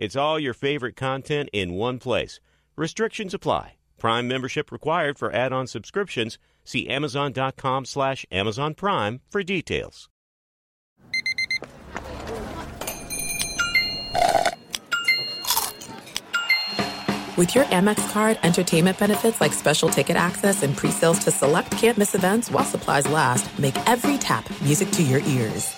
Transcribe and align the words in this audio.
It's 0.00 0.14
all 0.14 0.38
your 0.38 0.54
favorite 0.54 0.94
content 0.94 1.50
in 1.52 1.74
one 1.74 1.98
place. 1.98 2.38
Restrictions 2.76 3.34
apply. 3.34 3.74
Prime 3.98 4.28
membership 4.28 4.70
required 4.70 5.18
for 5.18 5.32
add-on 5.34 5.66
subscriptions. 5.66 6.38
See 6.64 6.88
Amazon.com 6.88 7.84
slash 7.84 8.24
Amazon 8.30 8.74
Prime 8.74 9.20
for 9.28 9.42
details. 9.42 10.08
With 17.36 17.54
your 17.54 17.64
Amex 17.66 18.12
card, 18.12 18.38
entertainment 18.42 18.98
benefits 18.98 19.40
like 19.40 19.52
special 19.52 19.88
ticket 19.88 20.16
access 20.16 20.62
and 20.64 20.76
pre-sales 20.76 21.20
to 21.20 21.30
select 21.30 21.70
campus 21.72 22.14
events 22.14 22.50
while 22.50 22.64
supplies 22.64 23.08
last, 23.08 23.58
make 23.58 23.76
every 23.88 24.18
tap 24.18 24.48
music 24.60 24.90
to 24.92 25.02
your 25.02 25.20
ears. 25.20 25.77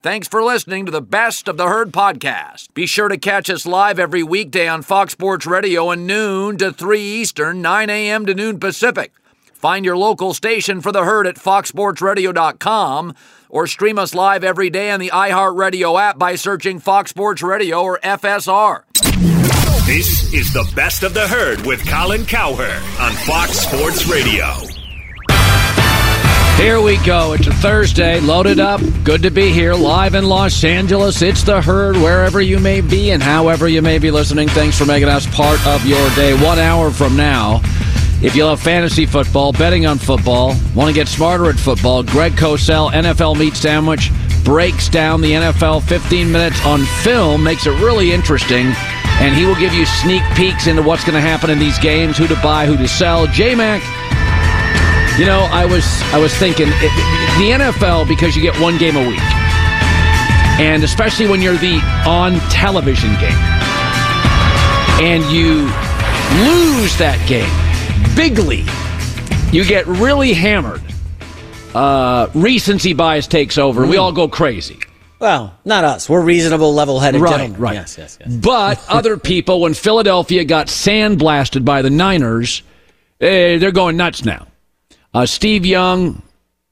Thanks 0.00 0.28
for 0.28 0.44
listening 0.44 0.86
to 0.86 0.92
the 0.92 1.00
Best 1.02 1.48
of 1.48 1.56
the 1.56 1.66
Herd 1.66 1.90
podcast. 1.90 2.72
Be 2.72 2.86
sure 2.86 3.08
to 3.08 3.18
catch 3.18 3.50
us 3.50 3.66
live 3.66 3.98
every 3.98 4.22
weekday 4.22 4.68
on 4.68 4.82
Fox 4.82 5.12
Sports 5.12 5.44
Radio 5.44 5.90
at 5.90 5.98
noon 5.98 6.56
to 6.58 6.72
3 6.72 7.00
Eastern, 7.00 7.60
9 7.60 7.90
a.m. 7.90 8.24
to 8.26 8.32
noon 8.32 8.60
Pacific. 8.60 9.12
Find 9.54 9.84
your 9.84 9.96
local 9.96 10.34
station 10.34 10.80
for 10.80 10.92
the 10.92 11.02
herd 11.02 11.26
at 11.26 11.34
foxsportsradio.com 11.34 13.12
or 13.48 13.66
stream 13.66 13.98
us 13.98 14.14
live 14.14 14.44
every 14.44 14.70
day 14.70 14.92
on 14.92 15.00
the 15.00 15.10
iHeartRadio 15.10 16.00
app 16.00 16.16
by 16.16 16.36
searching 16.36 16.78
Fox 16.78 17.10
Sports 17.10 17.42
Radio 17.42 17.82
or 17.82 17.98
FSR. 17.98 18.84
This 19.84 20.32
is 20.32 20.52
the 20.52 20.70
best 20.76 21.02
of 21.02 21.12
the 21.12 21.26
herd 21.26 21.66
with 21.66 21.84
Colin 21.88 22.24
Cowherd 22.24 22.82
on 23.00 23.10
Fox 23.26 23.58
Sports 23.58 24.06
Radio. 24.06 24.67
Here 26.58 26.80
we 26.80 26.96
go. 27.04 27.34
It's 27.34 27.46
a 27.46 27.52
Thursday, 27.52 28.18
loaded 28.18 28.58
up. 28.58 28.80
Good 29.04 29.22
to 29.22 29.30
be 29.30 29.50
here, 29.50 29.74
live 29.74 30.16
in 30.16 30.24
Los 30.24 30.64
Angeles. 30.64 31.22
It's 31.22 31.44
the 31.44 31.62
herd, 31.62 31.94
wherever 31.94 32.40
you 32.40 32.58
may 32.58 32.80
be 32.80 33.12
and 33.12 33.22
however 33.22 33.68
you 33.68 33.80
may 33.80 33.98
be 33.98 34.10
listening. 34.10 34.48
Thanks 34.48 34.76
for 34.76 34.84
making 34.84 35.08
us 35.08 35.24
part 35.28 35.64
of 35.68 35.86
your 35.86 36.10
day. 36.16 36.34
One 36.44 36.58
hour 36.58 36.90
from 36.90 37.16
now, 37.16 37.60
if 38.20 38.34
you 38.34 38.44
love 38.44 38.60
fantasy 38.60 39.06
football, 39.06 39.52
betting 39.52 39.86
on 39.86 39.98
football, 39.98 40.56
want 40.74 40.88
to 40.88 40.92
get 40.92 41.06
smarter 41.06 41.48
at 41.48 41.54
football, 41.54 42.02
Greg 42.02 42.32
Cosell, 42.32 42.90
NFL 42.90 43.38
Meat 43.38 43.54
Sandwich, 43.54 44.10
breaks 44.42 44.88
down 44.88 45.20
the 45.20 45.30
NFL 45.30 45.84
15 45.84 46.30
minutes 46.30 46.66
on 46.66 46.80
film, 47.04 47.44
makes 47.44 47.66
it 47.66 47.80
really 47.80 48.12
interesting 48.12 48.74
and 49.20 49.34
he 49.34 49.44
will 49.44 49.56
give 49.56 49.74
you 49.74 49.84
sneak 49.84 50.22
peeks 50.36 50.68
into 50.68 50.80
what's 50.80 51.02
going 51.02 51.14
to 51.14 51.20
happen 51.20 51.50
in 51.50 51.58
these 51.58 51.76
games, 51.78 52.16
who 52.16 52.28
to 52.28 52.36
buy, 52.36 52.66
who 52.66 52.76
to 52.76 52.86
sell. 52.86 53.26
J 53.26 53.54
Mac, 53.56 53.82
you 55.18 55.26
know, 55.26 55.48
I 55.50 55.66
was 55.66 55.84
I 56.12 56.18
was 56.18 56.32
thinking 56.34 56.68
it, 56.68 56.92
the 57.38 57.64
NFL 57.64 58.06
because 58.08 58.36
you 58.36 58.42
get 58.42 58.58
one 58.60 58.78
game 58.78 58.96
a 58.96 59.06
week, 59.08 59.20
and 60.60 60.82
especially 60.84 61.26
when 61.28 61.40
you're 61.42 61.56
the 61.56 61.80
on 62.06 62.34
television 62.50 63.10
game, 63.20 63.38
and 65.00 65.24
you 65.32 65.66
lose 66.44 66.96
that 66.98 67.18
game 67.28 67.48
bigly, 68.16 68.64
you 69.56 69.64
get 69.64 69.86
really 69.86 70.32
hammered. 70.32 70.82
Uh, 71.74 72.28
recency 72.34 72.92
bias 72.94 73.26
takes 73.26 73.58
over. 73.58 73.86
We 73.86 73.96
all 73.98 74.10
go 74.12 74.26
crazy. 74.26 74.80
Well, 75.20 75.56
not 75.64 75.84
us. 75.84 76.08
We're 76.08 76.22
reasonable, 76.22 76.74
level-headed 76.74 77.20
Right, 77.20 77.30
gentlemen. 77.30 77.60
right. 77.60 77.74
Yes, 77.74 77.96
yes, 77.98 78.18
yes. 78.20 78.34
But 78.34 78.84
other 78.88 79.16
people, 79.16 79.60
when 79.60 79.74
Philadelphia 79.74 80.44
got 80.44 80.68
sandblasted 80.68 81.64
by 81.64 81.82
the 81.82 81.90
Niners, 81.90 82.62
eh, 83.20 83.58
they're 83.58 83.70
going 83.72 83.96
nuts 83.96 84.24
now. 84.24 84.47
Uh, 85.18 85.26
Steve 85.26 85.66
Young, 85.66 86.22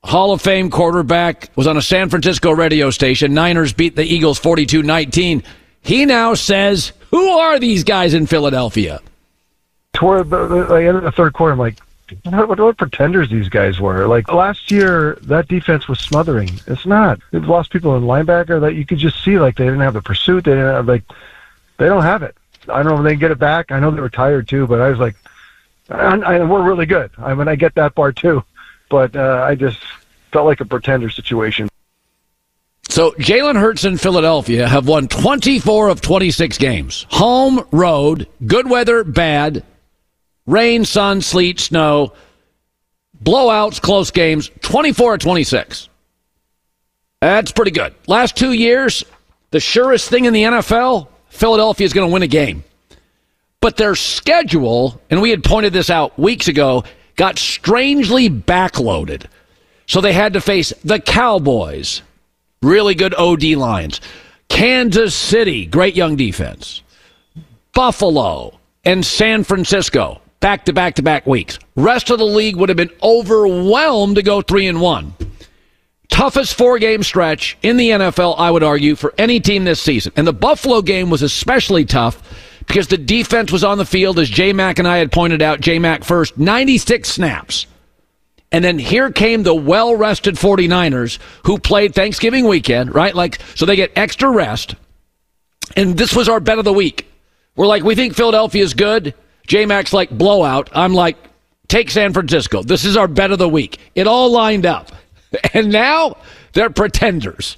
Hall 0.05 0.33
of 0.33 0.41
Fame 0.41 0.71
quarterback, 0.71 1.51
was 1.57 1.67
on 1.67 1.77
a 1.77 1.83
San 1.83 2.09
Francisco 2.09 2.53
radio 2.53 2.91
station. 2.91 3.34
Niners 3.34 3.73
beat 3.73 3.97
the 3.97 4.05
Eagles 4.05 4.39
42 4.39 4.84
19. 4.84 5.43
He 5.83 6.05
now 6.05 6.34
says, 6.34 6.93
Who 7.11 7.29
are 7.29 7.59
these 7.59 7.83
guys 7.83 8.15
in 8.15 8.29
Philadelphia? 8.29 9.01
toward 9.95 10.31
the, 10.31 10.47
the, 10.47 10.65
the 10.65 10.75
end 10.77 10.97
of 10.97 11.03
the 11.03 11.11
third 11.11 11.33
quarter, 11.33 11.55
I'm 11.55 11.59
like, 11.59 11.79
what, 12.23 12.49
what, 12.49 12.61
what 12.61 12.77
pretenders 12.77 13.31
these 13.31 13.49
guys 13.49 13.81
were. 13.81 14.06
Like 14.06 14.33
last 14.33 14.71
year, 14.71 15.19
that 15.23 15.49
defense 15.49 15.89
was 15.89 15.99
smothering. 15.99 16.51
It's 16.69 16.87
not. 16.87 17.19
They've 17.33 17.43
lost 17.43 17.73
people 17.73 17.97
in 17.97 18.05
linebacker 18.05 18.61
that 18.61 18.77
you 18.77 18.87
could 18.87 18.99
just 18.99 19.25
see 19.25 19.41
like 19.41 19.56
they 19.56 19.65
didn't 19.65 19.81
have 19.81 19.95
the 19.95 20.03
pursuit. 20.03 20.45
They 20.45 20.53
didn't 20.53 20.73
have 20.73 20.87
like 20.87 21.03
they 21.79 21.87
don't 21.87 22.05
have 22.05 22.23
it. 22.23 22.37
I 22.69 22.85
don't 22.85 22.93
know 22.93 22.99
if 22.99 23.03
they 23.03 23.11
can 23.11 23.19
get 23.19 23.31
it 23.33 23.41
back. 23.41 23.73
I 23.73 23.81
know 23.81 23.91
they 23.91 24.01
were 24.01 24.09
tired 24.09 24.47
too, 24.47 24.69
but 24.69 24.81
I 24.81 24.89
was 24.89 25.01
like, 25.01 25.17
and, 25.89 26.25
and 26.25 26.51
we're 26.51 26.63
really 26.63 26.87
good. 26.87 27.11
I 27.19 27.35
mean, 27.35 27.49
I 27.49 27.57
get 27.57 27.75
that 27.75 27.95
part 27.95 28.17
too, 28.17 28.43
but 28.91 29.15
uh, 29.17 29.45
I 29.47 29.55
just 29.55 29.79
felt 30.33 30.47
like 30.47 30.61
a 30.61 30.65
pretender 30.65 31.11
situation. 31.11 31.69
So 32.89 33.13
Jalen 33.13 33.61
Hurts 33.61 33.85
in 33.85 33.99
Philadelphia 33.99 34.67
have 34.67 34.89
won 34.89 35.09
24 35.09 35.89
of 35.89 36.01
26 36.01 36.57
games. 36.59 37.07
Home, 37.11 37.67
road, 37.71 38.29
good 38.47 38.71
weather, 38.71 39.05
bad, 39.05 39.65
rain, 40.47 40.85
sun, 40.85 41.21
sleet, 41.21 41.61
snow, 41.61 42.13
blowouts, 43.23 43.81
close 43.81 44.11
games, 44.11 44.51
24 44.63 45.15
of 45.15 45.21
26. 45.21 45.89
That's 47.21 47.53
pretty 47.53 47.73
good. 47.73 47.95
Last 48.07 48.37
two 48.37 48.53
years, 48.53 49.05
the 49.51 49.61
surest 49.61 50.09
thing 50.09 50.27
in 50.27 50.33
the 50.33 50.45
NFL, 50.45 51.09
Philadelphia 51.29 51.85
is 51.85 51.93
going 51.93 52.09
to 52.09 52.13
win 52.13 52.23
a 52.23 52.29
game. 52.29 52.63
But 53.66 53.78
their 53.78 53.97
schedule, 53.97 55.03
and 55.10 55.21
we 55.21 55.31
had 55.31 55.43
pointed 55.43 55.72
this 55.72 55.91
out 55.91 56.16
weeks 56.16 56.47
ago, 56.47 56.84
got 57.16 57.37
strangely 57.37 58.31
backloaded. 58.31 59.27
So 59.88 60.00
they 60.00 60.12
had 60.12 60.34
to 60.34 60.41
face 60.41 60.72
the 60.84 61.00
Cowboys, 61.00 62.03
really 62.62 62.94
good 62.94 63.12
OD 63.15 63.43
lines, 63.56 64.00
Kansas 64.49 65.16
City, 65.16 65.66
great 65.66 65.97
young 65.97 66.15
defense, 66.15 66.82
Buffalo, 67.75 68.56
and 68.84 69.05
San 69.05 69.43
Francisco, 69.43 70.21
back 70.38 70.66
to 70.66 70.72
back 70.72 70.94
to 70.94 71.03
back 71.03 71.26
weeks. 71.26 71.59
Rest 71.75 72.10
of 72.10 72.21
the 72.21 72.25
league 72.25 72.55
would 72.55 72.69
have 72.69 72.78
been 72.78 72.93
overwhelmed 73.03 74.15
to 74.15 74.22
go 74.22 74.43
three 74.43 74.69
and 74.69 74.81
one. 74.81 75.12
Toughest 76.09 76.55
four 76.55 76.78
game 76.78 77.03
stretch 77.03 77.59
in 77.62 77.78
the 77.78 77.91
NFL, 77.91 78.37
I 78.38 78.49
would 78.49 78.62
argue, 78.62 78.94
for 78.94 79.12
any 79.19 79.41
team 79.41 79.65
this 79.65 79.82
season. 79.82 80.12
And 80.15 80.25
the 80.25 80.32
Buffalo 80.32 80.82
game 80.82 81.10
was 81.10 81.22
especially 81.22 81.84
tough 81.84 82.22
because 82.66 82.88
the 82.88 82.99
defense 82.99 83.53
was 83.53 83.65
on 83.65 83.78
the 83.78 83.84
field, 83.84 84.19
as 84.19 84.28
J 84.28 84.53
Mac 84.53 84.78
and 84.78 84.88
I 84.88 84.99
had 84.99 85.12
pointed 85.12 85.43
out. 85.43 85.60
J 85.60 85.78
Mac 85.78 86.04
first, 86.04 86.37
96 86.37 87.09
snaps. 87.09 87.66
And 88.53 88.64
then 88.64 88.79
here 88.79 89.11
came 89.11 89.43
the 89.43 89.55
well 89.55 89.94
rested 89.96 90.37
49ers 90.37 91.19
who 91.44 91.58
played 91.58 91.94
Thanksgiving 91.94 92.46
weekend, 92.46 92.94
right? 92.94 93.14
Like, 93.14 93.41
so 93.55 93.67
they 93.67 93.76
get 93.76 93.93
extra 93.96 94.31
rest. 94.31 94.75
And 95.76 95.96
this 95.96 96.14
was 96.14 96.29
our 96.29 96.41
bet 96.41 96.58
of 96.58 96.64
the 96.64 96.73
week. 96.73 97.11
We're 97.56 97.67
like, 97.67 97.82
we 97.82 97.94
think 97.94 98.14
Philadelphia 98.14 98.62
is 98.62 98.75
good. 98.75 99.14
J 99.46 99.67
Mac's 99.67 99.93
like, 99.93 100.11
blowout. 100.11 100.70
I'm 100.73 100.94
like, 100.94 101.17
take 101.69 101.91
San 101.91 102.12
Francisco. 102.12 102.62
This 102.62 102.85
is 102.85 102.96
our 102.96 103.08
bet 103.08 103.31
of 103.31 103.38
the 103.38 103.49
week. 103.49 103.79
It 103.94 104.06
all 104.06 104.31
lined 104.31 104.67
up. 104.67 104.93
And 105.52 105.70
now 105.70 106.17
they're 106.55 106.70
pretenders. 106.70 107.56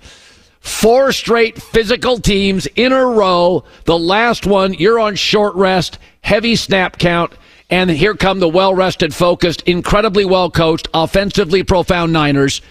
Four 0.60 1.12
straight 1.12 1.60
physical 1.60 2.18
teams 2.18 2.66
in 2.74 2.92
a 2.92 3.04
row. 3.04 3.64
The 3.84 3.98
last 3.98 4.46
one, 4.46 4.74
you're 4.74 4.98
on 4.98 5.14
short 5.14 5.54
rest, 5.54 5.98
heavy 6.20 6.56
snap 6.56 6.98
count. 6.98 7.32
And 7.70 7.90
here 7.90 8.14
come 8.14 8.40
the 8.40 8.48
well 8.48 8.74
rested, 8.74 9.14
focused, 9.14 9.62
incredibly 9.62 10.24
well 10.24 10.50
coached, 10.50 10.88
offensively 10.94 11.62
profound 11.62 12.12
Niners. 12.12 12.62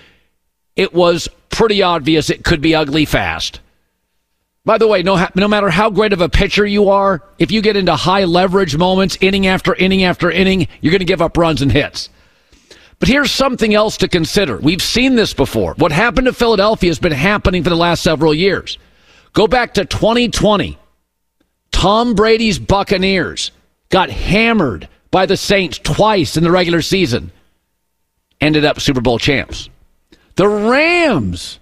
It 0.75 0.93
was 0.93 1.27
pretty 1.49 1.81
obvious 1.81 2.29
it 2.29 2.43
could 2.43 2.61
be 2.61 2.75
ugly 2.75 3.05
fast. 3.05 3.61
By 4.65 4.77
the 4.77 4.87
way, 4.87 5.01
no, 5.01 5.27
no 5.33 5.47
matter 5.47 5.69
how 5.69 5.89
great 5.89 6.11
of 6.11 6.19
a 6.19 6.27
pitcher 6.27 6.65
you 6.65 6.89
are, 6.89 7.23
if 7.39 7.51
you 7.51 7.61
get 7.61 7.77
into 7.77 7.95
high 7.95 8.25
leverage 8.25 8.75
moments, 8.75 9.17
inning 9.21 9.47
after 9.47 9.73
inning 9.73 10.03
after 10.03 10.29
inning, 10.29 10.67
you're 10.81 10.91
going 10.91 10.99
to 10.99 11.05
give 11.05 11.21
up 11.21 11.37
runs 11.37 11.61
and 11.61 11.71
hits. 11.71 12.09
But 12.99 13.09
here's 13.09 13.31
something 13.31 13.73
else 13.73 13.97
to 13.97 14.07
consider. 14.07 14.57
We've 14.57 14.81
seen 14.81 15.15
this 15.15 15.33
before. 15.33 15.75
What 15.75 15.91
happened 15.91 16.25
to 16.25 16.33
Philadelphia 16.33 16.89
has 16.89 16.99
been 16.99 17.11
happening 17.11 17.63
for 17.63 17.69
the 17.69 17.75
last 17.75 18.01
several 18.01 18.33
years. 18.33 18.77
Go 19.33 19.47
back 19.47 19.75
to 19.75 19.85
2020. 19.85 20.77
Tom 21.71 22.15
Brady's 22.15 22.57
Buccaneers 22.57 23.51
got 23.89 24.09
hammered 24.09 24.87
by 25.11 25.27
the 25.27 25.37
Saints 25.37 25.77
twice 25.77 26.37
in 26.37 26.43
the 26.43 26.51
regular 26.51 26.81
season. 26.81 27.31
Ended 28.41 28.65
up 28.65 28.79
Super 28.79 29.01
Bowl 29.01 29.19
champs. 29.19 29.69
The 30.35 30.47
Rams 30.47 31.59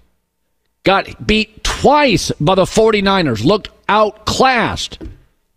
got 0.83 1.27
beat 1.27 1.63
twice 1.63 2.31
by 2.39 2.55
the 2.55 2.63
49ers, 2.63 3.43
looked 3.43 3.69
outclassed, 3.89 4.99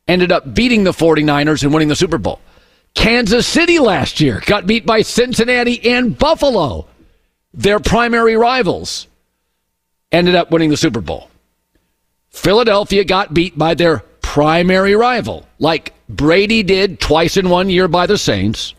ended 0.07 0.33
up 0.33 0.55
beating 0.55 0.85
the 0.85 0.93
49ers 0.93 1.63
and 1.63 1.73
winning 1.73 1.89
the 1.89 1.97
Super 1.97 2.19
Bowl. 2.19 2.41
Kansas 2.95 3.47
City 3.47 3.79
last 3.79 4.21
year 4.21 4.43
got 4.47 4.67
beat 4.67 4.85
by 4.85 5.03
Cincinnati 5.03 5.91
and 5.91 6.19
Buffalo, 6.19 6.87
their 7.55 7.79
primary 7.81 8.37
rivals, 8.37 9.07
ended 10.13 10.35
up 10.35 10.51
winning 10.51 10.71
the 10.71 10.77
Super 10.77 11.01
Bowl. 11.01 11.31
Philadelphia 12.31 13.05
got 13.05 13.35
beat 13.35 13.57
by 13.57 13.75
their 13.75 14.01
primary 14.21 14.95
rival, 14.95 15.47
like 15.59 15.95
Brady 16.09 16.63
did 16.63 17.01
twice 17.01 17.37
in 17.37 17.51
one 17.51 17.71
year 17.71 17.89
by 17.89 18.07
the 18.07 18.19
Saints, 18.19 18.75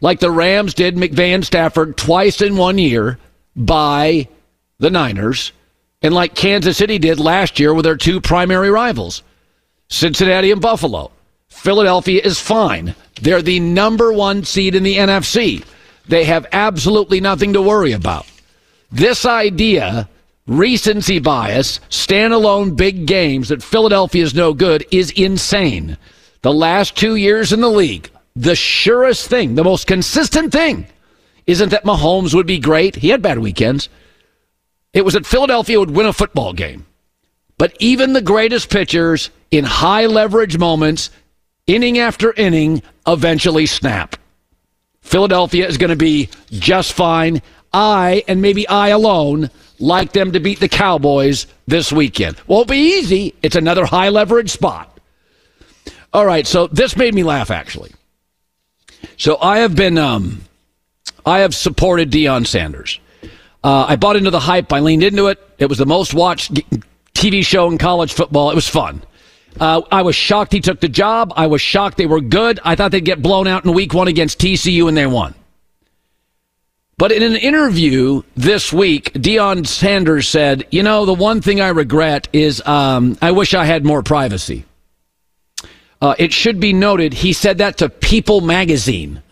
like 0.00 0.20
the 0.20 0.30
Rams 0.30 0.74
did 0.74 0.96
McVay 0.96 1.44
Stafford 1.44 1.96
twice 1.96 2.42
in 2.42 2.56
one 2.56 2.78
year 2.78 3.18
by 3.56 4.28
the 4.78 4.90
Niners, 4.90 5.52
and 6.02 6.12
like 6.12 6.34
Kansas 6.34 6.76
City 6.76 6.98
did 6.98 7.20
last 7.20 7.58
year 7.60 7.72
with 7.72 7.84
their 7.84 7.96
two 7.96 8.20
primary 8.20 8.70
rivals, 8.70 9.22
Cincinnati 9.88 10.50
and 10.50 10.60
Buffalo. 10.60 11.10
Philadelphia 11.48 12.20
is 12.22 12.40
fine. 12.40 12.94
They're 13.22 13.40
the 13.40 13.60
number 13.60 14.12
one 14.12 14.42
seed 14.44 14.74
in 14.74 14.82
the 14.82 14.96
NFC. 14.96 15.64
They 16.08 16.24
have 16.24 16.46
absolutely 16.50 17.20
nothing 17.20 17.52
to 17.52 17.62
worry 17.62 17.92
about. 17.92 18.26
This 18.90 19.24
idea, 19.24 20.08
recency 20.48 21.20
bias, 21.20 21.78
standalone 21.88 22.76
big 22.76 23.06
games 23.06 23.48
that 23.48 23.62
Philadelphia 23.62 24.24
is 24.24 24.34
no 24.34 24.52
good 24.52 24.84
is 24.90 25.12
insane. 25.12 25.96
The 26.42 26.52
last 26.52 26.96
two 26.96 27.14
years 27.14 27.52
in 27.52 27.60
the 27.60 27.70
league, 27.70 28.10
the 28.34 28.56
surest 28.56 29.28
thing, 29.28 29.54
the 29.54 29.62
most 29.62 29.86
consistent 29.86 30.52
thing, 30.52 30.88
isn't 31.46 31.68
that 31.68 31.84
Mahomes 31.84 32.34
would 32.34 32.46
be 32.46 32.58
great. 32.58 32.96
He 32.96 33.10
had 33.10 33.22
bad 33.22 33.38
weekends. 33.38 33.88
It 34.92 35.04
was 35.04 35.14
that 35.14 35.26
Philadelphia 35.26 35.78
would 35.78 35.92
win 35.92 36.06
a 36.06 36.12
football 36.12 36.52
game. 36.52 36.86
But 37.56 37.76
even 37.78 38.12
the 38.12 38.20
greatest 38.20 38.68
pitchers 38.68 39.30
in 39.52 39.64
high 39.64 40.06
leverage 40.06 40.58
moments, 40.58 41.10
inning 41.68 41.98
after 41.98 42.32
inning, 42.32 42.82
eventually 43.06 43.66
snap. 43.66 44.16
Philadelphia 45.00 45.66
is 45.66 45.78
going 45.78 45.90
to 45.90 45.96
be 45.96 46.28
just 46.50 46.92
fine. 46.92 47.42
I, 47.72 48.22
and 48.28 48.40
maybe 48.42 48.66
I 48.68 48.88
alone, 48.88 49.50
like 49.78 50.12
them 50.12 50.32
to 50.32 50.40
beat 50.40 50.60
the 50.60 50.68
Cowboys 50.68 51.46
this 51.66 51.92
weekend. 51.92 52.36
Won't 52.46 52.68
be 52.68 52.98
easy. 52.98 53.34
It's 53.42 53.56
another 53.56 53.84
high 53.84 54.10
leverage 54.10 54.50
spot. 54.50 54.88
All 56.12 56.26
right, 56.26 56.46
so 56.46 56.66
this 56.66 56.96
made 56.96 57.14
me 57.14 57.22
laugh, 57.22 57.50
actually. 57.50 57.92
So 59.16 59.38
I 59.40 59.58
have 59.58 59.74
been, 59.74 59.98
um, 59.98 60.42
I 61.24 61.40
have 61.40 61.54
supported 61.54 62.10
Deion 62.10 62.46
Sanders. 62.46 63.00
Uh, 63.64 63.86
I 63.88 63.96
bought 63.96 64.16
into 64.16 64.30
the 64.30 64.40
hype. 64.40 64.72
I 64.72 64.80
leaned 64.80 65.02
into 65.02 65.28
it. 65.28 65.38
It 65.58 65.66
was 65.66 65.78
the 65.78 65.86
most 65.86 66.14
watched 66.14 66.54
TV 67.14 67.44
show 67.44 67.70
in 67.70 67.78
college 67.78 68.12
football. 68.12 68.50
It 68.50 68.54
was 68.54 68.68
fun. 68.68 69.02
Uh, 69.60 69.82
I 69.90 70.02
was 70.02 70.16
shocked 70.16 70.52
he 70.52 70.60
took 70.60 70.80
the 70.80 70.88
job. 70.88 71.32
I 71.36 71.46
was 71.46 71.60
shocked 71.60 71.96
they 71.96 72.06
were 72.06 72.20
good. 72.20 72.60
I 72.64 72.74
thought 72.74 72.90
they'd 72.90 73.04
get 73.04 73.22
blown 73.22 73.46
out 73.46 73.64
in 73.64 73.72
week 73.72 73.94
one 73.94 74.08
against 74.08 74.40
TCU, 74.40 74.88
and 74.88 74.96
they 74.96 75.06
won. 75.06 75.34
But 76.98 77.10
in 77.10 77.22
an 77.22 77.36
interview 77.36 78.22
this 78.36 78.72
week, 78.72 79.12
Deion 79.14 79.66
Sanders 79.66 80.28
said, 80.28 80.66
You 80.70 80.82
know, 80.82 81.04
the 81.04 81.14
one 81.14 81.40
thing 81.40 81.60
I 81.60 81.68
regret 81.68 82.28
is 82.32 82.64
um, 82.66 83.18
I 83.20 83.32
wish 83.32 83.54
I 83.54 83.64
had 83.64 83.84
more 83.84 84.02
privacy. 84.02 84.64
Uh, 86.00 86.14
it 86.18 86.32
should 86.32 86.60
be 86.60 86.72
noted, 86.72 87.12
he 87.12 87.32
said 87.32 87.58
that 87.58 87.78
to 87.78 87.88
People 87.88 88.40
magazine. 88.40 89.22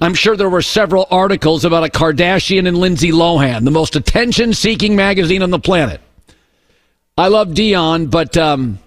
I'm 0.00 0.14
sure 0.14 0.36
there 0.36 0.48
were 0.48 0.62
several 0.62 1.06
articles 1.10 1.64
about 1.64 1.84
a 1.84 1.88
Kardashian 1.88 2.66
and 2.66 2.78
Lindsay 2.78 3.12
Lohan, 3.12 3.64
the 3.64 3.70
most 3.70 3.96
attention 3.96 4.54
seeking 4.54 4.96
magazine 4.96 5.42
on 5.42 5.50
the 5.50 5.58
planet. 5.58 6.00
I 7.20 7.28
love 7.28 7.48
Deion, 7.48 8.10
but 8.10 8.34
um, 8.38 8.78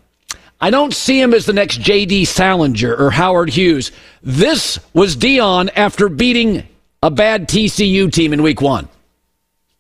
I 0.60 0.72
don't 0.72 0.92
see 0.92 1.22
him 1.22 1.36
as 1.36 1.46
the 1.46 1.54
next 1.54 1.80
J.D. 1.82 2.26
Salinger 2.26 2.96
or 2.96 3.12
Howard 3.12 3.52
Hughes. 3.52 3.92
This 4.24 4.80
was 4.92 5.16
Deion 5.16 5.70
after 5.76 6.10
beating 6.10 6.68
a 7.04 7.12
bad 7.12 7.48
TCU 7.48 8.12
team 8.12 8.34
in 8.34 8.42
week 8.42 8.60
one. 8.60 8.90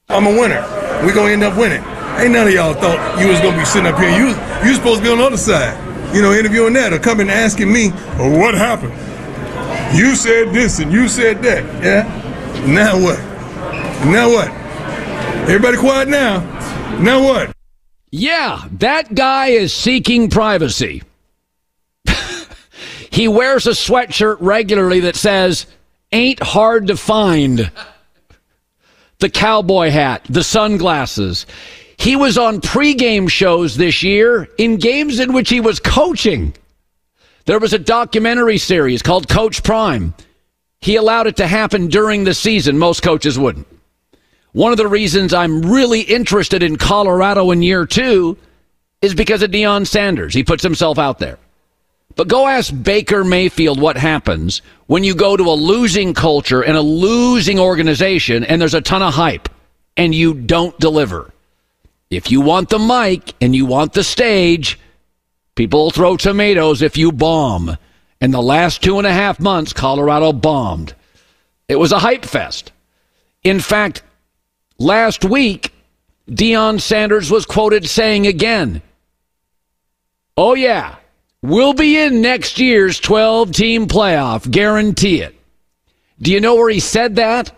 I'm 0.07 0.27
a 0.27 0.39
winner. 0.39 0.61
We're 1.03 1.15
going 1.15 1.29
to 1.29 1.33
end 1.33 1.44
up 1.44 1.57
winning. 1.57 1.83
Ain't 2.21 2.31
none 2.31 2.45
of 2.45 2.53
y'all 2.53 2.75
thought 2.75 3.19
you 3.19 3.27
was 3.27 3.39
going 3.39 3.55
to 3.55 3.59
be 3.59 3.65
sitting 3.65 3.91
up 3.91 3.97
here. 3.97 4.11
You, 4.11 4.27
you 4.63 4.75
supposed 4.75 5.00
to 5.00 5.03
be 5.03 5.09
on 5.09 5.17
the 5.17 5.25
other 5.25 5.35
side, 5.35 5.73
you 6.15 6.21
know, 6.21 6.31
interviewing 6.31 6.73
that 6.73 6.94
or 6.94 7.00
coming 7.00 7.31
asking 7.31 7.73
me, 7.73 7.89
oh, 8.19 8.38
what 8.38 8.53
happened? 8.53 8.94
You 9.97 10.13
said 10.15 10.53
this 10.53 10.77
and 10.77 10.94
you 10.94 11.07
said 11.07 11.41
that. 11.41 11.63
Yeah? 11.83 12.03
Now 12.67 13.01
what? 13.01 13.17
Now 14.05 14.29
what? 14.29 14.50
Everybody 15.50 15.77
quiet 15.77 16.07
now. 16.07 16.41
Now 17.00 17.23
what? 17.23 17.53
Yeah, 18.15 18.68
that 18.74 19.15
guy 19.15 19.48
is 19.48 19.74
seeking 19.74 20.30
privacy. 20.30 21.01
he 23.10 23.27
wears 23.27 23.65
a 23.65 23.71
sweatshirt 23.71 24.38
regularly 24.39 25.00
that 25.00 25.15
says, 25.15 25.65
ain't 26.12 26.39
hard 26.44 26.86
to 26.88 26.95
find. 26.95 27.71
The 29.18 29.31
cowboy 29.31 29.89
hat, 29.89 30.27
the 30.30 30.44
sunglasses. 30.44 31.48
He 31.98 32.15
was 32.15 32.38
on 32.38 32.62
pregame 32.62 33.31
shows 33.31 33.77
this 33.77 34.04
year 34.04 34.48
in 34.60 34.77
games 34.77 35.19
in 35.19 35.33
which 35.33 35.50
he 35.50 35.60
was 35.60 35.80
coaching. 35.80 36.54
There 37.45 37.57
was 37.57 37.74
a 37.74 37.80
documentary 37.80 38.60
series 38.60 39.01
called 39.01 39.27
Coach 39.27 39.63
Prime. 39.63 40.13
He 40.81 40.98
allowed 40.98 41.25
it 41.25 41.38
to 41.38 41.48
happen 41.48 41.88
during 41.88 42.25
the 42.25 42.36
season. 42.36 42.77
Most 42.77 43.01
coaches 43.01 43.39
wouldn't. 43.39 43.73
One 44.53 44.71
of 44.71 44.77
the 44.77 44.88
reasons 44.88 45.33
I'm 45.33 45.61
really 45.61 46.01
interested 46.01 46.63
in 46.63 46.77
Colorado 46.77 47.51
in 47.51 47.61
year 47.61 47.85
two 47.85 48.38
is 49.01 49.13
because 49.13 49.41
of 49.44 49.51
Deion 49.51 49.85
Sanders. 49.85 50.33
He 50.33 50.44
puts 50.44 50.63
himself 50.63 50.97
out 50.97 51.19
there. 51.19 51.38
But 52.15 52.27
go 52.27 52.47
ask 52.47 52.73
Baker 52.83 53.23
Mayfield 53.23 53.81
what 53.81 53.97
happens 53.97 54.61
when 54.85 55.03
you 55.03 55.15
go 55.15 55.35
to 55.35 55.44
a 55.44 55.53
losing 55.53 56.13
culture 56.13 56.63
and 56.63 56.77
a 56.77 56.81
losing 56.81 57.59
organization 57.59 58.43
and 58.43 58.62
there's 58.62 58.75
a 58.75 58.81
ton 58.81 59.01
of 59.01 59.13
hype 59.13 59.50
and 59.98 60.13
you 60.13 60.33
don't 60.33 60.79
deliver. 60.79 61.31
If 62.10 62.31
you 62.31 62.41
want 62.41 62.69
the 62.69 62.79
mic 62.79 63.33
and 63.41 63.55
you 63.55 63.65
want 63.65 63.93
the 63.93 64.03
stage, 64.03 64.77
People 65.55 65.91
throw 65.91 66.17
tomatoes 66.17 66.81
if 66.81 66.98
you 66.98 67.12
bomb. 67.12 67.77
And 68.19 68.33
the 68.33 68.41
last 68.41 68.81
two 68.81 68.98
and 68.98 69.05
a 69.05 69.13
half 69.13 69.39
months, 69.39 69.74
Colorado 69.74 70.33
bombed. 70.33 70.95
It 71.67 71.75
was 71.75 71.91
a 71.91 72.00
hype 72.00 72.25
fest. 72.25 72.72
In 73.43 73.60
fact, 73.60 74.01
last 74.77 75.25
week, 75.25 75.74
Deion 76.30 76.80
Sanders 76.80 77.30
was 77.30 77.46
quoted 77.46 77.88
saying 77.88 78.27
again, 78.27 78.82
Oh, 80.36 80.56
yeah, 80.56 80.96
we'll 81.42 81.74
be 81.74 81.98
in 81.98 82.22
next 82.22 82.60
year's 82.60 83.00
12 83.00 83.51
team 83.51 83.88
playoff, 83.88 84.50
guarantee 84.50 85.22
it. 85.22 85.36
Do 86.22 86.32
you 86.32 86.39
know 86.39 86.56
where 86.56 86.70
he 86.70 86.80
said 86.80 87.18
that? 87.18 87.51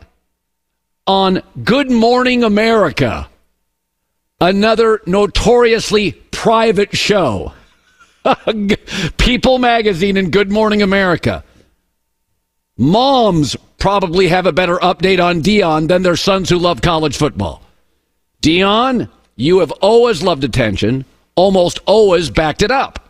On 1.08 1.42
Good 1.64 1.92
Morning 1.92 2.44
America, 2.44 3.30
another 4.42 5.02
notoriously 5.06 6.12
private 6.12 6.98
show. 6.98 7.54
People 9.18 9.60
Magazine 9.60 10.18
and 10.18 10.32
Good 10.32 10.52
Morning 10.52 10.82
America. 10.82 11.44
Moms 12.78 13.56
probably 13.78 14.28
have 14.28 14.46
a 14.46 14.52
better 14.52 14.78
update 14.78 15.24
on 15.24 15.42
Deion 15.42 15.88
than 15.88 16.04
their 16.04 16.18
sons 16.18 16.50
who 16.50 16.58
love 16.58 16.82
college 16.82 17.16
football. 17.16 17.62
Deion, 18.42 19.10
you 19.38 19.60
have 19.60 19.72
always 19.72 20.22
loved 20.22 20.44
attention, 20.44 21.06
almost 21.36 21.80
always 21.86 22.30
backed 22.30 22.62
it 22.62 22.72
up. 22.72 23.10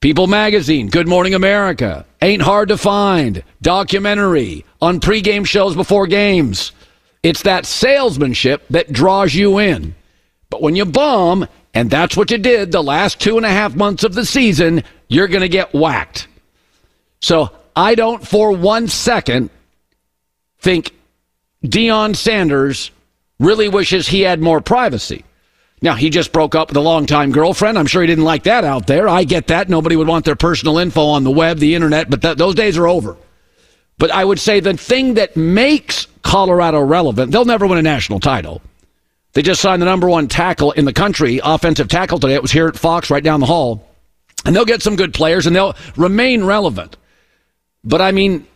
People 0.00 0.28
Magazine, 0.28 0.88
Good 0.88 1.08
Morning 1.08 1.34
America, 1.34 2.06
Ain't 2.22 2.42
Hard 2.42 2.68
to 2.68 2.78
Find, 2.78 3.42
documentary, 3.60 4.64
on 4.80 5.00
pregame 5.00 5.44
shows 5.44 5.74
before 5.74 6.06
games. 6.06 6.72
It's 7.22 7.42
that 7.42 7.66
salesmanship 7.66 8.62
that 8.70 8.92
draws 8.92 9.34
you 9.34 9.58
in. 9.58 9.94
But 10.48 10.62
when 10.62 10.76
you 10.76 10.84
bomb, 10.84 11.46
and 11.74 11.90
that's 11.90 12.16
what 12.16 12.30
you 12.30 12.38
did 12.38 12.72
the 12.72 12.82
last 12.82 13.20
two 13.20 13.36
and 13.36 13.44
a 13.44 13.50
half 13.50 13.74
months 13.74 14.04
of 14.04 14.14
the 14.14 14.24
season, 14.24 14.84
you're 15.08 15.28
going 15.28 15.42
to 15.42 15.48
get 15.48 15.74
whacked. 15.74 16.28
So 17.20 17.50
I 17.74 17.94
don't 17.94 18.26
for 18.26 18.52
one 18.52 18.88
second 18.88 19.50
think 20.58 20.92
Deion 21.64 22.16
Sanders 22.16 22.90
really 23.38 23.68
wishes 23.68 24.08
he 24.08 24.22
had 24.22 24.40
more 24.40 24.60
privacy. 24.60 25.24
Now, 25.82 25.94
he 25.94 26.10
just 26.10 26.32
broke 26.32 26.54
up 26.54 26.68
with 26.68 26.76
a 26.76 26.80
longtime 26.80 27.32
girlfriend. 27.32 27.78
I'm 27.78 27.86
sure 27.86 28.02
he 28.02 28.06
didn't 28.06 28.24
like 28.24 28.42
that 28.42 28.64
out 28.64 28.86
there. 28.86 29.08
I 29.08 29.24
get 29.24 29.46
that. 29.46 29.70
Nobody 29.70 29.96
would 29.96 30.08
want 30.08 30.26
their 30.26 30.36
personal 30.36 30.76
info 30.76 31.06
on 31.06 31.24
the 31.24 31.30
web, 31.30 31.58
the 31.58 31.74
internet, 31.74 32.10
but 32.10 32.20
th- 32.20 32.36
those 32.36 32.54
days 32.54 32.76
are 32.76 32.86
over. 32.86 33.16
But 33.96 34.10
I 34.10 34.24
would 34.24 34.38
say 34.38 34.60
the 34.60 34.76
thing 34.76 35.14
that 35.14 35.36
makes 35.36 36.06
Colorado 36.22 36.80
relevant, 36.80 37.32
they'll 37.32 37.46
never 37.46 37.66
win 37.66 37.78
a 37.78 37.82
national 37.82 38.20
title. 38.20 38.60
They 39.32 39.42
just 39.42 39.62
signed 39.62 39.80
the 39.80 39.86
number 39.86 40.08
one 40.08 40.28
tackle 40.28 40.72
in 40.72 40.84
the 40.84 40.92
country, 40.92 41.40
offensive 41.42 41.88
tackle 41.88 42.18
today. 42.18 42.34
It 42.34 42.42
was 42.42 42.52
here 42.52 42.68
at 42.68 42.76
Fox 42.76 43.10
right 43.10 43.22
down 43.22 43.40
the 43.40 43.46
hall. 43.46 43.86
And 44.44 44.54
they'll 44.54 44.64
get 44.64 44.82
some 44.82 44.96
good 44.96 45.14
players 45.14 45.46
and 45.46 45.54
they'll 45.54 45.76
remain 45.96 46.44
relevant. 46.44 46.96
But 47.84 48.00
I 48.00 48.12
mean, 48.12 48.46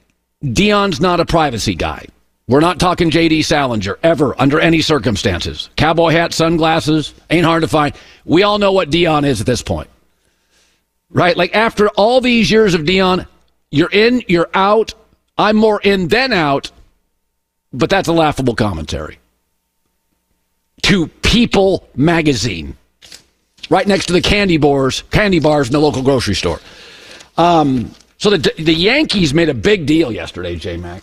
Deion's 0.42 1.00
not 1.00 1.20
a 1.20 1.24
privacy 1.24 1.74
guy. 1.74 2.06
We're 2.46 2.60
not 2.60 2.78
talking 2.78 3.08
J.D. 3.08 3.42
Salinger 3.42 3.98
ever 4.02 4.38
under 4.38 4.60
any 4.60 4.82
circumstances. 4.82 5.70
Cowboy 5.76 6.10
hat, 6.10 6.34
sunglasses, 6.34 7.14
ain't 7.30 7.46
hard 7.46 7.62
to 7.62 7.68
find. 7.68 7.94
We 8.26 8.42
all 8.42 8.58
know 8.58 8.72
what 8.72 8.90
Deion 8.90 9.24
is 9.24 9.40
at 9.40 9.46
this 9.46 9.62
point. 9.62 9.88
Right? 11.08 11.36
Like 11.36 11.54
after 11.54 11.88
all 11.90 12.20
these 12.20 12.50
years 12.50 12.74
of 12.74 12.82
Deion, 12.82 13.26
you're 13.70 13.90
in, 13.90 14.22
you're 14.28 14.50
out. 14.52 14.92
I'm 15.38 15.56
more 15.56 15.80
in 15.80 16.08
than 16.08 16.32
out. 16.32 16.70
But 17.72 17.88
that's 17.88 18.08
a 18.08 18.12
laughable 18.12 18.54
commentary. 18.54 19.18
To 20.82 21.08
People 21.34 21.88
magazine. 21.96 22.76
Right 23.70 23.88
next 23.88 24.06
to 24.06 24.12
the 24.12 24.20
candy 24.20 24.58
bars, 24.58 25.02
candy 25.10 25.40
bars 25.40 25.68
in 25.68 25.72
the 25.72 25.80
local 25.80 26.02
grocery 26.02 26.34
store. 26.34 26.60
Um, 27.38 27.90
so 28.18 28.30
the 28.30 28.52
the 28.58 28.74
Yankees 28.74 29.32
made 29.34 29.48
a 29.48 29.54
big 29.54 29.86
deal 29.86 30.10
yesterday, 30.12 30.56
J 30.56 30.76
Mac. 30.76 31.02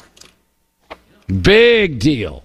Big 1.41 1.99
deal. 1.99 2.43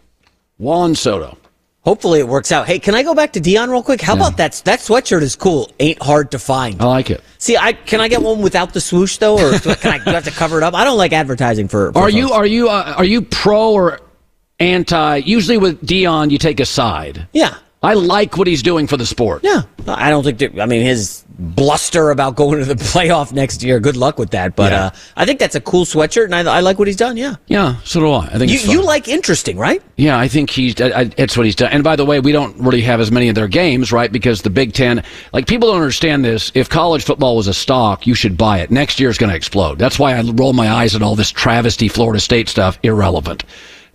Juan 0.59 0.95
Soto. 0.95 1.37
Hopefully 1.83 2.19
it 2.19 2.27
works 2.27 2.51
out. 2.51 2.67
Hey, 2.67 2.81
can 2.81 2.97
I 2.97 3.05
go 3.05 3.15
back 3.15 3.33
to 3.35 3.41
Deion 3.41 3.69
real 3.71 3.83
quick? 3.83 4.01
How 4.01 4.15
Yeah. 4.15 4.21
about 4.23 4.37
that? 4.39 4.61
That 4.65 4.81
sweatshirt 4.81 5.23
is 5.23 5.37
cool. 5.37 5.71
Ain't 5.79 6.03
hard 6.03 6.33
to 6.33 6.39
find. 6.39 6.81
I 6.83 6.85
like 6.87 7.11
it. 7.11 7.23
See, 7.39 7.57
I 7.57 7.75
can 7.75 8.01
I 8.01 8.09
get 8.09 8.23
one 8.23 8.43
without 8.43 8.73
the 8.75 8.81
swoosh 8.81 9.19
though, 9.19 9.39
or 9.39 9.57
do 9.59 9.71
I- 9.71 9.75
can 9.77 10.09
I 10.09 10.13
have 10.13 10.25
to 10.25 10.31
cover 10.33 10.57
it 10.57 10.63
up? 10.65 10.75
I 10.75 10.83
don't 10.85 10.99
like 10.99 11.13
advertising 11.13 11.69
for. 11.69 11.93
for 11.93 11.99
Are 12.01 12.11
you 12.11 12.33
are 12.33 12.47
you 12.47 12.69
uh, 12.69 12.95
are 12.97 13.05
you 13.05 13.23
pro 13.23 13.73
or 13.73 14.01
anti? 14.59 15.17
Usually 15.19 15.59
with 15.59 15.81
Deion, 15.87 16.31
you 16.31 16.39
take 16.39 16.59
a 16.61 16.67
side. 16.67 17.29
Yeah. 17.33 17.55
I 17.83 17.92
like 17.95 18.37
what 18.37 18.47
he's 18.49 18.62
doing 18.62 18.87
for 18.87 18.97
the 18.97 19.06
sport. 19.06 19.42
Yeah, 19.45 19.62
I 19.87 20.11
don't 20.11 20.25
think. 20.25 20.38
That, 20.38 20.61
I 20.61 20.66
mean, 20.66 20.83
his 20.83 21.25
bluster 21.38 22.11
about 22.11 22.35
going 22.35 22.59
to 22.59 22.64
the 22.64 22.75
playoff 22.85 23.33
next 23.33 23.62
year. 23.62 23.78
Good 23.78 23.97
luck 23.97 24.18
with 24.18 24.30
that. 24.30 24.56
But 24.56 24.73
Yeah. 24.73 24.85
uh, 24.87 24.90
I 25.16 25.25
think 25.26 25.38
that's 25.38 25.54
a 25.54 25.61
cool 25.61 25.85
sweatshirt, 25.85 26.25
and 26.25 26.35
I, 26.35 26.56
I 26.56 26.61
like 26.61 26.78
what 26.78 26.88
he's 26.88 26.97
done. 26.97 27.16
Yeah. 27.16 27.37
Yeah, 27.47 27.76
so 27.85 28.00
do 28.00 28.11
I. 28.11 28.26
I 28.26 28.38
think 28.38 28.50
You, 28.50 28.56
it's 28.59 28.66
you 28.66 28.83
like 28.83 29.06
interesting, 29.09 29.59
right? 29.59 29.83
Yeah, 29.97 30.18
I 30.18 30.26
think 30.26 30.50
he's. 30.50 30.80
I, 30.80 31.02
I, 31.02 31.11
it's 31.18 31.37
what 31.37 31.45
he's 31.45 31.54
done. 31.54 31.71
And 31.71 31.85
by 31.85 31.95
the 31.97 32.04
way, 32.04 32.18
we 32.18 32.33
don't 32.33 32.59
really 32.59 32.80
have 32.80 32.99
as 33.00 33.12
many 33.12 33.28
of 33.28 33.35
their 33.35 33.47
games, 33.49 33.92
right? 33.92 34.11
Because 34.11 34.42
the 34.42 34.50
Big 34.50 34.73
Ten, 34.73 35.04
like 35.33 35.47
people 35.47 35.68
don't 35.71 35.80
understand 35.80 36.25
this. 36.25 36.50
If 36.54 36.68
college 36.71 37.04
football 37.04 37.37
was 37.37 37.47
a 37.47 37.54
stock, 37.54 38.06
you 38.06 38.14
should 38.14 38.37
buy 38.38 38.61
it. 38.61 38.71
Next 38.71 38.99
year 38.99 39.11
is 39.11 39.18
going 39.18 39.30
to 39.30 39.37
explode. 39.37 39.78
That's 39.78 39.99
why 39.99 40.14
I 40.16 40.23
roll 40.23 40.54
my 40.54 40.71
eyes 40.71 40.97
at 40.97 41.02
all 41.02 41.14
this 41.14 41.30
travesty 41.30 41.88
Florida 41.88 42.21
State 42.21 42.49
stuff. 42.49 42.78
Irrelevant. 42.83 43.45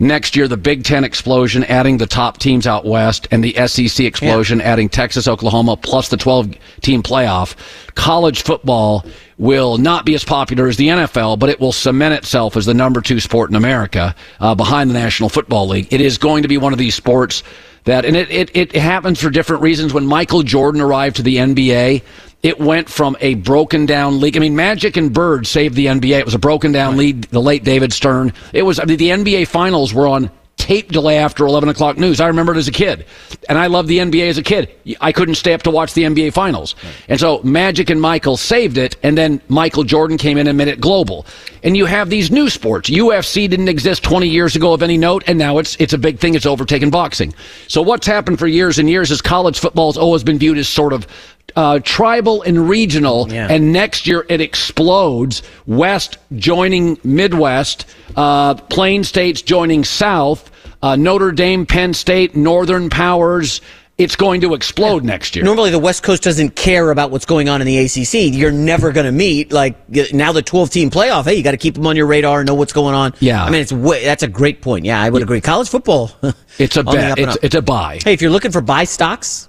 Next 0.01 0.36
year, 0.36 0.48
the 0.48 0.58
Big 0.58 0.84
Ten 0.84 1.03
explosion, 1.03 1.63
adding 1.65 1.98
the 1.98 2.08
top 2.08 2.39
teams 2.39 2.65
out 2.65 2.86
west, 2.86 3.27
and 3.29 3.43
the 3.43 3.53
SEC 3.67 4.03
explosion, 4.03 4.60
adding 4.60 4.89
Texas, 4.89 5.27
Oklahoma, 5.27 5.77
plus 5.77 6.10
the 6.10 6.17
12 6.17 6.55
team 6.81 7.03
playoff. 7.03 7.55
College 7.93 8.41
football 8.41 9.05
will 9.38 9.77
not 9.77 10.03
be 10.03 10.15
as 10.15 10.24
popular 10.24 10.67
as 10.67 10.77
the 10.77 10.88
NFL, 10.88 11.38
but 11.38 11.50
it 11.50 11.60
will 11.60 11.72
cement 11.72 12.15
itself 12.15 12.58
as 12.58 12.65
the 12.65 12.74
number 12.74 13.00
two 13.00 13.20
sport 13.20 13.51
in 13.51 13.55
America 13.55 14.15
uh, 14.39 14.55
behind 14.55 14.89
the 14.89 14.96
National 14.96 15.29
Football 15.29 15.67
League. 15.67 15.93
It 15.93 16.01
is 16.01 16.17
going 16.17 16.41
to 16.41 16.48
be 16.48 16.58
one 16.58 16.74
of 16.74 16.79
these 16.79 16.96
sports 16.96 17.43
that, 17.84 18.03
and 18.03 18.15
it, 18.15 18.31
it, 18.31 18.50
it 18.55 18.72
happens 18.72 19.22
for 19.22 19.29
different 19.29 19.62
reasons. 19.62 19.93
When 19.93 20.08
Michael 20.08 20.41
Jordan 20.41 20.81
arrived 20.81 21.17
to 21.17 21.22
the 21.22 21.38
NBA, 21.38 22.01
it 22.43 22.60
went 22.60 22.89
from 22.89 23.15
a 23.21 23.36
broken 23.36 23.86
down 23.86 24.19
league. 24.19 24.36
I 24.36 24.39
mean, 24.39 24.55
Magic 24.55 24.98
and 24.98 25.13
Bird 25.13 25.45
saved 25.45 25.75
the 25.75 25.88
NBA. 25.88 26.19
It 26.19 26.25
was 26.25 26.33
a 26.33 26.39
broken 26.39 26.71
down 26.71 26.98
league. 26.98 27.27
The 27.29 27.41
late 27.41 27.63
David 27.63 27.93
Stern. 27.93 28.33
It 28.53 28.63
was. 28.63 28.79
I 28.79 28.86
mean, 28.86 28.98
the 28.98 29.10
NBA 29.10 29.48
finals 29.48 29.93
were 29.93 30.07
on 30.07 30.31
tape 30.62 30.91
delay 30.91 31.17
after 31.17 31.45
11 31.45 31.69
o'clock 31.69 31.98
news. 31.98 32.21
I 32.21 32.27
remember 32.27 32.53
it 32.53 32.57
as 32.57 32.67
a 32.67 32.71
kid. 32.71 33.05
And 33.50 33.57
I 33.57 33.67
loved 33.67 33.88
the 33.88 33.98
NBA 33.98 34.29
as 34.29 34.38
a 34.38 34.43
kid. 34.43 34.69
I 35.01 35.12
couldn't 35.12 35.36
stay 35.36 35.53
up 35.53 35.63
to 35.63 35.71
watch 35.71 35.93
the 35.93 36.03
NBA 36.03 36.33
finals. 36.33 36.75
And 37.10 37.19
so 37.19 37.41
Magic 37.43 37.89
and 37.89 38.00
Michael 38.00 38.38
saved 38.38 38.77
it. 38.77 38.95
And 39.01 39.17
then 39.17 39.41
Michael 39.48 39.83
Jordan 39.83 40.17
came 40.17 40.38
in 40.38 40.48
and 40.48 40.57
made 40.57 40.67
it 40.67 40.79
global. 40.79 41.25
And 41.63 41.75
you 41.75 41.88
have 41.88 42.10
these 42.10 42.29
new 42.29 42.50
sports. 42.50 42.89
UFC 42.89 43.50
didn't 43.50 43.69
exist 43.69 44.03
20 44.03 44.27
years 44.27 44.55
ago 44.55 44.74
of 44.74 44.83
any 44.83 44.98
note. 44.98 45.24
And 45.25 45.39
now 45.39 45.57
it's, 45.57 45.75
it's 45.77 45.93
a 45.93 45.98
big 45.98 46.19
thing. 46.19 46.36
It's 46.36 46.45
overtaken 46.45 46.91
boxing. 46.91 47.33
So 47.67 47.81
what's 47.81 48.05
happened 48.05 48.38
for 48.38 48.48
years 48.48 48.77
and 48.77 48.88
years 48.89 49.10
is 49.10 49.21
college 49.21 49.60
football 49.60 49.91
has 49.91 49.98
always 49.98 50.24
been 50.24 50.38
viewed 50.38 50.60
as 50.60 50.69
sort 50.69 50.93
of 50.93 51.07
uh, 51.55 51.79
tribal 51.79 52.41
and 52.43 52.69
regional, 52.69 53.27
Yeah. 53.31 53.48
and 53.50 53.74
next 53.74 54.07
year 54.07 54.25
it 54.29 54.41
explodes. 54.41 55.43
West 55.67 56.17
joining 56.36 56.98
Midwest, 57.03 57.86
uh, 58.15 58.53
Plain 58.55 59.03
States 59.03 59.41
joining 59.41 59.83
South, 59.83 60.50
uh, 60.81 60.95
Notre 60.95 61.31
Dame, 61.31 61.65
Penn 61.65 61.93
State, 61.93 62.36
Northern 62.36 62.89
Powers. 62.89 63.62
It's 63.98 64.15
going 64.15 64.41
to 64.41 64.55
explode 64.55 65.03
next 65.03 65.36
year. 65.36 65.45
Normally, 65.45 65.69
the 65.69 65.77
West 65.77 66.01
Coast 66.01 66.24
doesn't 66.24 66.55
care 66.55 66.89
about 66.89 67.12
what's 67.12 67.25
going 67.25 67.50
on 67.50 67.62
in 67.62 67.67
the 67.67 67.77
ACC. 67.77 68.33
You're 68.33 68.51
never 68.51 68.91
going 68.91 69.05
to 69.05 69.12
meet. 69.12 69.51
Like 69.51 69.75
now, 70.12 70.31
the 70.31 70.41
12 70.41 70.71
team 70.71 70.89
playoff. 70.89 71.25
Hey, 71.25 71.36
you 71.36 71.43
got 71.43 71.51
to 71.51 71.57
keep 71.57 71.75
them 71.75 71.86
on 71.86 71.95
your 71.95 72.07
radar, 72.07 72.39
and 72.39 72.48
know 72.48 72.55
what's 72.55 72.74
going 72.74 72.95
on. 72.95 73.13
Yeah. 73.19 73.43
I 73.43 73.51
mean, 73.51 73.62
it's 73.62 73.71
way, 73.71 74.03
that's 74.03 74.24
a 74.24 74.27
great 74.27 74.62
point. 74.63 74.86
Yeah, 74.86 75.00
I 75.00 75.12
would 75.12 75.21
agree. 75.21 75.41
College 75.41 75.69
football. 75.69 76.12
It's 76.57 76.75
a 76.77 76.83
bet. 76.83 77.17
It's, 77.17 77.38
it's 77.41 77.55
a 77.55 77.62
buy. 77.62 78.00
Hey, 78.03 78.13
if 78.13 78.21
you're 78.21 78.29
looking 78.29 78.51
for 78.51 78.62
buy 78.62 78.83
stocks, 78.83 79.48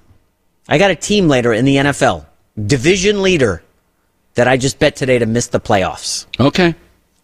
I 0.69 0.78
got 0.78 0.90
a 0.90 0.97
team 0.97 1.28
later 1.28 1.52
in 1.52 1.64
the 1.64 1.76
NFL, 1.76 2.26
division 2.66 3.23
leader, 3.23 3.62
that 4.35 4.49
I 4.49 4.57
just 4.57 4.78
bet 4.78 4.97
today 4.97 5.19
to 5.19 5.26
miss 5.26 5.49
the 5.49 5.61
playoffs. 5.61 6.26
Okay. 6.38 6.75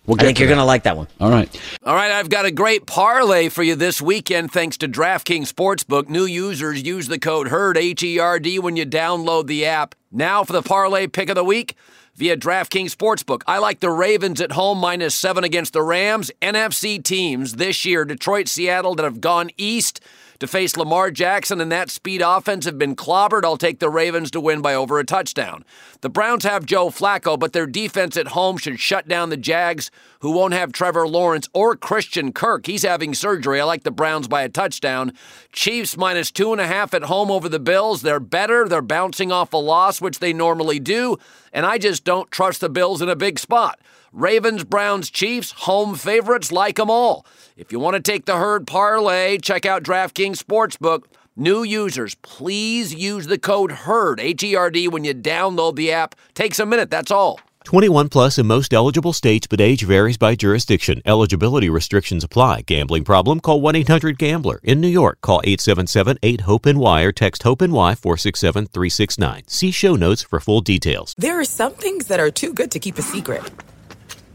We'll 0.07 0.18
I 0.21 0.25
think 0.25 0.38
you're 0.38 0.49
going 0.49 0.59
to 0.59 0.64
like 0.64 0.85
that 0.85 0.97
one. 0.97 1.07
All 1.21 1.30
right. 1.30 1.61
All 1.85 1.95
right, 1.95 2.11
I've 2.11 2.30
got 2.30 2.47
a 2.47 2.50
great 2.50 2.87
parlay 2.87 3.50
for 3.50 3.62
you 3.62 3.75
this 3.75 4.00
weekend 4.00 4.50
thanks 4.50 4.78
to 4.78 4.88
DraftKings 4.88 5.52
Sportsbook. 5.52 6.09
New 6.09 6.25
users 6.25 6.83
use 6.83 7.09
the 7.09 7.18
code 7.18 7.49
HERD, 7.49 7.76
H 7.76 8.02
E 8.02 8.18
R 8.18 8.40
D, 8.40 8.59
when 8.59 8.75
you 8.76 8.87
download 8.87 9.49
the 9.49 9.66
app. 9.66 9.95
Now 10.11 10.45
for 10.45 10.54
the 10.54 10.62
parlay 10.62 11.09
pick 11.09 11.28
of 11.28 11.35
the 11.35 11.45
week 11.45 11.76
via 12.16 12.38
DraftKings 12.38 12.97
Sportsbook. 12.97 13.42
I 13.47 13.59
like 13.59 13.80
the 13.80 13.90
Ravens 13.90 14.40
at 14.40 14.52
home 14.52 14.78
minus 14.78 15.14
seven 15.14 15.45
against 15.45 15.75
the 15.75 15.83
Rams. 15.83 16.30
NFC 16.40 17.02
teams 17.02 17.57
this 17.57 17.85
year, 17.85 18.07
Detroit, 18.07 18.49
Seattle, 18.49 18.95
that 18.95 19.04
have 19.04 19.21
gone 19.21 19.50
east 19.59 20.00
to 20.40 20.47
face 20.47 20.76
Lamar 20.76 21.11
Jackson 21.11 21.61
and 21.61 21.73
that 21.73 21.90
speed 21.90 22.23
offense 22.25 22.64
have 22.64 22.78
been 22.78 22.95
clobbered. 22.95 23.45
I'll 23.45 23.57
take 23.57 23.80
the 23.80 23.90
Ravens 23.90 24.30
to 24.33 24.40
win 24.40 24.61
by 24.61 24.75
over 24.75 24.99
a 24.99 25.04
touchdown. 25.04 25.64
The 26.00 26.09
Browns 26.09 26.45
have 26.45 26.64
Joe 26.64 26.90
Flacco, 26.90 27.38
but 27.38 27.52
their 27.52 27.66
defense 27.66 28.16
at 28.16 28.28
home 28.28 28.57
should 28.57 28.78
shut 28.78 29.09
down 29.09 29.30
the 29.30 29.37
Jags, 29.37 29.90
who 30.21 30.30
won't 30.30 30.54
have 30.54 30.73
Trevor 30.73 31.09
Lawrence 31.09 31.49
or 31.52 31.76
Christian 31.76 32.33
Kirk. 32.33 32.66
He's 32.66 32.85
having 32.85 33.14
surgery. 33.14 33.61
I 33.61 33.64
like 33.64 33.83
the 33.83 33.90
Browns 33.90 34.28
by 34.28 34.42
a 34.42 34.49
touchdown. 34.49 35.12
Chiefs 35.52 35.97
minus 35.97 36.30
two 36.30 36.52
and 36.52 36.61
a 36.61 36.66
half 36.66 36.95
at 36.95 37.04
home 37.04 37.30
over 37.30 37.49
the 37.49 37.59
Bills. 37.59 38.02
They're 38.02 38.21
better. 38.21 38.68
They're 38.68 38.83
bouncing 38.83 39.33
off 39.33 39.52
a 39.52 39.57
loss, 39.57 40.00
which 40.00 40.21
they 40.21 40.33
normally 40.33 40.78
do, 40.78 41.18
and 41.52 41.66
I 41.66 41.78
just 41.78 42.04
don't 42.04 42.30
trust 42.30 42.61
the 42.61 42.68
Bills 42.68 43.02
in 43.02 43.09
a 43.09 43.16
big 43.16 43.38
spot. 43.38 43.80
Ravens, 44.12 44.64
Browns, 44.64 45.10
Chiefs, 45.10 45.52
home 45.52 45.94
favorites, 45.94 46.50
like 46.50 46.76
them 46.76 46.90
all. 46.90 47.26
If 47.56 47.72
you 47.72 47.78
want 47.78 47.96
to 47.96 48.02
take 48.02 48.24
the 48.24 48.36
herd 48.36 48.66
parlay, 48.66 49.38
check 49.38 49.66
out 49.66 49.82
DraftKings 49.82 50.42
Sportsbook. 50.42 51.04
New 51.36 51.62
users, 51.62 52.14
please 52.16 52.94
use 52.94 53.26
the 53.26 53.38
code 53.38 53.70
HERD, 53.70 54.20
H 54.20 54.42
E 54.42 54.56
R 54.56 54.70
D, 54.70 54.88
when 54.88 55.04
you 55.04 55.14
download 55.14 55.76
the 55.76 55.92
app. 55.92 56.14
Takes 56.34 56.58
a 56.58 56.66
minute, 56.66 56.90
that's 56.90 57.10
all. 57.10 57.38
21 57.64 58.08
plus 58.08 58.38
in 58.38 58.46
most 58.46 58.72
eligible 58.72 59.12
states, 59.12 59.46
but 59.46 59.60
age 59.60 59.82
varies 59.82 60.16
by 60.16 60.34
jurisdiction. 60.34 61.02
Eligibility 61.04 61.68
restrictions 61.68 62.24
apply. 62.24 62.62
Gambling 62.62 63.04
problem? 63.04 63.40
Call 63.40 63.60
1 63.60 63.76
800 63.76 64.16
Gambler. 64.16 64.58
In 64.64 64.80
New 64.80 64.88
York, 64.88 65.20
call 65.20 65.42
877 65.44 66.18
8 66.22 66.40
HOPE 66.40 66.66
NY 66.66 67.02
or 67.02 67.12
text 67.12 67.42
HOPE 67.42 67.60
NY 67.60 67.94
467 67.94 68.66
369. 68.66 69.42
See 69.48 69.70
show 69.70 69.96
notes 69.96 70.22
for 70.22 70.40
full 70.40 70.62
details. 70.62 71.14
There 71.18 71.38
are 71.38 71.44
some 71.44 71.74
things 71.74 72.06
that 72.06 72.18
are 72.18 72.30
too 72.30 72.54
good 72.54 72.70
to 72.70 72.78
keep 72.78 72.96
a 72.98 73.02
secret. 73.02 73.42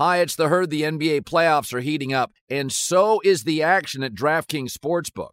Hi, 0.00 0.20
it's 0.20 0.34
the 0.34 0.48
herd. 0.48 0.70
The 0.70 0.80
NBA 0.80 1.24
playoffs 1.24 1.74
are 1.74 1.80
heating 1.80 2.14
up, 2.14 2.32
and 2.48 2.72
so 2.72 3.20
is 3.22 3.44
the 3.44 3.62
action 3.62 4.02
at 4.02 4.14
DraftKings 4.14 4.72
Sportsbook, 4.72 5.32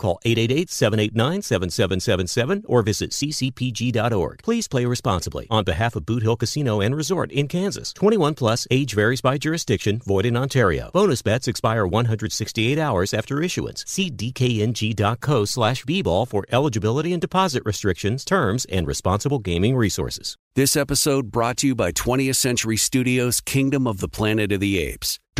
Call 0.00 0.18
888 0.24 0.70
789 0.70 1.42
7777 1.42 2.64
or 2.66 2.82
visit 2.82 3.10
ccpg.org. 3.10 4.42
Please 4.42 4.66
play 4.66 4.86
responsibly. 4.86 5.46
On 5.50 5.62
behalf 5.62 5.94
of 5.94 6.06
Boot 6.06 6.22
Hill 6.22 6.36
Casino 6.36 6.80
and 6.80 6.96
Resort 6.96 7.30
in 7.30 7.48
Kansas, 7.48 7.92
21 7.92 8.34
plus, 8.34 8.66
age 8.70 8.94
varies 8.94 9.20
by 9.20 9.36
jurisdiction, 9.36 9.98
void 9.98 10.24
in 10.24 10.38
Ontario. 10.38 10.90
Bonus 10.94 11.20
bets 11.20 11.48
expire 11.48 11.86
168 11.86 12.78
hours 12.78 13.12
after 13.12 13.42
issuance. 13.42 13.84
See 13.86 14.10
dkng.co 14.10 15.44
slash 15.44 15.84
bball 15.84 16.26
for 16.26 16.46
eligibility 16.50 17.12
and 17.12 17.20
deposit 17.20 17.62
restrictions, 17.66 18.24
terms, 18.24 18.64
and 18.70 18.86
responsible 18.86 19.38
gaming 19.38 19.76
resources. 19.76 20.38
This 20.54 20.76
episode 20.76 21.30
brought 21.30 21.58
to 21.58 21.68
you 21.68 21.74
by 21.74 21.92
20th 21.92 22.36
Century 22.36 22.76
Studios' 22.76 23.40
Kingdom 23.40 23.86
of 23.86 24.00
the 24.00 24.08
Planet 24.08 24.50
of 24.50 24.60
the 24.60 24.78
Apes. 24.78 25.20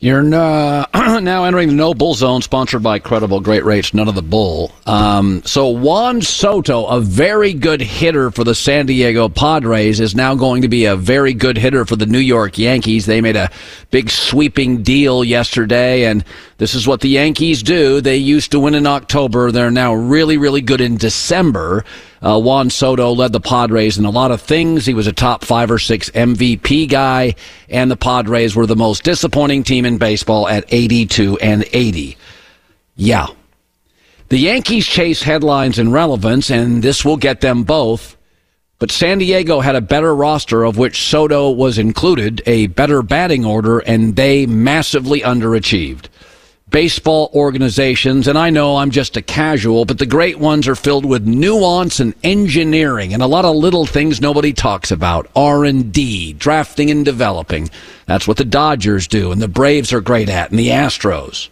You're 0.00 0.20
uh, 0.32 0.86
now 1.20 1.44
entering 1.44 1.68
the 1.68 1.74
no 1.74 1.92
bull 1.92 2.14
zone, 2.14 2.40
sponsored 2.40 2.84
by 2.84 3.00
Credible 3.00 3.40
Great 3.40 3.64
Rates, 3.64 3.92
none 3.92 4.06
of 4.06 4.14
the 4.14 4.22
bull. 4.22 4.70
Um, 4.86 5.42
so 5.44 5.70
Juan 5.70 6.22
Soto, 6.22 6.86
a 6.86 7.00
very 7.00 7.52
good 7.52 7.80
hitter 7.80 8.30
for 8.30 8.44
the 8.44 8.54
San 8.54 8.86
Diego 8.86 9.28
Padres, 9.28 9.98
is 9.98 10.14
now 10.14 10.36
going 10.36 10.62
to 10.62 10.68
be 10.68 10.84
a 10.84 10.94
very 10.94 11.34
good 11.34 11.58
hitter 11.58 11.84
for 11.84 11.96
the 11.96 12.06
New 12.06 12.20
York 12.20 12.58
Yankees. 12.58 13.06
They 13.06 13.20
made 13.20 13.34
a 13.34 13.50
big 13.90 14.08
sweeping 14.08 14.84
deal 14.84 15.24
yesterday, 15.24 16.04
and 16.04 16.24
this 16.58 16.74
is 16.74 16.88
what 16.88 17.00
the 17.00 17.08
Yankees 17.08 17.62
do. 17.62 18.00
They 18.00 18.16
used 18.16 18.50
to 18.50 18.58
win 18.58 18.74
in 18.74 18.84
October. 18.84 19.52
They're 19.52 19.70
now 19.70 19.94
really, 19.94 20.36
really 20.38 20.60
good 20.60 20.80
in 20.80 20.96
December. 20.96 21.84
Uh, 22.20 22.40
Juan 22.40 22.68
Soto 22.68 23.12
led 23.12 23.32
the 23.32 23.40
Padres 23.40 23.96
in 23.96 24.04
a 24.04 24.10
lot 24.10 24.32
of 24.32 24.42
things. 24.42 24.84
He 24.84 24.92
was 24.92 25.06
a 25.06 25.12
top 25.12 25.44
five 25.44 25.70
or 25.70 25.78
six 25.78 26.10
MVP 26.10 26.88
guy, 26.88 27.36
and 27.68 27.88
the 27.88 27.96
Padres 27.96 28.56
were 28.56 28.66
the 28.66 28.74
most 28.74 29.04
disappointing 29.04 29.62
team 29.62 29.84
in 29.84 29.98
baseball 29.98 30.48
at 30.48 30.64
82 30.68 31.38
and 31.38 31.64
80. 31.72 32.16
Yeah. 32.96 33.28
The 34.28 34.38
Yankees 34.38 34.84
chase 34.84 35.22
headlines 35.22 35.78
and 35.78 35.92
relevance, 35.92 36.50
and 36.50 36.82
this 36.82 37.04
will 37.04 37.16
get 37.18 37.40
them 37.40 37.62
both. 37.62 38.16
But 38.80 38.90
San 38.90 39.18
Diego 39.18 39.60
had 39.60 39.76
a 39.76 39.80
better 39.80 40.12
roster, 40.12 40.64
of 40.64 40.76
which 40.76 41.04
Soto 41.04 41.50
was 41.50 41.78
included, 41.78 42.42
a 42.46 42.66
better 42.66 43.02
batting 43.02 43.44
order, 43.44 43.78
and 43.78 44.16
they 44.16 44.44
massively 44.44 45.20
underachieved 45.20 46.06
baseball 46.70 47.30
organizations, 47.34 48.28
and 48.28 48.38
I 48.38 48.50
know 48.50 48.76
I'm 48.76 48.90
just 48.90 49.16
a 49.16 49.22
casual, 49.22 49.84
but 49.84 49.98
the 49.98 50.06
great 50.06 50.38
ones 50.38 50.68
are 50.68 50.74
filled 50.74 51.04
with 51.04 51.26
nuance 51.26 52.00
and 52.00 52.14
engineering 52.22 53.14
and 53.14 53.22
a 53.22 53.26
lot 53.26 53.44
of 53.44 53.56
little 53.56 53.86
things 53.86 54.20
nobody 54.20 54.52
talks 54.52 54.90
about. 54.90 55.28
R&D, 55.34 56.34
drafting 56.34 56.90
and 56.90 57.04
developing. 57.04 57.70
That's 58.06 58.28
what 58.28 58.36
the 58.36 58.44
Dodgers 58.44 59.06
do 59.06 59.32
and 59.32 59.40
the 59.40 59.48
Braves 59.48 59.92
are 59.92 60.00
great 60.00 60.28
at 60.28 60.50
and 60.50 60.58
the 60.58 60.68
Astros. 60.68 61.48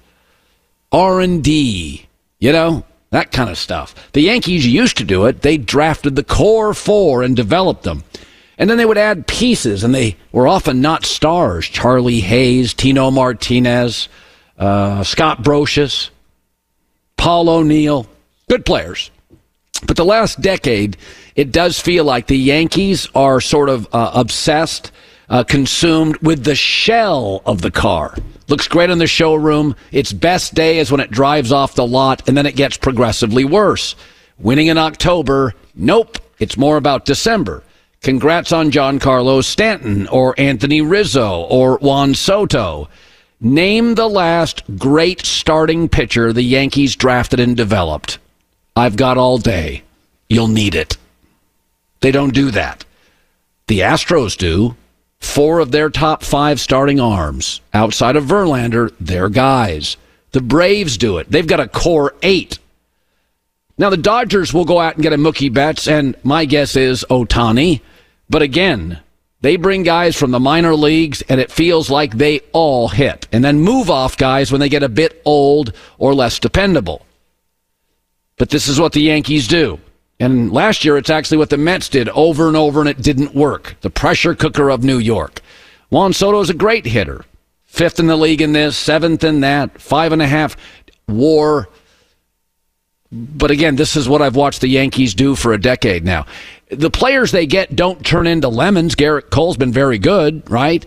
R&D, 0.92 2.07
you 2.38 2.52
know, 2.52 2.85
that 3.11 3.33
kind 3.33 3.50
of 3.50 3.59
stuff. 3.59 3.94
The 4.12 4.22
Yankees 4.22 4.66
used 4.66 4.98
to 4.98 5.05
do 5.05 5.26
it. 5.26 5.42
They 5.42 5.57
drafted 5.57 6.16
the 6.16 6.24
core 6.24 6.74
four 6.74 7.22
and 7.22 7.35
developed 7.35 7.85
them. 7.85 8.05
And 8.59 8.70
then 8.70 8.79
they 8.79 8.87
would 8.87 8.98
add 8.98 9.26
pieces, 9.26 9.85
and 9.85 9.94
they 9.94 10.16
were 10.33 10.48
often 10.48 10.81
not 10.81 11.05
stars. 11.05 11.66
Charlie 11.66 12.20
Hayes, 12.20 12.72
Tino 12.72 13.11
Martinez, 13.11 14.09
uh, 14.58 15.02
Scott 15.04 15.42
Brosius, 15.42 16.10
Paul 17.16 17.48
O'Neill, 17.48 18.06
good 18.48 18.64
players. 18.64 19.10
But 19.86 19.96
the 19.96 20.04
last 20.04 20.40
decade, 20.40 20.96
it 21.34 21.52
does 21.52 21.78
feel 21.78 22.04
like 22.04 22.26
the 22.26 22.38
Yankees 22.38 23.08
are 23.14 23.40
sort 23.40 23.68
of 23.68 23.86
uh, 23.92 24.12
obsessed, 24.14 24.90
uh, 25.28 25.44
consumed 25.44 26.16
with 26.18 26.44
the 26.44 26.54
shell 26.54 27.42
of 27.44 27.60
the 27.60 27.70
car. 27.70 28.16
Looks 28.48 28.68
great 28.68 28.90
in 28.90 28.98
the 28.98 29.06
showroom. 29.06 29.74
Its 29.90 30.12
best 30.12 30.54
day 30.54 30.78
is 30.78 30.90
when 30.90 31.00
it 31.00 31.10
drives 31.10 31.52
off 31.52 31.74
the 31.74 31.86
lot, 31.86 32.26
and 32.28 32.36
then 32.36 32.46
it 32.46 32.56
gets 32.56 32.76
progressively 32.76 33.44
worse. 33.44 33.96
Winning 34.38 34.68
in 34.68 34.78
October, 34.78 35.54
nope, 35.74 36.18
it's 36.38 36.56
more 36.56 36.76
about 36.76 37.04
December. 37.04 37.62
Congrats 38.02 38.52
on 38.52 38.70
Giancarlo 38.70 39.42
Stanton 39.42 40.06
or 40.08 40.34
Anthony 40.38 40.80
Rizzo 40.80 41.42
or 41.42 41.78
Juan 41.78 42.14
Soto. 42.14 42.88
Name 43.40 43.94
the 43.94 44.09
last 44.09 44.62
great 44.79 45.27
starting 45.27 45.88
pitcher 45.88 46.33
the 46.33 46.42
Yankees 46.42 46.96
drafted 46.96 47.38
and 47.38 47.57
developed. 47.57 48.18
I've 48.75 48.96
got 48.96 49.18
all 49.18 49.37
day. 49.37 49.83
You'll 50.29 50.49
need 50.49 50.75
it. 50.75 50.96
They 52.01 52.11
don't 52.11 52.35
do 52.35 52.51
that. 52.53 52.85
The 53.66 53.81
Astros 53.81 54.37
do. 54.37 54.77
Four 55.20 55.59
of 55.61 55.70
their 55.70 55.90
top 55.90 56.22
five 56.22 56.61
starting 56.61 57.01
arms, 57.01 57.61
outside 57.75 58.16
of 58.16 58.25
Verlander, 58.25 58.92
they're 59.01 59.29
guys. 59.29 59.96
The 60.33 60.42
Braves 60.42 60.96
do 60.96 61.18
it. 61.18 61.31
They've 61.31 61.46
got 61.46 61.61
a 61.61 61.68
core 61.68 62.14
eight. 62.22 62.59
Now, 63.79 63.90
the 63.90 63.96
Dodgers 63.96 64.55
will 64.55 64.64
go 64.64 64.79
out 64.79 64.94
and 64.94 65.03
get 65.03 65.12
a 65.12 65.16
Mookie 65.16 65.53
Betts, 65.53 65.88
and 65.88 66.16
my 66.22 66.44
guess 66.44 66.77
is 66.77 67.05
Ohtani. 67.11 67.81
But 68.31 68.42
again, 68.42 69.01
they 69.46 69.54
bring 69.54 69.85
guys 69.85 70.16
from 70.16 70.32
the 70.32 70.40
minor 70.40 70.74
leagues, 70.74 71.22
and 71.28 71.40
it 71.40 71.52
feels 71.52 71.88
like 71.88 72.16
they 72.16 72.40
all 72.50 72.88
hit, 72.88 73.28
and 73.30 73.44
then 73.44 73.61
move 73.61 73.88
off 73.88 74.16
guys 74.16 74.50
when 74.50 74.61
they 74.61 74.68
get 74.68 74.82
a 74.82 74.88
bit 74.88 75.22
old 75.24 75.72
or 75.98 76.16
less 76.16 76.40
dependable. 76.40 77.06
But 78.38 78.50
this 78.50 78.66
is 78.66 78.80
what 78.80 78.90
the 78.90 79.02
Yankees 79.02 79.46
do. 79.46 79.78
And 80.18 80.50
last 80.50 80.85
year, 80.85 80.96
it's 80.96 81.11
actually 81.11 81.38
what 81.38 81.50
the 81.50 81.59
Mets 81.59 81.88
did 81.88 82.09
over 82.09 82.48
and 82.48 82.56
over, 82.56 82.80
and 82.80 82.88
it 82.88 83.00
didn't 83.00 83.37
work. 83.37 83.76
The 83.82 83.88
pressure 83.88 84.35
cooker 84.35 84.68
of 84.68 84.82
New 84.82 84.98
York. 84.98 85.40
Juan 85.90 86.12
Soto 86.12 86.40
is 86.40 86.50
a 86.50 86.54
great 86.54 86.85
hitter. 86.85 87.24
Fifth 87.66 88.00
in 88.00 88.09
the 88.09 88.16
league 88.16 88.42
in 88.42 88.52
this, 88.52 88.76
seventh 88.76 89.22
in 89.22 89.42
that, 89.42 89.80
five 89.80 90.11
and 90.11 90.22
a 90.22 90.26
half 90.26 90.56
war. 91.06 91.68
But 93.12 93.52
again, 93.52 93.76
this 93.76 93.94
is 93.94 94.09
what 94.09 94.22
I've 94.22 94.35
watched 94.35 94.61
the 94.61 94.66
Yankees 94.66 95.14
do 95.14 95.37
for 95.37 95.52
a 95.52 95.61
decade 95.61 96.04
now 96.04 96.26
the 96.70 96.90
players 96.90 97.31
they 97.31 97.46
get 97.46 97.76
don't 97.76 98.05
turn 98.05 98.26
into 98.26 98.48
lemons. 98.48 98.94
Gerrit 98.94 99.31
Cole's 99.31 99.57
been 99.57 99.72
very 99.72 99.98
good, 99.98 100.48
right? 100.50 100.85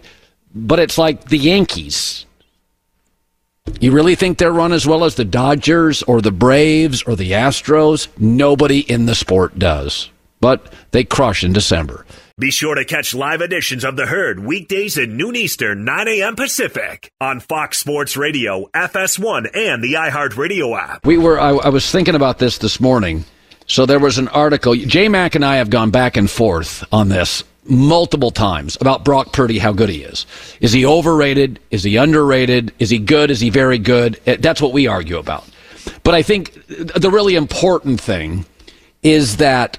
But 0.54 0.80
it's 0.80 0.98
like 0.98 1.26
the 1.26 1.38
Yankees. 1.38 2.26
You 3.80 3.92
really 3.92 4.16
think 4.16 4.38
they're 4.38 4.52
run 4.52 4.74
as 4.74 4.88
well 4.88 5.04
as 5.04 5.16
the 5.16 5.26
Dodgers 5.26 6.02
or 6.04 6.22
the 6.22 6.32
Braves 6.32 7.04
or 7.04 7.16
the 7.16 7.32
Astros? 7.32 8.08
Nobody 8.18 8.80
in 8.80 9.06
the 9.06 9.16
sport 9.16 9.60
does. 9.60 10.10
But 10.42 10.74
they 10.92 11.04
crush 11.04 11.44
in 11.44 11.54
December. 11.54 12.06
Be 12.40 12.52
sure 12.52 12.76
to 12.76 12.86
catch 12.86 13.14
live 13.14 13.42
editions 13.42 13.84
of 13.84 13.98
The 13.98 14.06
Herd 14.06 14.40
weekdays 14.40 14.98
at 14.98 15.10
noon 15.10 15.36
Eastern, 15.36 15.84
9 15.84 16.08
a.m. 16.08 16.36
Pacific 16.38 17.12
on 17.20 17.42
Fox 17.42 17.78
Sports 17.78 18.16
Radio, 18.16 18.68
FS1, 18.74 19.50
and 19.54 19.84
the 19.84 19.96
iHeartRadio 19.96 20.80
app. 20.80 21.06
We 21.06 21.18
were, 21.18 21.38
I, 21.38 21.50
I 21.50 21.70
was 21.70 21.92
thinking 21.92 22.16
about 22.16 22.40
this 22.40 22.58
this 22.58 22.80
morning 22.80 23.26
so 23.70 23.86
there 23.86 24.00
was 24.00 24.18
an 24.18 24.28
article. 24.30 24.76
J 24.76 25.08
Mac 25.08 25.36
and 25.36 25.46
I 25.46 25.58
have 25.58 25.70
gone 25.70 25.92
back 25.92 26.18
and 26.18 26.30
forth 26.30 26.84
on 26.92 27.08
this 27.10 27.44
multiple 27.64 28.32
times 28.32 28.76
about 28.82 29.06
Brock 29.06 29.32
Purdy, 29.32 29.60
how 29.60 29.72
good 29.72 29.90
he 29.90 30.02
is. 30.02 30.26
Is 30.60 30.74
he 30.74 30.86
overrated? 30.86 31.60
Is 31.70 31.84
he 31.84 31.96
underrated? 31.96 32.74
Is 32.80 32.90
he 32.90 32.98
good? 32.98 33.30
Is 33.30 33.40
he 33.40 33.52
very 33.52 33.78
good? 33.78 34.20
Eh, 34.26 34.38
that's 34.40 34.60
what 34.60 34.74
we 34.74 34.88
argue 34.88 35.20
about. 35.20 35.48
But 36.04 36.16
I 36.16 36.24
think 36.24 36.54
the 36.68 37.12
really 37.12 37.36
important 37.36 38.02
thing 38.02 38.46
is 39.04 39.38
that, 39.38 39.78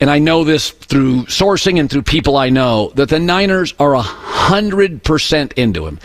and 0.00 0.10
I 0.10 0.18
know 0.18 0.42
this 0.42 0.70
through 0.70 1.26
sourcing 1.26 1.78
and 1.78 1.88
through 1.88 2.02
people 2.02 2.36
I 2.36 2.50
know, 2.50 2.90
that 2.96 3.08
the 3.08 3.20
Niners 3.20 3.72
are 3.78 3.94
a 3.94 4.02
hundred 4.02 5.04
percent 5.04 5.52
into 5.52 5.86
him. 5.86 6.00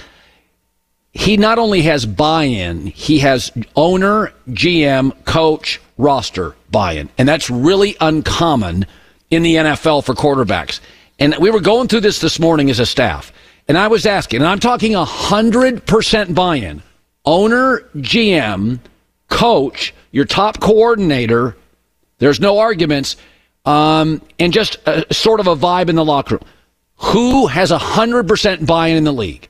He 1.15 1.38
not 1.38 1.58
only 1.58 1.82
has 1.84 2.06
buy-in, 2.06 2.88
he 2.88 3.19
has 3.19 3.49
owner, 3.78 4.34
GM, 4.49 5.13
coach, 5.23 5.80
roster 5.97 6.58
buy-in, 6.71 7.10
and 7.17 7.28
that's 7.28 7.49
really 7.49 7.95
uncommon 8.01 8.86
in 9.32 9.41
the 9.41 9.56
NFL 9.56 10.04
for 10.04 10.13
quarterbacks. 10.13 10.82
And 11.17 11.34
we 11.39 11.51
were 11.51 11.62
going 11.62 11.88
through 11.88 12.01
this 12.01 12.19
this 12.19 12.38
morning 12.38 12.69
as 12.69 12.80
a 12.80 12.86
staff, 12.86 13.32
And 13.69 13.78
I 13.78 13.88
was 13.88 14.06
asking, 14.06 14.41
and 14.41 14.47
I'm 14.47 14.60
talking 14.60 14.91
100% 14.91 16.36
buy 16.36 16.58
in. 16.58 16.84
Owner, 17.23 17.80
GM, 17.95 18.80
coach, 19.30 19.93
your 20.12 20.25
top 20.25 20.60
coordinator, 20.60 21.56
there's 22.19 22.41
no 22.41 22.60
arguments, 22.60 23.15
um, 23.63 24.21
and 24.38 24.51
just 24.51 24.80
a, 24.86 25.12
sort 25.13 25.39
of 25.39 25.47
a 25.47 25.56
vibe 25.56 25.88
in 25.88 25.95
the 25.95 26.06
locker 26.06 26.36
room. 26.36 26.43
Who 26.97 27.47
has 27.47 27.71
100% 27.71 28.67
buy 28.67 28.89
in 28.89 28.97
in 28.97 29.06
the 29.06 29.13
league? 29.13 29.47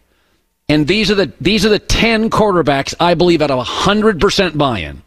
And 0.67 0.87
these 0.87 1.11
are 1.11 1.15
the 1.15 1.31
these 1.39 1.65
are 1.65 1.69
the 1.69 1.79
10 1.79 2.29
quarterbacks 2.29 2.95
I 2.99 3.13
believe 3.13 3.41
at 3.41 3.49
100% 3.49 4.57
buy 4.57 4.79
in. 4.79 5.03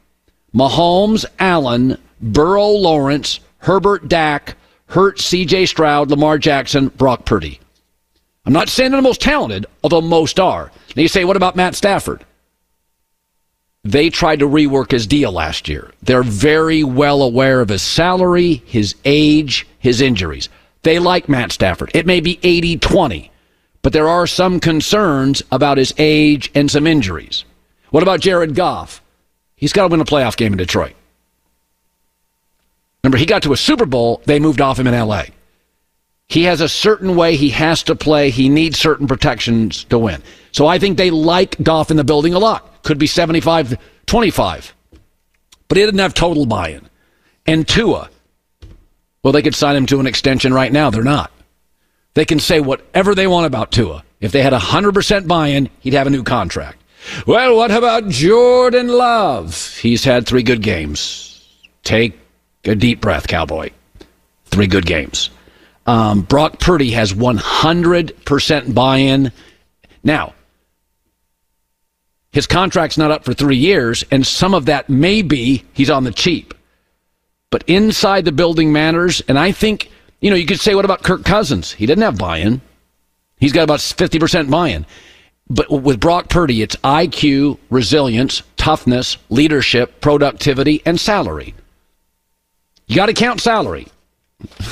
Mahomes, 0.54 1.24
Allen, 1.38 1.98
Burrow, 2.20 2.68
Lawrence, 2.68 3.40
Herbert, 3.58 4.08
Dak, 4.08 4.56
Hurt, 4.86 5.20
C.J. 5.20 5.66
Stroud, 5.66 6.10
Lamar 6.10 6.38
Jackson, 6.38 6.88
Brock 6.88 7.24
Purdy. 7.24 7.60
I'm 8.46 8.52
not 8.52 8.70
saying 8.70 8.92
they're 8.92 9.02
the 9.02 9.08
most 9.08 9.20
talented, 9.20 9.66
although 9.84 10.00
most 10.00 10.40
are. 10.40 10.72
Now 10.96 11.02
you 11.02 11.08
say, 11.08 11.24
what 11.24 11.36
about 11.36 11.56
Matt 11.56 11.74
Stafford? 11.74 12.24
They 13.84 14.10
tried 14.10 14.38
to 14.38 14.48
rework 14.48 14.90
his 14.90 15.06
deal 15.06 15.32
last 15.32 15.68
year. 15.68 15.90
They're 16.02 16.22
very 16.22 16.82
well 16.82 17.22
aware 17.22 17.60
of 17.60 17.68
his 17.68 17.82
salary, 17.82 18.62
his 18.66 18.94
age, 19.04 19.66
his 19.78 20.00
injuries. 20.00 20.48
They 20.82 20.98
like 20.98 21.28
Matt 21.28 21.52
Stafford. 21.52 21.90
It 21.94 22.06
may 22.06 22.20
be 22.20 22.40
80 22.42 22.78
20, 22.78 23.30
but 23.88 23.94
there 23.94 24.10
are 24.10 24.26
some 24.26 24.60
concerns 24.60 25.42
about 25.50 25.78
his 25.78 25.94
age 25.96 26.50
and 26.54 26.70
some 26.70 26.86
injuries. 26.86 27.46
What 27.88 28.02
about 28.02 28.20
Jared 28.20 28.54
Goff? 28.54 29.00
He's 29.56 29.72
got 29.72 29.84
to 29.84 29.88
win 29.88 30.02
a 30.02 30.04
playoff 30.04 30.36
game 30.36 30.52
in 30.52 30.58
Detroit. 30.58 30.92
Remember, 33.02 33.16
he 33.16 33.24
got 33.24 33.44
to 33.44 33.54
a 33.54 33.56
Super 33.56 33.86
Bowl, 33.86 34.20
they 34.26 34.40
moved 34.40 34.60
off 34.60 34.78
him 34.78 34.88
in 34.88 34.92
LA. 34.92 35.22
He 36.26 36.42
has 36.42 36.60
a 36.60 36.68
certain 36.68 37.16
way 37.16 37.34
he 37.34 37.48
has 37.48 37.82
to 37.84 37.96
play. 37.96 38.28
He 38.28 38.50
needs 38.50 38.78
certain 38.78 39.06
protections 39.06 39.84
to 39.84 39.98
win. 39.98 40.22
So 40.52 40.66
I 40.66 40.78
think 40.78 40.98
they 40.98 41.10
like 41.10 41.56
Goff 41.62 41.90
in 41.90 41.96
the 41.96 42.04
building 42.04 42.34
a 42.34 42.38
lot. 42.38 42.82
Could 42.82 42.98
be 42.98 43.06
75 43.06 43.78
25. 44.04 44.74
But 45.66 45.78
he 45.78 45.84
didn't 45.86 46.00
have 46.00 46.12
total 46.12 46.44
buy 46.44 46.72
in. 46.72 46.86
And 47.46 47.66
Tua, 47.66 48.10
well, 49.22 49.32
they 49.32 49.40
could 49.40 49.54
sign 49.54 49.76
him 49.76 49.86
to 49.86 49.98
an 49.98 50.06
extension 50.06 50.52
right 50.52 50.70
now. 50.70 50.90
They're 50.90 51.02
not. 51.02 51.32
They 52.18 52.24
can 52.24 52.40
say 52.40 52.58
whatever 52.58 53.14
they 53.14 53.28
want 53.28 53.46
about 53.46 53.70
Tua. 53.70 54.02
If 54.20 54.32
they 54.32 54.42
had 54.42 54.52
100% 54.52 55.28
buy 55.28 55.50
in, 55.50 55.70
he'd 55.78 55.92
have 55.92 56.08
a 56.08 56.10
new 56.10 56.24
contract. 56.24 56.82
Well, 57.28 57.54
what 57.54 57.70
about 57.70 58.08
Jordan 58.08 58.88
Love? 58.88 59.78
He's 59.78 60.02
had 60.02 60.26
three 60.26 60.42
good 60.42 60.60
games. 60.60 61.46
Take 61.84 62.18
a 62.64 62.74
deep 62.74 63.00
breath, 63.00 63.28
Cowboy. 63.28 63.70
Three 64.46 64.66
good 64.66 64.84
games. 64.84 65.30
Um, 65.86 66.22
Brock 66.22 66.58
Purdy 66.58 66.90
has 66.90 67.12
100% 67.12 68.74
buy 68.74 68.96
in. 68.96 69.30
Now, 70.02 70.34
his 72.32 72.48
contract's 72.48 72.98
not 72.98 73.12
up 73.12 73.24
for 73.24 73.32
three 73.32 73.58
years, 73.58 74.04
and 74.10 74.26
some 74.26 74.54
of 74.54 74.66
that 74.66 74.90
may 74.90 75.22
be 75.22 75.62
he's 75.72 75.88
on 75.88 76.02
the 76.02 76.10
cheap. 76.10 76.52
But 77.50 77.62
inside 77.68 78.24
the 78.24 78.32
building 78.32 78.72
matters, 78.72 79.22
and 79.28 79.38
I 79.38 79.52
think, 79.52 79.92
you 80.20 80.30
know, 80.30 80.36
you 80.36 80.46
could 80.46 80.60
say, 80.60 80.74
what 80.74 80.84
about 80.84 81.02
Kirk 81.02 81.24
Cousins? 81.24 81.72
He 81.72 81.86
didn't 81.86 82.02
have 82.02 82.18
buy 82.18 82.38
in. 82.38 82.60
He's 83.38 83.52
got 83.52 83.64
about 83.64 83.78
50% 83.78 84.50
buy 84.50 84.68
in. 84.68 84.86
But 85.50 85.70
with 85.70 86.00
Brock 86.00 86.28
Purdy, 86.28 86.60
it's 86.60 86.76
IQ, 86.76 87.58
resilience, 87.70 88.42
toughness, 88.56 89.16
leadership, 89.30 90.00
productivity, 90.00 90.82
and 90.84 91.00
salary. 91.00 91.54
You 92.86 92.96
got 92.96 93.06
to 93.06 93.14
count 93.14 93.40
salary. 93.40 93.86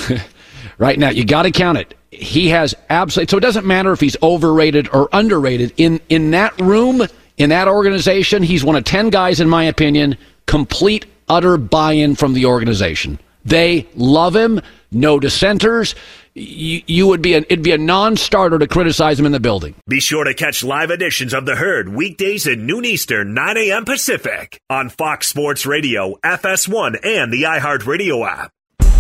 right 0.79 0.99
now, 0.99 1.11
you 1.11 1.25
got 1.25 1.43
to 1.43 1.51
count 1.51 1.79
it. 1.79 1.95
He 2.11 2.49
has 2.49 2.75
absolutely, 2.91 3.31
so 3.31 3.37
it 3.39 3.41
doesn't 3.41 3.67
matter 3.67 3.93
if 3.93 4.01
he's 4.01 4.17
overrated 4.23 4.89
or 4.93 5.09
underrated. 5.13 5.73
In, 5.77 6.01
in 6.09 6.31
that 6.33 6.59
room, 6.61 7.03
in 7.39 7.51
that 7.51 7.69
organization, 7.69 8.43
he's 8.43 8.65
one 8.65 8.77
of 8.77 8.85
10 8.85 9.11
guys, 9.11 9.41
in 9.41 9.49
my 9.49 9.65
opinion, 9.65 10.17
complete, 10.47 11.07
utter 11.29 11.57
buy 11.57 11.93
in 11.93 12.15
from 12.17 12.35
the 12.35 12.47
organization. 12.47 13.19
They 13.47 13.89
love 13.95 14.35
him, 14.35 14.61
no 14.91 15.21
dissenters. 15.21 15.95
You, 16.35 16.83
you 16.87 17.07
would 17.07 17.23
be 17.23 17.35
an, 17.35 17.45
it'd 17.45 17.63
be 17.63 17.73
a 17.73 17.79
non-starter 17.79 18.59
to 18.59 18.67
criticize 18.67 19.19
him 19.19 19.25
in 19.25 19.33
the 19.33 19.41
building. 19.41 19.75
Be 19.89 20.01
sure 20.01 20.25
to 20.25 20.35
catch 20.35 20.63
live 20.63 20.91
editions 20.91 21.33
of 21.33 21.47
The 21.47 21.57
Herd 21.57 21.89
weekdays 21.89 22.47
at 22.47 22.59
noon 22.59 22.85
Eastern, 22.85 23.33
9 23.33 23.57
a.m. 23.57 23.85
Pacific 23.85 24.61
on 24.69 24.91
Fox 24.91 25.29
Sports 25.29 25.65
Radio, 25.65 26.17
FS1, 26.25 26.99
and 27.07 27.33
the 27.33 27.45
iHeartRadio 27.45 28.27
app. 28.29 28.51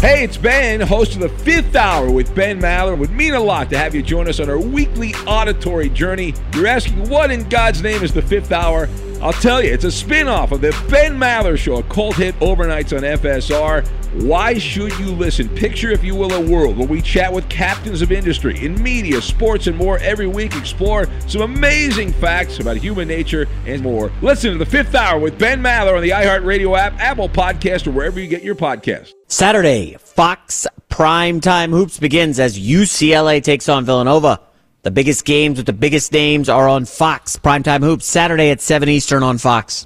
Hey, 0.00 0.24
it's 0.24 0.36
Ben, 0.36 0.80
host 0.80 1.14
of 1.14 1.20
the 1.20 1.28
fifth 1.28 1.74
hour 1.74 2.10
with 2.10 2.34
Ben 2.34 2.60
Maller. 2.60 2.92
It 2.92 2.98
would 2.98 3.10
mean 3.10 3.34
a 3.34 3.40
lot 3.40 3.70
to 3.70 3.78
have 3.78 3.94
you 3.94 4.02
join 4.02 4.28
us 4.28 4.40
on 4.40 4.48
our 4.48 4.60
weekly 4.60 5.14
auditory 5.26 5.88
journey. 5.88 6.34
You're 6.54 6.66
asking, 6.68 7.08
what 7.08 7.30
in 7.30 7.48
God's 7.48 7.82
name 7.82 8.02
is 8.02 8.12
the 8.12 8.22
fifth 8.22 8.52
hour? 8.52 8.88
I'll 9.22 9.32
tell 9.32 9.62
you, 9.62 9.72
it's 9.72 9.84
a 9.84 9.90
spin 9.90 10.28
off 10.28 10.52
of 10.52 10.60
the 10.60 10.70
Ben 10.90 11.16
Maller 11.18 11.56
Show, 11.56 11.76
a 11.76 11.82
cult 11.84 12.16
hit 12.16 12.38
overnights 12.40 12.94
on 12.94 13.02
FSR. 13.02 13.86
Why 14.22 14.58
should 14.58 14.96
you 14.98 15.06
listen? 15.06 15.48
Picture, 15.48 15.90
if 15.90 16.04
you 16.04 16.14
will, 16.14 16.32
a 16.34 16.40
world 16.40 16.76
where 16.76 16.86
we 16.86 17.00
chat 17.00 17.32
with 17.32 17.48
captains 17.48 18.02
of 18.02 18.12
industry 18.12 18.62
in 18.64 18.80
media, 18.82 19.20
sports, 19.22 19.66
and 19.66 19.76
more 19.76 19.98
every 20.00 20.26
week. 20.26 20.54
Explore 20.54 21.08
some 21.26 21.42
amazing 21.42 22.12
facts 22.12 22.60
about 22.60 22.76
human 22.76 23.08
nature 23.08 23.46
and 23.64 23.82
more. 23.82 24.12
Listen 24.20 24.52
to 24.52 24.58
the 24.58 24.66
fifth 24.66 24.94
hour 24.94 25.18
with 25.18 25.38
Ben 25.38 25.62
Maller 25.62 25.96
on 25.96 26.02
the 26.02 26.10
iHeartRadio 26.10 26.78
app, 26.78 26.98
Apple 27.00 27.28
Podcast, 27.28 27.86
or 27.86 27.92
wherever 27.92 28.20
you 28.20 28.28
get 28.28 28.42
your 28.42 28.54
podcast. 28.54 29.12
Saturday, 29.28 29.96
Fox 29.98 30.66
Primetime 30.90 31.70
Hoops 31.70 31.98
begins 31.98 32.38
as 32.38 32.58
UCLA 32.58 33.42
takes 33.42 33.68
on 33.68 33.84
Villanova. 33.84 34.40
The 34.86 34.92
biggest 34.92 35.24
games 35.24 35.56
with 35.56 35.66
the 35.66 35.72
biggest 35.72 36.12
names 36.12 36.48
are 36.48 36.68
on 36.68 36.84
Fox 36.84 37.36
Primetime 37.36 37.82
Hoops 37.82 38.06
Saturday 38.06 38.50
at 38.50 38.60
7 38.60 38.88
Eastern 38.88 39.24
on 39.24 39.36
Fox. 39.36 39.84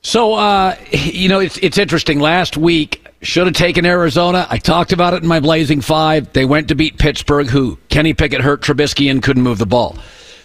So, 0.00 0.34
uh, 0.34 0.74
you 0.90 1.28
know, 1.28 1.38
it's, 1.38 1.58
it's 1.58 1.78
interesting. 1.78 2.18
Last 2.18 2.56
week, 2.56 3.06
should 3.20 3.46
have 3.46 3.54
taken 3.54 3.86
Arizona. 3.86 4.48
I 4.50 4.58
talked 4.58 4.90
about 4.90 5.14
it 5.14 5.22
in 5.22 5.28
my 5.28 5.38
Blazing 5.38 5.80
Five. 5.80 6.32
They 6.32 6.44
went 6.44 6.66
to 6.70 6.74
beat 6.74 6.98
Pittsburgh, 6.98 7.46
who 7.46 7.78
Kenny 7.88 8.14
Pickett 8.14 8.40
hurt 8.40 8.62
Trubisky 8.62 9.08
and 9.08 9.22
couldn't 9.22 9.44
move 9.44 9.58
the 9.58 9.66
ball. 9.66 9.96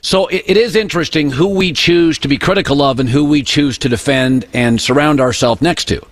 So 0.02 0.28
it, 0.28 0.44
it 0.46 0.56
is 0.56 0.76
interesting 0.76 1.32
who 1.32 1.48
we 1.48 1.74
choose 1.74 2.20
to 2.20 2.28
be 2.28 2.38
critical 2.38 2.84
of 2.84 3.00
and 3.00 3.10
who 3.10 3.26
we 3.26 3.42
choose 3.42 3.80
to 3.80 3.90
defend 3.90 4.46
and 4.54 4.80
surround 4.80 5.20
ourselves 5.20 5.60
next 5.60 5.86
to. 5.86 6.06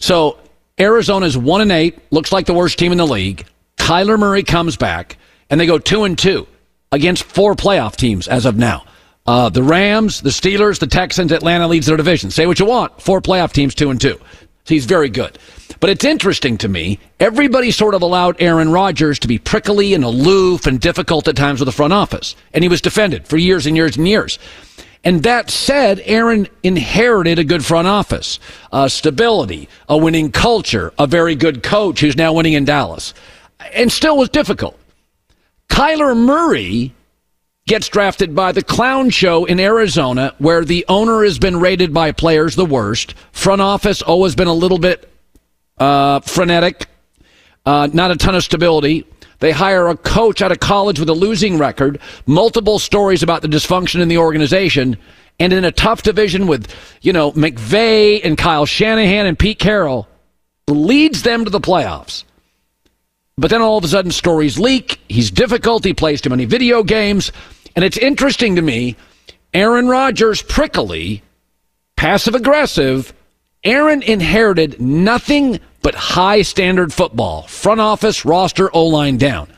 So 0.00 0.40
Arizona's 0.76 1.38
one 1.38 1.60
and 1.60 1.70
eight, 1.70 2.00
looks 2.10 2.32
like 2.32 2.46
the 2.46 2.54
worst 2.54 2.80
team 2.80 2.90
in 2.90 2.98
the 2.98 3.06
league. 3.06 3.46
Kyler 3.76 4.18
Murray 4.18 4.42
comes 4.42 4.76
back 4.76 5.18
and 5.50 5.60
they 5.60 5.66
go 5.66 5.78
two 5.78 6.04
and 6.04 6.18
two 6.18 6.46
against 6.92 7.24
four 7.24 7.54
playoff 7.54 7.96
teams 7.96 8.28
as 8.28 8.46
of 8.46 8.56
now. 8.56 8.84
Uh, 9.26 9.50
the 9.50 9.62
Rams, 9.62 10.22
the 10.22 10.30
Steelers, 10.30 10.78
the 10.78 10.86
Texans, 10.86 11.32
Atlanta 11.32 11.68
leads 11.68 11.86
their 11.86 11.98
division. 11.98 12.30
Say 12.30 12.46
what 12.46 12.58
you 12.58 12.66
want. 12.66 13.00
Four 13.00 13.20
playoff 13.20 13.52
teams, 13.52 13.74
two 13.74 13.90
and 13.90 14.00
two. 14.00 14.18
He's 14.64 14.86
very 14.86 15.08
good. 15.08 15.38
But 15.80 15.90
it's 15.90 16.04
interesting 16.04 16.58
to 16.58 16.68
me. 16.68 16.98
Everybody 17.20 17.70
sort 17.70 17.94
of 17.94 18.02
allowed 18.02 18.40
Aaron 18.40 18.70
Rodgers 18.70 19.18
to 19.20 19.28
be 19.28 19.38
prickly 19.38 19.94
and 19.94 20.02
aloof 20.02 20.66
and 20.66 20.80
difficult 20.80 21.28
at 21.28 21.36
times 21.36 21.60
with 21.60 21.66
the 21.66 21.72
front 21.72 21.92
office. 21.92 22.36
And 22.52 22.64
he 22.64 22.68
was 22.68 22.80
defended 22.80 23.28
for 23.28 23.36
years 23.36 23.66
and 23.66 23.76
years 23.76 23.96
and 23.96 24.08
years. 24.08 24.38
And 25.04 25.22
that 25.22 25.50
said, 25.50 26.02
Aaron 26.04 26.48
inherited 26.62 27.38
a 27.38 27.44
good 27.44 27.64
front 27.64 27.86
office, 27.86 28.40
uh, 28.72 28.88
stability, 28.88 29.68
a 29.88 29.96
winning 29.96 30.32
culture, 30.32 30.92
a 30.98 31.06
very 31.06 31.34
good 31.34 31.62
coach 31.62 32.00
who's 32.00 32.16
now 32.16 32.32
winning 32.32 32.54
in 32.54 32.64
Dallas, 32.64 33.14
and 33.72 33.92
still 33.92 34.16
was 34.16 34.28
difficult. 34.28 34.78
Kyler 35.68 36.16
Murray 36.16 36.94
gets 37.66 37.88
drafted 37.88 38.34
by 38.34 38.50
the 38.50 38.62
clown 38.62 39.10
show 39.10 39.44
in 39.44 39.60
Arizona, 39.60 40.34
where 40.38 40.64
the 40.64 40.84
owner 40.88 41.22
has 41.22 41.38
been 41.38 41.60
rated 41.60 41.92
by 41.92 42.10
players 42.12 42.56
the 42.56 42.64
worst. 42.64 43.14
Front 43.32 43.60
office 43.60 44.02
always 44.02 44.34
been 44.34 44.48
a 44.48 44.54
little 44.54 44.78
bit 44.78 45.08
uh, 45.78 46.20
frenetic, 46.20 46.86
uh, 47.66 47.88
not 47.92 48.10
a 48.10 48.16
ton 48.16 48.34
of 48.34 48.42
stability. 48.42 49.06
They 49.40 49.52
hire 49.52 49.88
a 49.88 49.96
coach 49.96 50.42
out 50.42 50.50
of 50.50 50.58
college 50.58 50.98
with 50.98 51.08
a 51.10 51.14
losing 51.14 51.58
record, 51.58 52.00
multiple 52.26 52.78
stories 52.78 53.22
about 53.22 53.42
the 53.42 53.48
dysfunction 53.48 54.00
in 54.00 54.08
the 54.08 54.18
organization, 54.18 54.96
and 55.38 55.52
in 55.52 55.64
a 55.64 55.70
tough 55.70 56.02
division 56.02 56.46
with, 56.48 56.74
you 57.02 57.12
know, 57.12 57.32
McVay 57.32 58.20
and 58.24 58.36
Kyle 58.36 58.66
Shanahan 58.66 59.26
and 59.26 59.38
Pete 59.38 59.58
Carroll, 59.58 60.08
leads 60.66 61.22
them 61.22 61.44
to 61.44 61.50
the 61.50 61.60
playoffs. 61.60 62.24
But 63.38 63.50
then 63.50 63.62
all 63.62 63.78
of 63.78 63.84
a 63.84 63.88
sudden 63.88 64.10
stories 64.10 64.58
leak. 64.58 65.00
He's 65.08 65.30
difficult. 65.30 65.84
He 65.84 65.94
plays 65.94 66.20
too 66.20 66.30
many 66.30 66.44
video 66.44 66.82
games. 66.82 67.30
And 67.76 67.84
it's 67.84 67.96
interesting 67.96 68.56
to 68.56 68.62
me, 68.62 68.96
Aaron 69.54 69.86
Rodgers, 69.86 70.42
prickly, 70.42 71.22
passive 71.96 72.34
aggressive. 72.34 73.14
Aaron 73.62 74.02
inherited 74.02 74.80
nothing 74.80 75.60
but 75.82 75.94
high 75.94 76.42
standard 76.42 76.92
football, 76.92 77.42
front 77.42 77.80
office, 77.80 78.24
roster, 78.24 78.74
O 78.74 78.86
line 78.86 79.16
down. 79.16 79.48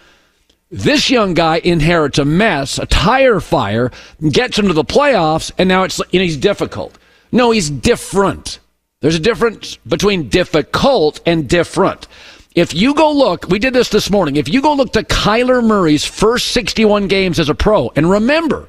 This 0.70 1.10
young 1.10 1.34
guy 1.34 1.60
inherits 1.64 2.18
a 2.18 2.24
mess, 2.24 2.78
a 2.78 2.86
tire 2.86 3.40
fire, 3.40 3.90
gets 4.30 4.58
into 4.58 4.74
the 4.74 4.84
playoffs, 4.84 5.50
and 5.58 5.68
now 5.68 5.82
it's 5.84 5.98
you 6.10 6.20
know, 6.20 6.24
he's 6.24 6.36
difficult. 6.36 6.96
No, 7.32 7.50
he's 7.50 7.70
different. 7.70 8.60
There's 9.00 9.16
a 9.16 9.20
difference 9.20 9.76
between 9.78 10.28
difficult 10.28 11.20
and 11.24 11.48
different. 11.48 12.06
If 12.54 12.74
you 12.74 12.94
go 12.94 13.12
look, 13.12 13.48
we 13.48 13.58
did 13.58 13.74
this 13.74 13.90
this 13.90 14.10
morning. 14.10 14.36
If 14.36 14.48
you 14.48 14.60
go 14.60 14.74
look 14.74 14.92
to 14.94 15.04
Kyler 15.04 15.64
Murray's 15.64 16.04
first 16.04 16.48
61 16.48 17.06
games 17.06 17.38
as 17.38 17.48
a 17.48 17.54
pro, 17.54 17.90
and 17.94 18.10
remember, 18.10 18.68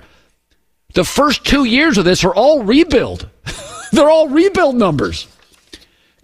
the 0.94 1.04
first 1.04 1.46
two 1.46 1.64
years 1.64 1.98
of 1.98 2.06
this 2.06 2.24
are 2.24 2.34
all 2.34 2.64
rebuild. 2.64 3.28
They're 3.92 4.10
all 4.10 4.30
rebuild 4.30 4.76
numbers. 4.76 5.28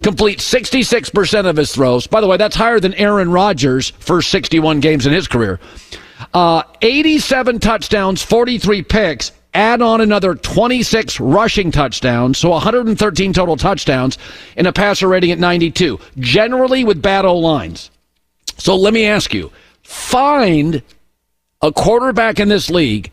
Complete 0.02 0.38
66% 0.38 1.46
of 1.46 1.56
his 1.56 1.74
throws. 1.74 2.06
By 2.06 2.20
the 2.20 2.28
way, 2.28 2.36
that's 2.36 2.54
higher 2.54 2.78
than 2.78 2.94
Aaron 2.94 3.30
Rodgers' 3.30 3.90
first 3.90 4.30
61 4.30 4.78
games 4.78 5.06
in 5.06 5.12
his 5.12 5.26
career. 5.26 5.58
Uh, 6.32 6.62
87 6.82 7.58
touchdowns, 7.58 8.22
43 8.22 8.82
picks. 8.82 9.32
Add 9.58 9.82
on 9.82 10.00
another 10.00 10.36
26 10.36 11.18
rushing 11.18 11.72
touchdowns, 11.72 12.38
so 12.38 12.50
113 12.50 13.32
total 13.32 13.56
touchdowns, 13.56 14.16
and 14.56 14.68
a 14.68 14.72
passer 14.72 15.08
rating 15.08 15.32
at 15.32 15.40
92. 15.40 15.98
Generally 16.16 16.84
with 16.84 17.02
bad 17.02 17.24
O 17.24 17.36
lines. 17.36 17.90
So 18.58 18.76
let 18.76 18.94
me 18.94 19.04
ask 19.06 19.34
you 19.34 19.50
find 19.82 20.80
a 21.60 21.72
quarterback 21.72 22.38
in 22.38 22.46
this 22.46 22.70
league 22.70 23.10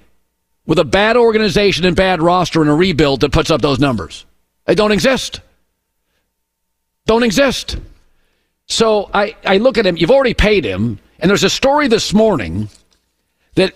with 0.67 0.77
a 0.77 0.85
bad 0.85 1.17
organization 1.17 1.83
and 1.83 1.95
bad 1.95 2.21
roster 2.21 2.61
and 2.61 2.69
a 2.69 2.75
rebuild 2.75 3.21
that 3.21 3.31
puts 3.31 3.49
up 3.49 3.63
those 3.63 3.79
numbers. 3.79 4.23
They 4.65 4.75
don't 4.75 4.91
exist. 4.91 5.41
Don't 7.07 7.23
exist. 7.23 7.77
So 8.67 9.09
I, 9.15 9.35
I 9.43 9.57
look 9.57 9.79
at 9.79 9.87
him, 9.87 9.97
you've 9.97 10.11
already 10.11 10.35
paid 10.35 10.63
him, 10.63 10.99
and 11.17 11.27
there's 11.27 11.43
a 11.43 11.49
story 11.49 11.87
this 11.87 12.13
morning 12.13 12.69
that 13.55 13.73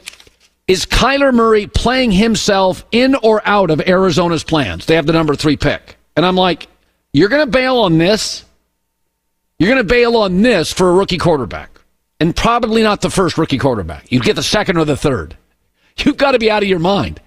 is 0.70 0.86
Kyler 0.86 1.34
Murray 1.34 1.66
playing 1.66 2.12
himself 2.12 2.86
in 2.92 3.16
or 3.16 3.42
out 3.44 3.72
of 3.72 3.82
Arizona's 3.82 4.44
plans? 4.44 4.86
They 4.86 4.94
have 4.94 5.08
the 5.08 5.14
number 5.14 5.34
three 5.36 5.58
pick. 5.58 5.98
And 6.16 6.24
I'm 6.24 6.36
like, 6.36 6.68
you're 7.12 7.28
going 7.28 7.44
to 7.44 7.52
bail 7.52 7.78
on 7.78 7.98
this? 7.98 8.46
You're 9.58 9.70
going 9.72 9.82
to 9.82 9.94
bail 9.94 10.16
on 10.16 10.44
this 10.44 10.72
for 10.72 10.92
a 10.92 10.94
rookie 10.94 11.18
quarterback. 11.18 11.72
And 12.20 12.36
probably 12.36 12.84
not 12.84 13.02
the 13.02 13.10
first 13.10 13.36
rookie 13.36 13.58
quarterback. 13.58 14.12
You'd 14.12 14.24
get 14.24 14.36
the 14.36 14.44
second 14.44 14.78
or 14.78 14.86
the 14.86 14.96
third. 14.96 15.36
You've 15.98 16.18
got 16.18 16.34
to 16.34 16.40
be 16.40 16.52
out 16.52 16.62
of 16.62 16.70
your 16.70 16.78
mind. 16.78 17.20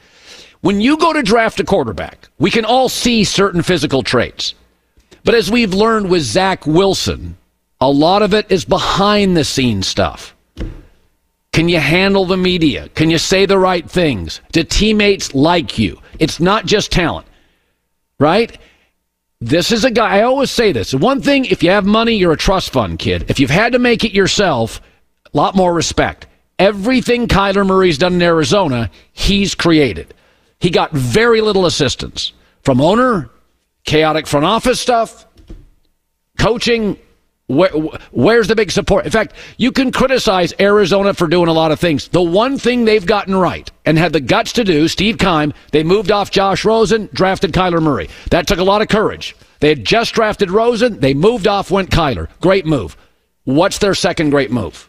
When 0.61 0.81
you 0.81 0.97
go 0.97 1.13
to 1.13 1.25
draft 1.25 1.59
a 1.59 1.65
quarterback, 1.65 2.29
we 2.39 2.49
can 2.53 2.65
all 2.65 2.89
see 2.89 3.25
certain 3.25 3.63
physical 3.63 4.05
traits. 4.05 4.55
But 5.25 5.35
as 5.35 5.51
we've 5.51 5.75
learned 5.75 6.11
with 6.11 6.23
Zach 6.23 6.65
Wilson, 6.65 7.37
a 7.81 7.91
lot 7.91 8.23
of 8.23 8.35
it 8.35 8.53
is 8.53 8.65
behind 8.65 9.37
the 9.37 9.43
scenes 9.43 9.89
stuff. 9.89 10.37
Can 11.53 11.69
you 11.69 11.79
handle 11.79 12.25
the 12.25 12.37
media? 12.37 12.88
Can 12.95 13.11
you 13.11 13.19
say 13.19 13.45
the 13.45 13.59
right 13.59 13.88
things? 13.88 14.41
Do 14.53 14.65
teammates 14.65 15.35
like 15.35 15.79
you? 15.79 16.01
It's 16.19 16.41
not 16.41 16.65
just 16.65 16.91
talent, 16.91 17.27
right? 18.19 18.59
This 19.41 19.71
is 19.71 19.85
a 19.85 19.91
guy, 19.91 20.19
I 20.19 20.23
always 20.23 20.51
say 20.51 20.73
this. 20.73 20.95
One 20.95 21.21
thing, 21.21 21.45
if 21.45 21.62
you 21.62 21.71
have 21.71 21.85
money, 21.85 22.15
you're 22.15 22.33
a 22.33 22.37
trust 22.37 22.71
fund 22.71 22.99
kid. 22.99 23.27
If 23.29 23.38
you've 23.38 23.51
had 23.51 23.73
to 23.73 23.79
make 23.79 24.05
it 24.05 24.12
yourself, 24.12 24.81
a 25.27 25.37
lot 25.37 25.55
more 25.55 25.75
respect. 25.75 26.27
Everything 26.59 27.27
Kyler 27.27 27.67
Murray's 27.67 27.99
done 27.99 28.15
in 28.15 28.23
Arizona, 28.23 28.91
he's 29.12 29.55
created. 29.55 30.15
He 30.61 30.71
got 30.71 30.93
very 30.93 31.41
little 31.41 31.67
assistance 31.67 32.33
from 32.62 32.81
owner, 32.81 33.31
chaotic 33.85 34.27
front 34.27 34.47
office 34.47 34.81
stuff, 34.81 35.27
coaching. 36.38 36.97
Where, 37.53 37.71
where's 38.12 38.49
the 38.49 38.57
big 38.57 38.71
support? 38.71 39.05
In 39.05 39.11
fact, 39.11 39.35
you 39.59 39.73
can 39.73 39.93
criticize 39.93 40.55
Arizona 40.59 41.12
for 41.12 41.27
doing 41.27 41.49
a 41.49 41.53
lot 41.53 41.71
of 41.71 41.79
things. 41.79 42.09
The 42.09 42.23
one 42.23 42.57
thing 42.57 42.87
they've 42.87 43.05
gotten 43.05 43.35
right 43.35 43.71
and 43.85 43.99
had 43.99 44.15
the 44.15 44.21
guts 44.21 44.55
to 44.55 44.65
do, 44.65 44.88
Steve 44.88 45.19
Keim, 45.19 45.53
they 45.71 45.85
moved 45.85 46.11
off 46.11 46.31
Josh 46.31 46.65
Rosen, 46.65 47.11
drafted 47.12 47.53
Kyler 47.53 47.83
Murray. 47.83 48.09
That 48.31 48.47
took 48.47 48.59
a 48.59 48.65
lot 48.65 48.81
of 48.81 48.88
courage. 48.88 49.37
They 49.61 49.69
had 49.69 49.85
just 49.85 50.15
drafted 50.15 50.51
Rosen, 50.51 51.01
they 51.01 51.12
moved 51.12 51.47
off, 51.47 51.71
went 51.71 51.91
Kyler. 51.91 52.29
Great 52.41 52.65
move. 52.65 52.97
What's 53.45 53.79
their 53.79 53.95
second 53.95 54.31
great 54.31 54.51
move? 54.51 54.88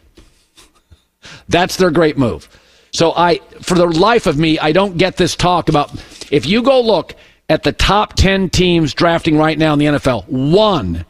That's 1.48 1.76
their 1.76 1.90
great 1.90 2.16
move. 2.16 2.48
So 2.92 3.12
I, 3.14 3.40
for 3.60 3.74
the 3.74 3.86
life 3.86 4.26
of 4.26 4.38
me, 4.38 4.58
I 4.58 4.72
don't 4.72 4.96
get 4.96 5.18
this 5.18 5.36
talk 5.36 5.68
about 5.68 5.92
if 6.30 6.46
you 6.46 6.62
go 6.62 6.80
look 6.80 7.14
at 7.50 7.62
the 7.62 7.72
top 7.72 8.14
10 8.14 8.48
teams 8.48 8.94
drafting 8.94 9.36
right 9.36 9.58
now 9.58 9.74
in 9.74 9.78
the 9.78 9.86
NFL, 9.86 10.26
one 10.28 11.04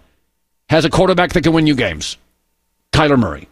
has 0.74 0.84
a 0.84 0.90
quarterback 0.90 1.32
that 1.32 1.42
can 1.42 1.52
win 1.52 1.68
you 1.68 1.76
games. 1.76 2.16
Kyler 2.92 3.18
Murray. 3.18 3.48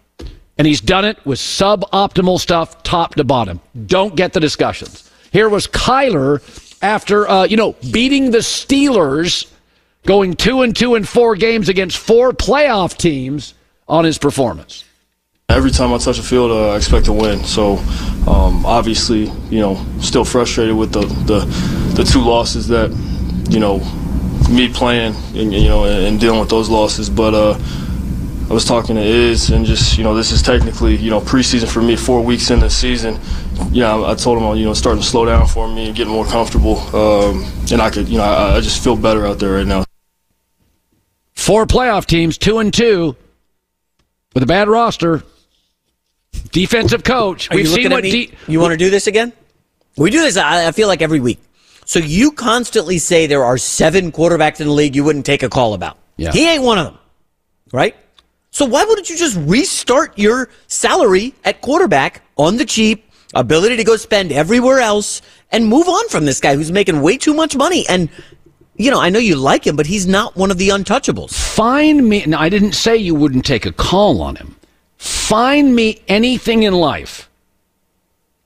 And 0.58 0.66
he's 0.66 0.80
done 0.80 1.04
it 1.04 1.24
with 1.24 1.38
suboptimal 1.38 2.40
stuff, 2.40 2.82
top 2.82 3.14
to 3.14 3.24
bottom. 3.24 3.60
Don't 3.86 4.16
get 4.16 4.32
the 4.32 4.40
discussions. 4.40 5.08
Here 5.30 5.48
was 5.48 5.68
Kyler 5.68 6.42
after, 6.82 7.28
uh, 7.28 7.44
you 7.44 7.56
know, 7.56 7.76
beating 7.92 8.32
the 8.32 8.38
Steelers, 8.38 9.50
going 10.04 10.34
two 10.34 10.62
and 10.62 10.74
two 10.74 10.96
in 10.96 11.04
four 11.04 11.36
games 11.36 11.68
against 11.68 11.96
four 11.96 12.32
playoff 12.32 12.96
teams 12.96 13.54
on 13.88 14.04
his 14.04 14.18
performance. 14.18 14.84
Every 15.48 15.70
time 15.70 15.92
I 15.92 15.98
touch 15.98 16.18
a 16.18 16.22
field, 16.22 16.50
uh, 16.50 16.72
I 16.72 16.76
expect 16.76 17.06
to 17.06 17.12
win. 17.12 17.44
So, 17.44 17.76
um, 18.26 18.66
obviously, 18.66 19.30
you 19.48 19.60
know, 19.60 19.84
still 20.00 20.24
frustrated 20.24 20.74
with 20.74 20.92
the, 20.92 21.00
the 21.00 21.40
the 21.94 22.04
two 22.04 22.20
losses 22.20 22.68
that, 22.68 22.90
you 23.48 23.60
know, 23.60 23.80
me 24.52 24.68
playing 24.68 25.14
and 25.34 25.52
you 25.52 25.68
know 25.68 25.84
and, 25.84 26.20
dealing 26.20 26.40
with 26.40 26.48
those 26.48 26.68
losses. 26.68 27.08
But 27.10 27.34
uh, 27.34 27.58
I 28.50 28.52
was 28.52 28.64
talking 28.64 28.96
to 28.96 29.02
Iz 29.02 29.50
and 29.50 29.64
just 29.64 29.98
you 29.98 30.04
know 30.04 30.14
this 30.14 30.30
is 30.30 30.42
technically 30.42 30.96
you 30.96 31.10
know 31.10 31.20
preseason 31.20 31.68
for 31.68 31.82
me, 31.82 31.96
four 31.96 32.22
weeks 32.22 32.50
in 32.50 32.60
the 32.60 32.70
season. 32.70 33.18
Yeah, 33.70 34.04
I 34.04 34.14
told 34.14 34.42
him 34.42 34.56
you 34.56 34.64
know 34.64 34.74
starting 34.74 35.02
to 35.02 35.08
slow 35.08 35.24
down 35.24 35.46
for 35.46 35.68
me 35.68 35.86
and 35.86 35.96
getting 35.96 36.12
more 36.12 36.26
comfortable, 36.26 36.78
um, 36.94 37.44
and 37.70 37.80
I 37.80 37.90
could 37.90 38.08
you 38.08 38.18
know 38.18 38.24
I, 38.24 38.56
I 38.56 38.60
just 38.60 38.82
feel 38.82 38.96
better 38.96 39.26
out 39.26 39.38
there 39.38 39.54
right 39.54 39.66
now. 39.66 39.84
Four 41.34 41.66
playoff 41.66 42.06
teams, 42.06 42.38
two 42.38 42.58
and 42.58 42.72
two, 42.72 43.16
with 44.34 44.42
a 44.42 44.46
bad 44.46 44.68
roster. 44.68 45.22
Defensive 46.50 47.04
coach. 47.04 47.50
Are 47.50 47.56
We've 47.56 47.68
seen 47.68 47.90
what. 47.90 48.02
De- 48.04 48.30
you 48.46 48.60
want 48.60 48.72
to 48.72 48.76
do 48.76 48.90
this 48.90 49.06
again? 49.06 49.32
We 49.96 50.10
do 50.10 50.20
this. 50.20 50.36
I, 50.36 50.68
I 50.68 50.72
feel 50.72 50.88
like 50.88 51.02
every 51.02 51.20
week. 51.20 51.38
So 51.84 51.98
you 51.98 52.32
constantly 52.32 52.98
say 52.98 53.26
there 53.26 53.44
are 53.44 53.58
seven 53.58 54.12
quarterbacks 54.12 54.60
in 54.60 54.66
the 54.66 54.72
league 54.72 54.94
you 54.94 55.04
wouldn't 55.04 55.26
take 55.26 55.42
a 55.42 55.48
call 55.48 55.74
about. 55.74 55.98
Yeah. 56.16 56.32
He 56.32 56.48
ain't 56.48 56.62
one 56.62 56.78
of 56.78 56.86
them, 56.86 56.98
right? 57.72 57.96
So 58.50 58.64
why 58.66 58.84
wouldn't 58.84 59.08
you 59.08 59.16
just 59.16 59.36
restart 59.40 60.18
your 60.18 60.48
salary 60.66 61.34
at 61.44 61.60
quarterback 61.62 62.22
on 62.36 62.56
the 62.56 62.64
cheap, 62.64 63.10
ability 63.34 63.76
to 63.76 63.84
go 63.84 63.96
spend 63.96 64.30
everywhere 64.30 64.80
else, 64.80 65.22
and 65.50 65.66
move 65.66 65.88
on 65.88 66.08
from 66.08 66.24
this 66.26 66.38
guy 66.38 66.54
who's 66.54 66.70
making 66.70 67.00
way 67.00 67.16
too 67.16 67.34
much 67.34 67.56
money? 67.56 67.86
And 67.88 68.10
you 68.76 68.90
know, 68.90 69.00
I 69.00 69.10
know 69.10 69.18
you 69.18 69.36
like 69.36 69.66
him, 69.66 69.76
but 69.76 69.86
he's 69.86 70.06
not 70.06 70.36
one 70.36 70.50
of 70.50 70.58
the 70.58 70.70
untouchables. 70.70 71.34
Find 71.34 72.08
me. 72.08 72.24
Now, 72.26 72.40
I 72.40 72.48
didn't 72.48 72.72
say 72.72 72.96
you 72.96 73.14
wouldn't 73.14 73.44
take 73.44 73.66
a 73.66 73.72
call 73.72 74.22
on 74.22 74.36
him. 74.36 74.56
Find 74.96 75.74
me 75.74 76.02
anything 76.08 76.62
in 76.62 76.74
life 76.74 77.28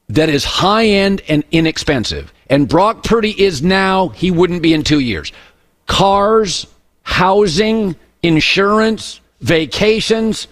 that 0.08 0.28
is 0.28 0.44
high 0.44 0.86
end 0.86 1.22
and 1.28 1.44
inexpensive. 1.50 2.32
And 2.48 2.68
Brock 2.68 3.02
Purdy 3.02 3.40
is 3.40 3.62
now, 3.62 4.08
he 4.08 4.30
wouldn't 4.30 4.62
be 4.62 4.72
in 4.72 4.84
two 4.84 5.00
years. 5.00 5.32
Cars, 5.86 6.66
housing, 7.02 7.96
insurance, 8.22 9.20
vacations. 9.40 10.48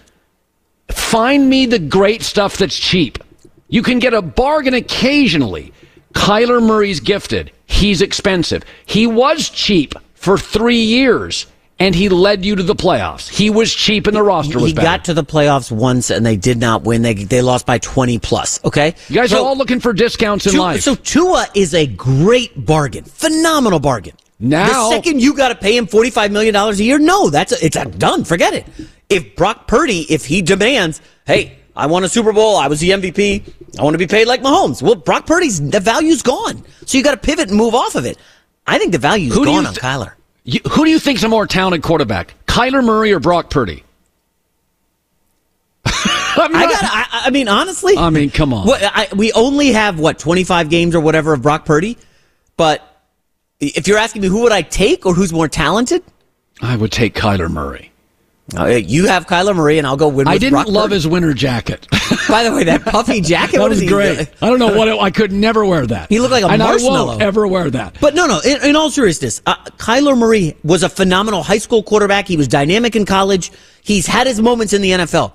Find 0.89 1.49
me 1.49 1.65
the 1.65 1.79
great 1.79 2.21
stuff 2.21 2.57
that's 2.57 2.77
cheap. 2.77 3.19
You 3.67 3.81
can 3.81 3.99
get 3.99 4.13
a 4.13 4.21
bargain 4.21 4.73
occasionally. 4.73 5.73
Kyler 6.13 6.65
Murray's 6.65 6.99
gifted. 6.99 7.51
He's 7.65 8.01
expensive. 8.01 8.63
He 8.85 9.07
was 9.07 9.49
cheap 9.49 9.95
for 10.13 10.37
three 10.37 10.81
years 10.81 11.47
and 11.79 11.93
he 11.95 12.07
led 12.09 12.45
you 12.45 12.55
to 12.55 12.63
the 12.63 12.75
playoffs. 12.75 13.27
He 13.29 13.49
was 13.49 13.73
cheap 13.73 14.07
and 14.07 14.15
the 14.15 14.23
roster 14.23 14.57
was 14.59 14.67
He 14.67 14.73
better. 14.73 14.85
got 14.85 15.05
to 15.05 15.13
the 15.13 15.23
playoffs 15.23 15.71
once 15.71 16.09
and 16.09 16.25
they 16.25 16.35
did 16.37 16.57
not 16.57 16.83
win. 16.83 17.01
They 17.01 17.13
they 17.13 17.41
lost 17.41 17.65
by 17.65 17.77
20 17.79 18.17
plus, 18.19 18.59
okay? 18.63 18.95
You 19.09 19.15
guys 19.15 19.29
So- 19.31 19.43
are 19.43 19.47
all 19.47 19.57
looking 19.57 19.79
for 19.79 19.91
discounts 19.93 20.45
in 20.45 20.53
Tu- 20.53 20.59
life. 20.59 20.81
So 20.81 20.95
Tua 20.95 21.47
is 21.53 21.73
a 21.73 21.85
great 21.87 22.65
bargain, 22.65 23.03
phenomenal 23.03 23.79
bargain. 23.79 24.13
Now- 24.39 24.89
the 24.89 24.95
second 24.95 25.21
you 25.21 25.33
got 25.33 25.49
to 25.49 25.55
pay 25.55 25.75
him 25.77 25.87
forty 25.87 26.09
five 26.09 26.31
million 26.31 26.53
dollars 26.53 26.79
a 26.79 26.83
year, 26.83 26.99
no, 26.99 27.29
that's 27.29 27.51
a, 27.51 27.65
it's 27.65 27.75
a 27.75 27.85
done. 27.85 28.23
Forget 28.23 28.53
it. 28.53 28.65
If 29.09 29.35
Brock 29.35 29.67
Purdy, 29.67 30.01
if 30.09 30.25
he 30.25 30.41
demands, 30.41 30.99
hey, 31.27 31.57
I 31.75 31.85
won 31.87 32.03
a 32.03 32.09
Super 32.09 32.33
Bowl, 32.33 32.57
I 32.57 32.67
was 32.67 32.79
the 32.79 32.89
MVP, 32.91 33.43
I 33.79 33.83
want 33.83 33.93
to 33.93 33.97
be 33.97 34.07
paid 34.07 34.27
like 34.27 34.41
Mahomes. 34.41 34.81
Well, 34.81 34.95
Brock 34.95 35.25
Purdy's 35.25 35.61
the 35.61 35.79
value's 35.79 36.21
gone, 36.21 36.63
so 36.85 36.97
you 36.97 37.03
got 37.03 37.11
to 37.11 37.17
pivot 37.17 37.49
and 37.49 37.57
move 37.57 37.75
off 37.75 37.95
of 37.95 38.05
it. 38.05 38.17
I 38.65 38.77
think 38.79 38.93
the 38.93 38.97
value's 38.97 39.33
Who 39.35 39.45
gone 39.45 39.65
on 39.67 39.73
th- 39.73 39.83
Kyler. 39.83 40.13
You, 40.45 40.59
who 40.71 40.85
do 40.85 40.91
you 40.91 40.99
think's 40.99 41.23
a 41.23 41.27
more 41.27 41.47
talented 41.47 41.81
quarterback, 41.83 42.35
Kyler 42.45 42.83
Murray 42.85 43.11
or 43.11 43.19
Brock 43.19 43.49
Purdy? 43.49 43.83
I'm 45.85 46.55
I 46.55 46.65
not- 46.65 46.69
got. 46.71 46.83
I, 46.83 47.07
I 47.25 47.29
mean, 47.31 47.47
honestly. 47.47 47.97
I 47.97 48.09
mean, 48.11 48.29
come 48.29 48.53
on. 48.53 48.67
What, 48.67 48.81
I, 48.83 49.07
we 49.15 49.31
only 49.33 49.71
have 49.71 49.99
what 49.99 50.19
twenty 50.19 50.43
five 50.43 50.69
games 50.69 50.93
or 50.95 50.99
whatever 51.01 51.33
of 51.33 51.41
Brock 51.41 51.65
Purdy, 51.65 51.97
but 52.57 53.01
if 53.59 53.87
you're 53.87 53.97
asking 53.97 54.21
me 54.21 54.27
who 54.27 54.41
would 54.43 54.51
I 54.51 54.61
take 54.61 55.05
or 55.05 55.13
who's 55.15 55.33
more 55.33 55.47
talented, 55.47 56.03
I 56.61 56.75
would 56.75 56.91
take 56.91 57.15
Kyler 57.15 57.49
Murray. 57.49 57.91
Uh, 58.55 58.67
you 58.67 59.07
have 59.07 59.25
Kyler 59.25 59.55
Murray, 59.55 59.79
and 59.79 59.87
I'll 59.87 59.97
go 59.97 60.07
win. 60.07 60.27
I 60.27 60.37
didn't 60.37 60.53
Brock 60.53 60.67
love 60.67 60.83
Purdy. 60.85 60.95
his 60.95 61.07
winter 61.07 61.33
jacket. 61.33 61.87
By 62.29 62.43
the 62.43 62.51
way, 62.53 62.63
that 62.65 62.83
puffy 62.85 63.19
jacket 63.21 63.57
that 63.57 63.67
was 63.69 63.83
great. 63.83 64.29
I 64.39 64.47
don't 64.47 64.59
know 64.59 64.75
what 64.75 64.87
it, 64.87 64.99
I 64.99 65.09
could 65.09 65.31
never 65.31 65.65
wear 65.65 65.87
that. 65.87 66.09
He 66.09 66.19
looked 66.19 66.31
like 66.31 66.43
a 66.43 66.47
and 66.49 66.59
marshmallow. 66.59 66.95
I 66.95 67.05
won't 67.05 67.21
ever 67.23 67.47
wear 67.47 67.71
that. 67.71 67.97
But 67.99 68.13
no, 68.13 68.27
no. 68.27 68.39
In, 68.41 68.63
in 68.63 68.75
all 68.75 68.91
seriousness, 68.91 69.41
uh, 69.47 69.55
Kyler 69.77 70.15
Murray 70.15 70.55
was 70.63 70.83
a 70.83 70.89
phenomenal 70.89 71.41
high 71.41 71.57
school 71.57 71.81
quarterback. 71.81 72.27
He 72.27 72.37
was 72.37 72.47
dynamic 72.47 72.95
in 72.95 73.05
college. 73.05 73.51
He's 73.81 74.05
had 74.05 74.27
his 74.27 74.39
moments 74.39 74.73
in 74.73 74.83
the 74.83 74.91
NFL. 74.91 75.33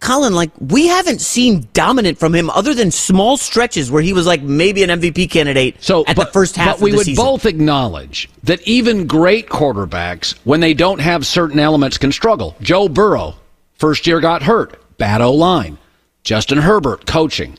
Co- 0.00 0.16
Colin, 0.16 0.34
like 0.34 0.50
we 0.60 0.86
haven't 0.86 1.20
seen 1.20 1.68
dominant 1.72 2.18
from 2.18 2.34
him 2.34 2.50
other 2.50 2.74
than 2.74 2.90
small 2.90 3.36
stretches 3.36 3.90
where 3.90 4.02
he 4.02 4.12
was 4.12 4.26
like 4.26 4.42
maybe 4.42 4.82
an 4.82 4.90
MVP 4.90 5.30
candidate. 5.30 5.82
So 5.82 6.04
at 6.06 6.16
but, 6.16 6.26
the 6.26 6.32
first 6.32 6.56
half 6.56 6.76
but 6.76 6.84
we 6.84 6.92
would 6.92 7.06
season. 7.06 7.24
both 7.24 7.46
acknowledge 7.46 8.28
that 8.44 8.60
even 8.62 9.06
great 9.06 9.48
quarterbacks, 9.48 10.34
when 10.44 10.60
they 10.60 10.74
don't 10.74 11.00
have 11.00 11.26
certain 11.26 11.58
elements, 11.58 11.98
can 11.98 12.12
struggle. 12.12 12.56
Joe 12.60 12.88
Burrow, 12.88 13.34
first 13.74 14.06
year 14.06 14.20
got 14.20 14.42
hurt, 14.42 14.80
bad 14.98 15.20
O 15.20 15.32
line. 15.32 15.78
Justin 16.24 16.58
Herbert, 16.58 17.06
coaching. 17.06 17.58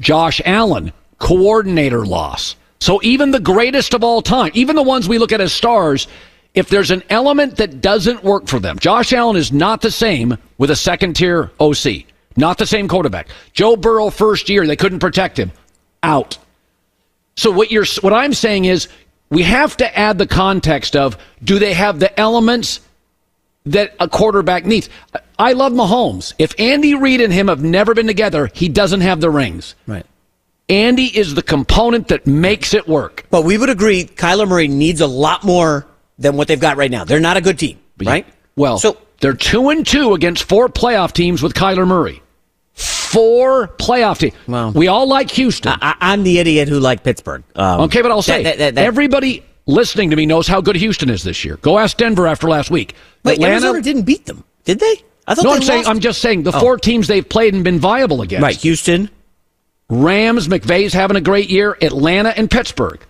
Josh 0.00 0.40
Allen, 0.46 0.92
coordinator 1.18 2.06
loss. 2.06 2.56
So 2.80 2.98
even 3.02 3.30
the 3.30 3.40
greatest 3.40 3.92
of 3.92 4.02
all 4.02 4.22
time, 4.22 4.52
even 4.54 4.74
the 4.74 4.82
ones 4.82 5.06
we 5.06 5.18
look 5.18 5.32
at 5.32 5.40
as 5.42 5.52
stars, 5.52 6.08
if 6.54 6.68
there's 6.68 6.90
an 6.90 7.02
element 7.10 7.56
that 7.56 7.80
doesn't 7.80 8.24
work 8.24 8.48
for 8.48 8.58
them, 8.58 8.78
Josh 8.78 9.12
Allen 9.12 9.36
is 9.36 9.52
not 9.52 9.82
the 9.82 9.90
same 9.90 10.36
with 10.58 10.70
a 10.70 10.76
second 10.76 11.14
tier 11.14 11.50
OC. 11.60 12.04
Not 12.36 12.58
the 12.58 12.66
same 12.66 12.88
quarterback. 12.88 13.28
Joe 13.52 13.76
Burrow 13.76 14.10
first 14.10 14.48
year, 14.48 14.66
they 14.66 14.76
couldn't 14.76 15.00
protect 15.00 15.38
him. 15.38 15.52
Out. 16.02 16.38
So 17.36 17.50
what 17.50 17.70
you're 17.70 17.84
what 18.00 18.12
I'm 18.12 18.32
saying 18.32 18.64
is 18.64 18.88
we 19.28 19.42
have 19.42 19.76
to 19.78 19.98
add 19.98 20.18
the 20.18 20.26
context 20.26 20.96
of 20.96 21.16
do 21.42 21.58
they 21.58 21.74
have 21.74 22.00
the 22.00 22.18
elements 22.18 22.80
that 23.66 23.94
a 24.00 24.08
quarterback 24.08 24.64
needs? 24.64 24.88
I 25.38 25.52
love 25.52 25.72
Mahomes. 25.72 26.34
If 26.38 26.58
Andy 26.58 26.94
Reid 26.94 27.20
and 27.20 27.32
him 27.32 27.48
have 27.48 27.62
never 27.62 27.94
been 27.94 28.06
together, 28.06 28.50
he 28.54 28.68
doesn't 28.68 29.02
have 29.02 29.20
the 29.20 29.30
rings. 29.30 29.74
Right. 29.86 30.06
Andy 30.68 31.06
is 31.06 31.34
the 31.34 31.42
component 31.42 32.08
that 32.08 32.26
makes 32.26 32.74
it 32.74 32.86
work. 32.86 33.26
But 33.30 33.44
we 33.44 33.58
would 33.58 33.70
agree 33.70 34.04
Kyler 34.04 34.48
Murray 34.48 34.68
needs 34.68 35.00
a 35.00 35.06
lot 35.06 35.44
more 35.44 35.86
than 36.20 36.36
what 36.36 36.46
they've 36.46 36.60
got 36.60 36.76
right 36.76 36.90
now. 36.90 37.02
They're 37.04 37.18
not 37.18 37.36
a 37.36 37.40
good 37.40 37.58
team, 37.58 37.78
right? 38.00 38.24
Well, 38.54 38.78
So 38.78 38.96
they're 39.20 39.34
two 39.34 39.70
and 39.70 39.84
two 39.86 40.14
against 40.14 40.44
four 40.44 40.68
playoff 40.68 41.12
teams 41.12 41.42
with 41.42 41.54
Kyler 41.54 41.86
Murray. 41.86 42.22
Four 42.74 43.68
playoff 43.68 44.18
teams. 44.18 44.34
Well, 44.46 44.70
we 44.72 44.86
all 44.88 45.06
like 45.08 45.30
Houston. 45.32 45.72
I, 45.82 45.96
I'm 46.00 46.22
the 46.22 46.38
idiot 46.38 46.68
who 46.68 46.78
liked 46.78 47.02
Pittsburgh. 47.02 47.42
Um, 47.56 47.80
okay, 47.82 48.02
but 48.02 48.10
I'll 48.12 48.22
say 48.22 48.44
that- 48.44 48.58
that- 48.58 48.74
that- 48.76 48.84
everybody 48.84 49.42
listening 49.66 50.10
to 50.10 50.16
me 50.16 50.26
knows 50.26 50.46
how 50.46 50.60
good 50.60 50.76
Houston 50.76 51.10
is 51.10 51.22
this 51.24 51.44
year. 51.44 51.56
Go 51.56 51.78
ask 51.78 51.96
Denver 51.96 52.26
after 52.26 52.48
last 52.48 52.70
week. 52.70 52.94
Wait, 53.24 53.34
Atlanta 53.34 53.52
Arizona 53.54 53.82
didn't 53.82 54.02
beat 54.02 54.26
them, 54.26 54.44
did 54.64 54.78
they? 54.78 55.02
I 55.26 55.34
thought 55.34 55.44
no, 55.44 55.50
they 55.50 55.56
I'm 55.56 55.62
saying 55.62 55.78
lost. 55.80 55.88
I'm 55.90 56.00
just 56.00 56.20
saying 56.22 56.42
the 56.44 56.52
Oh. 56.56 56.60
four 56.60 56.76
teams 56.78 57.06
they've 57.08 57.28
played 57.28 57.54
and 57.54 57.62
been 57.64 57.78
viable 57.78 58.22
against. 58.22 58.42
right. 58.42 58.56
Houston, 58.56 59.10
Rams, 59.88 60.48
McVay's 60.48 60.92
having 60.92 61.16
a 61.16 61.20
great 61.20 61.50
year. 61.50 61.76
Atlanta 61.82 62.30
and 62.36 62.50
Pittsburgh. 62.50 63.00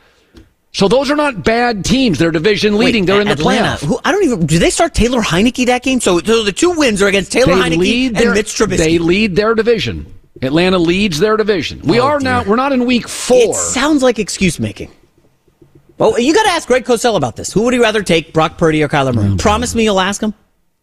So 0.73 0.87
those 0.87 1.11
are 1.11 1.17
not 1.17 1.43
bad 1.45 1.85
teams. 1.85 2.19
They're 2.19 2.31
division 2.31 2.77
leading. 2.79 3.03
Wait, 3.03 3.07
They're 3.09 3.21
in 3.21 3.27
the 3.27 3.33
Atlanta. 3.33 3.77
playoff. 3.77 3.85
Who, 3.85 3.99
I 4.05 4.13
don't 4.13 4.25
even. 4.25 4.47
Do 4.47 4.59
they 4.59 4.71
start 4.71 4.95
Taylor 4.95 5.21
Heinicke 5.21 5.67
that 5.67 5.83
game? 5.83 6.01
So, 6.01 6.21
so 6.21 6.45
the 6.45 6.53
two 6.53 6.71
wins 6.71 7.03
are 7.03 7.09
against 7.09 7.33
Taylor 7.33 7.57
they 7.57 7.61
Heinicke 7.71 7.79
lead 7.79 8.07
and 8.09 8.17
their, 8.17 8.35
Mitch 8.35 8.55
Trubisky. 8.55 8.77
They 8.79 8.99
lead 8.99 9.35
their 9.35 9.55
division. 9.55 10.15
Atlanta 10.43 10.79
leads 10.79 11.19
their 11.19 11.37
division. 11.37 11.81
We 11.83 11.99
Oh, 12.01 12.07
are 12.07 12.21
now. 12.21 12.45
We're 12.45 12.57
not 12.57 12.73
in 12.73 12.87
week 12.87 13.09
four. 13.09 13.37
It 13.37 13.55
sounds 13.57 14.03
like 14.03 14.19
excuse 14.21 14.61
making. 14.61 14.91
Well, 15.99 16.19
you 16.19 16.33
got 16.33 16.45
to 16.45 16.51
ask 16.51 16.67
Greg 16.67 16.85
Cosell 16.85 17.17
about 17.17 17.37
this. 17.37 17.53
Who 17.53 17.63
would 17.65 17.75
he 17.75 17.81
rather 17.81 18.03
take, 18.03 18.33
Brock 18.33 18.57
Purdy 18.57 18.83
or 18.83 18.89
Kyler 18.89 19.13
Murray? 19.15 19.37
Promise 19.37 19.75
me 19.75 19.85
you'll 19.85 20.01
ask 20.01 20.23
him. 20.23 20.33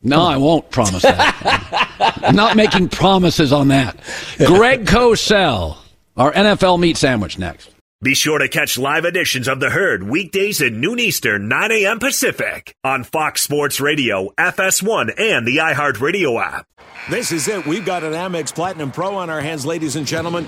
No, 0.03 0.21
I 0.21 0.37
won't 0.37 0.69
promise 0.69 1.01
that. 1.01 2.19
I'm 2.23 2.35
not 2.35 2.55
making 2.55 2.89
promises 2.89 3.51
on 3.51 3.69
that. 3.69 3.97
Greg 4.37 4.85
Cosell, 4.85 5.77
our 6.17 6.31
NFL 6.33 6.79
meat 6.79 6.97
sandwich 6.97 7.39
next. 7.39 7.71
Be 8.03 8.13
sure 8.13 8.37
to 8.37 8.47
catch 8.47 8.77
live 8.77 9.05
editions 9.05 9.47
of 9.47 9.59
The 9.59 9.71
Herd 9.71 10.03
weekdays 10.03 10.61
at 10.61 10.71
noon 10.71 10.99
Eastern, 10.99 11.47
9 11.47 11.71
a.m. 11.71 11.97
Pacific 11.97 12.75
on 12.83 13.03
Fox 13.03 13.41
Sports 13.41 13.81
Radio, 13.81 14.29
FS1, 14.37 15.19
and 15.19 15.47
the 15.47 15.57
iHeartRadio 15.57 16.39
app. 16.39 16.67
This 17.09 17.31
is 17.31 17.47
it. 17.47 17.65
We've 17.65 17.83
got 17.83 18.03
an 18.03 18.13
Amex 18.13 18.53
Platinum 18.53 18.91
Pro 18.91 19.15
on 19.15 19.31
our 19.31 19.41
hands, 19.41 19.65
ladies 19.65 19.95
and 19.95 20.05
gentlemen. 20.05 20.45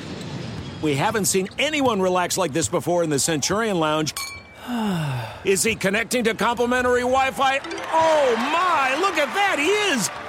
We 0.84 0.94
haven't 0.94 1.26
seen 1.26 1.50
anyone 1.58 2.00
relax 2.00 2.38
like 2.38 2.54
this 2.54 2.70
before 2.70 3.04
in 3.04 3.10
the 3.10 3.18
Centurion 3.18 3.80
Lounge. 3.80 4.14
Is 5.44 5.64
he 5.64 5.74
connecting 5.74 6.26
to 6.26 6.36
complimentary 6.36 7.02
Wi 7.02 7.32
Fi? 7.32 7.58
Oh 7.92 8.36
my, 8.38 8.96
look 9.02 9.18
at 9.18 9.34
that, 9.34 9.58
he 9.58 9.70
is! 9.96 10.29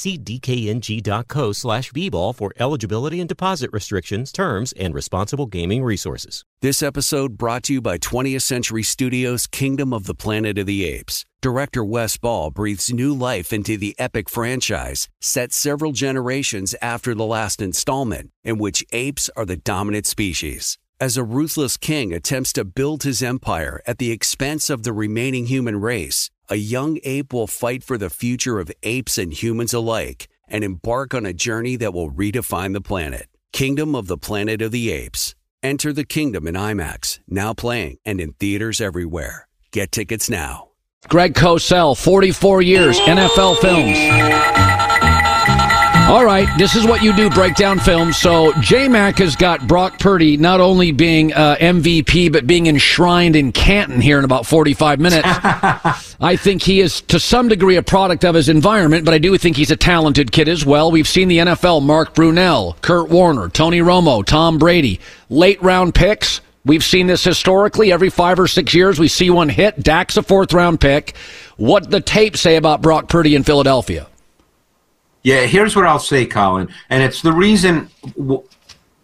See 0.00 0.16
dkng.co 0.16 1.52
slash 1.52 1.92
bball 1.92 2.34
for 2.34 2.54
eligibility 2.58 3.20
and 3.20 3.28
deposit 3.28 3.68
restrictions, 3.70 4.32
terms, 4.32 4.72
and 4.72 4.94
responsible 4.94 5.44
gaming 5.44 5.84
resources. 5.84 6.42
This 6.62 6.82
episode 6.82 7.36
brought 7.36 7.64
to 7.64 7.74
you 7.74 7.82
by 7.82 7.98
20th 7.98 8.40
Century 8.40 8.82
Studios' 8.82 9.46
Kingdom 9.46 9.92
of 9.92 10.06
the 10.06 10.14
Planet 10.14 10.56
of 10.56 10.64
the 10.64 10.86
Apes. 10.86 11.26
Director 11.42 11.84
Wes 11.84 12.16
Ball 12.16 12.50
breathes 12.50 12.90
new 12.90 13.12
life 13.12 13.52
into 13.52 13.76
the 13.76 13.94
epic 13.98 14.30
franchise, 14.30 15.06
set 15.20 15.52
several 15.52 15.92
generations 15.92 16.74
after 16.80 17.14
the 17.14 17.26
last 17.26 17.60
installment, 17.60 18.30
in 18.42 18.56
which 18.56 18.82
apes 18.92 19.28
are 19.36 19.44
the 19.44 19.58
dominant 19.58 20.06
species. 20.06 20.78
As 20.98 21.16
a 21.16 21.24
ruthless 21.24 21.78
king 21.78 22.12
attempts 22.12 22.52
to 22.52 22.62
build 22.62 23.04
his 23.04 23.22
empire 23.22 23.80
at 23.86 23.96
the 23.96 24.12
expense 24.12 24.68
of 24.68 24.82
the 24.82 24.92
remaining 24.92 25.46
human 25.46 25.80
race, 25.80 26.30
a 26.50 26.56
young 26.56 26.98
ape 27.04 27.32
will 27.32 27.46
fight 27.46 27.84
for 27.84 27.96
the 27.96 28.10
future 28.10 28.58
of 28.58 28.72
apes 28.82 29.16
and 29.16 29.32
humans 29.32 29.72
alike 29.72 30.28
and 30.48 30.64
embark 30.64 31.14
on 31.14 31.24
a 31.24 31.32
journey 31.32 31.76
that 31.76 31.94
will 31.94 32.10
redefine 32.10 32.72
the 32.72 32.80
planet. 32.80 33.28
Kingdom 33.52 33.94
of 33.94 34.08
the 34.08 34.18
Planet 34.18 34.60
of 34.60 34.72
the 34.72 34.90
Apes. 34.90 35.34
Enter 35.62 35.92
the 35.92 36.04
kingdom 36.04 36.48
in 36.48 36.56
IMAX, 36.56 37.20
now 37.28 37.54
playing 37.54 37.98
and 38.04 38.20
in 38.20 38.32
theaters 38.32 38.80
everywhere. 38.80 39.46
Get 39.70 39.92
tickets 39.92 40.28
now. 40.28 40.68
Greg 41.08 41.34
Cosell, 41.34 41.96
44 41.96 42.62
years, 42.62 42.98
NFL 43.00 43.58
films. 43.58 44.69
All 46.10 46.24
right, 46.24 46.48
this 46.58 46.74
is 46.74 46.84
what 46.84 47.04
you 47.04 47.14
do 47.14 47.30
breakdown 47.30 47.78
film. 47.78 48.12
So 48.12 48.52
J 48.54 48.88
Mac 48.88 49.18
has 49.18 49.36
got 49.36 49.68
Brock 49.68 50.00
Purdy 50.00 50.36
not 50.36 50.60
only 50.60 50.90
being 50.90 51.32
uh, 51.32 51.54
MVP, 51.60 52.32
but 52.32 52.48
being 52.48 52.66
enshrined 52.66 53.36
in 53.36 53.52
Canton 53.52 54.00
here 54.00 54.18
in 54.18 54.24
about 54.24 54.44
45 54.44 54.98
minutes. 54.98 55.24
I 56.20 56.36
think 56.36 56.62
he 56.62 56.80
is 56.80 57.00
to 57.02 57.20
some 57.20 57.46
degree 57.46 57.76
a 57.76 57.82
product 57.84 58.24
of 58.24 58.34
his 58.34 58.48
environment, 58.48 59.04
but 59.04 59.14
I 59.14 59.18
do 59.18 59.38
think 59.38 59.56
he's 59.56 59.70
a 59.70 59.76
talented 59.76 60.32
kid 60.32 60.48
as 60.48 60.66
well. 60.66 60.90
We've 60.90 61.06
seen 61.06 61.28
the 61.28 61.38
NFL, 61.38 61.84
Mark 61.84 62.12
Brunell, 62.12 62.74
Kurt 62.82 63.08
Warner, 63.08 63.48
Tony 63.48 63.78
Romo, 63.78 64.24
Tom 64.26 64.58
Brady, 64.58 64.98
late 65.28 65.62
round 65.62 65.94
picks. 65.94 66.40
We've 66.64 66.82
seen 66.82 67.06
this 67.06 67.22
historically. 67.22 67.92
Every 67.92 68.10
five 68.10 68.40
or 68.40 68.48
six 68.48 68.74
years, 68.74 68.98
we 68.98 69.06
see 69.06 69.30
one 69.30 69.48
hit. 69.48 69.80
Dak's 69.80 70.16
a 70.16 70.24
fourth 70.24 70.52
round 70.52 70.80
pick. 70.80 71.14
What 71.56 71.88
the 71.88 72.00
tape 72.00 72.36
say 72.36 72.56
about 72.56 72.82
Brock 72.82 73.08
Purdy 73.08 73.36
in 73.36 73.44
Philadelphia? 73.44 74.09
Yeah, 75.22 75.44
here's 75.46 75.76
what 75.76 75.86
I'll 75.86 75.98
say, 75.98 76.24
Colin, 76.26 76.68
and 76.88 77.02
it's 77.02 77.20
the 77.20 77.32
reason 77.32 77.90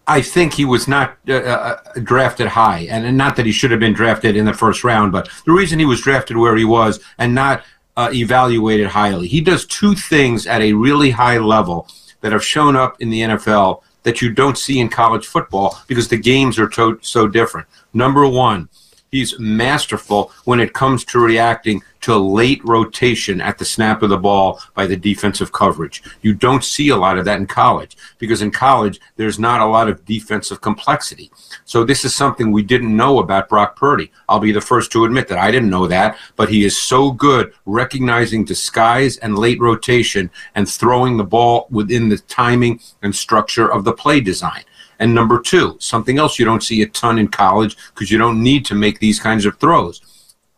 I 0.07 0.23
think 0.23 0.55
he 0.55 0.65
was 0.65 0.89
not 0.89 1.19
uh, 1.29 1.33
uh, 1.35 1.81
drafted 2.03 2.47
high, 2.49 2.87
and 2.91 3.17
not 3.19 3.37
that 3.37 3.45
he 3.47 3.53
should 3.53 3.71
have 3.71 3.81
been 3.81 3.93
drafted 3.93 4.37
in 4.37 4.45
the 4.47 4.55
first 4.55 4.85
round, 4.85 5.13
but 5.13 5.29
the 5.45 5.53
reason 5.53 5.79
he 5.79 5.85
was 5.85 6.01
drafted 6.01 6.37
where 6.37 6.57
he 6.57 6.65
was 6.65 7.01
and 7.19 7.35
not 7.35 7.65
uh, 7.97 8.11
evaluated 8.13 8.87
highly. 8.87 9.27
He 9.29 9.41
does 9.41 9.67
two 9.67 9.95
things 9.95 10.47
at 10.47 10.63
a 10.63 10.73
really 10.73 11.11
high 11.11 11.39
level 11.39 11.89
that 12.21 12.33
have 12.33 12.45
shown 12.45 12.77
up 12.77 13.01
in 13.01 13.11
the 13.11 13.21
NFL 13.21 13.83
that 14.05 14.23
you 14.23 14.33
don't 14.33 14.57
see 14.57 14.79
in 14.81 14.89
college 14.89 15.27
football 15.27 15.79
because 15.87 16.09
the 16.09 16.17
games 16.17 16.59
are 16.59 16.69
to- 16.69 16.99
so 17.03 17.27
different. 17.27 17.67
Number 17.93 18.27
one, 18.29 18.69
he's 19.11 19.39
masterful 19.39 20.33
when 20.45 20.61
it 20.61 20.73
comes 20.73 21.05
to 21.07 21.19
reacting 21.19 21.83
to 22.07 22.17
late 22.17 22.61
rotation 22.65 23.41
at 23.41 23.59
the 23.59 23.65
snap 23.65 24.03
of 24.03 24.11
the 24.11 24.17
ball 24.17 24.61
by 24.75 24.87
the 24.87 24.97
defensive 24.97 25.51
coverage. 25.51 26.03
You 26.23 26.35
don't 26.35 26.63
see 26.63 26.91
a 26.91 26.97
lot 26.97 27.19
of 27.19 27.25
that 27.25 27.41
in 27.41 27.47
college 27.47 27.97
because 28.19 28.43
in 28.43 28.51
college, 28.51 29.01
there's 29.17 29.39
not 29.39 29.61
a 29.61 29.67
lot 29.67 29.89
of 29.89 30.05
defensive 30.05 30.61
complexity. 30.61 31.33
So 31.65 31.85
this 31.85 32.05
is 32.05 32.15
something 32.15 32.53
we 32.53 32.63
didn't 32.63 32.97
know 32.97 33.19
about 33.19 33.49
Brock 33.49 33.75
Purdy. 33.77 34.13
I'll 34.29 34.39
be 34.39 34.53
the 34.53 34.61
first 34.61 34.93
to 34.93 35.05
admit 35.05 35.27
that 35.29 35.39
I 35.39 35.51
didn't 35.51 35.71
know 35.71 35.89
that, 35.89 36.17
but 36.37 36.49
he 36.49 36.65
is 36.65 36.81
so 36.81 37.11
good 37.11 37.53
recognizing 37.65 38.45
disguise 38.45 39.17
and 39.17 39.39
late 39.39 39.61
rotation 39.61 40.31
and 40.55 40.69
throwing 40.69 41.17
the 41.17 41.25
ball 41.25 41.67
within 41.71 42.09
the 42.09 42.19
timing 42.19 42.79
and 43.03 43.15
structure 43.15 43.73
of 43.73 43.85
the 43.85 43.93
play 43.93 44.21
design. 44.21 44.63
And 44.99 45.15
number 45.15 45.41
two, 45.41 45.77
something 45.79 46.19
else 46.19 46.39
you 46.39 46.45
don't 46.45 46.63
see 46.63 46.83
a 46.83 46.87
ton 46.87 47.19
in 47.19 47.29
college 47.29 47.77
because 47.95 48.11
you 48.11 48.19
don't 48.19 48.43
need 48.43 48.65
to 48.67 48.75
make 48.75 48.99
these 48.99 49.21
kinds 49.21 49.45
of 49.45 49.59
throws 49.59 50.01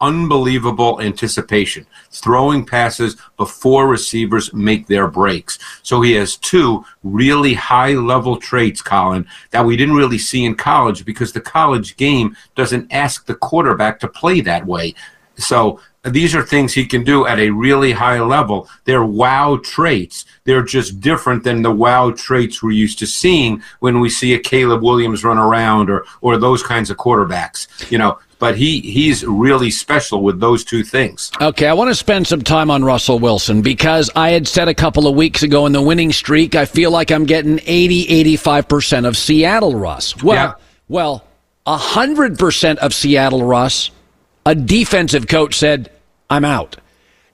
unbelievable 0.01 1.01
anticipation, 1.01 1.87
throwing 2.11 2.65
passes 2.65 3.17
before 3.37 3.89
receivers 3.89 4.53
make 4.53 4.87
their 4.87 5.09
breaks. 5.09 5.59
So 5.83 6.01
he 6.01 6.13
has 6.13 6.37
two 6.37 6.85
really 7.03 7.55
high 7.55 7.93
level 7.95 8.37
traits, 8.37 8.81
Colin, 8.81 9.27
that 9.51 9.65
we 9.65 9.77
didn't 9.77 9.97
really 9.97 10.19
see 10.19 10.45
in 10.45 10.55
college 10.55 11.05
because 11.05 11.33
the 11.33 11.41
college 11.41 11.97
game 11.97 12.37
doesn't 12.55 12.93
ask 12.93 13.27
the 13.27 13.35
quarterback 13.35 13.99
to 14.01 14.09
play 14.09 14.41
that 14.43 14.67
way. 14.67 14.95
So 15.39 15.81
these 16.05 16.35
are 16.35 16.43
things 16.43 16.73
he 16.73 16.87
can 16.87 17.05
do 17.05 17.27
at 17.27 17.39
a 17.39 17.51
really 17.51 17.93
high 17.93 18.21
level. 18.21 18.69
They're 18.85 19.05
wow 19.05 19.59
traits. 19.63 20.25
They're 20.45 20.63
just 20.63 21.01
different 21.01 21.45
than 21.45 21.63
the 21.63 21.71
wow 21.71 22.11
traits 22.11 22.63
we're 22.63 22.73
used 22.73 22.99
to 23.01 23.07
seeing 23.07 23.63
when 23.81 24.01
we 24.01 24.09
see 24.09 24.35
a 24.35 24.39
Caleb 24.39 24.83
Williams 24.83 25.25
run 25.25 25.39
around 25.39 25.91
or 25.91 26.05
or 26.21 26.37
those 26.37 26.63
kinds 26.63 26.91
of 26.91 26.97
quarterbacks. 26.97 27.91
You 27.91 27.99
know, 27.99 28.19
but 28.39 28.57
he 28.57 28.81
he's 28.81 29.25
really 29.25 29.71
special 29.71 30.23
with 30.23 30.41
those 30.41 30.65
two 30.65 30.83
things. 30.83 31.31
Okay, 31.41 31.67
I 31.67 31.73
want 31.73 31.91
to 31.91 31.95
spend 31.95 32.27
some 32.27 32.43
time 32.43 32.71
on 32.71 32.85
Russell 32.85 33.19
Wilson 33.19 33.63
because 33.63 34.11
I 34.15 34.31
had 34.31 34.47
said 34.47 34.69
a 34.69 34.75
couple 34.75 35.07
of 35.07 35.17
weeks 35.17 35.43
ago 35.43 35.67
in 35.67 35.73
the 35.73 35.83
winning 35.83 36.13
streak, 36.13 36.55
I 36.55 36.65
feel 36.65 36.91
like 36.91 37.11
I'm 37.11 37.25
getting 37.25 37.61
80 37.65 37.99
85% 38.37 39.07
of 39.07 39.17
Seattle 39.17 39.75
Russ. 39.75 40.23
Well, 40.23 40.35
yeah. 40.35 40.55
well, 40.89 41.25
100% 41.67 42.77
of 42.79 42.95
Seattle 42.95 43.45
Russ, 43.45 43.91
a 44.49 44.55
defensive 44.55 45.29
coach 45.29 45.55
said, 45.55 45.91
"I'm 46.31 46.45
out." 46.45 46.77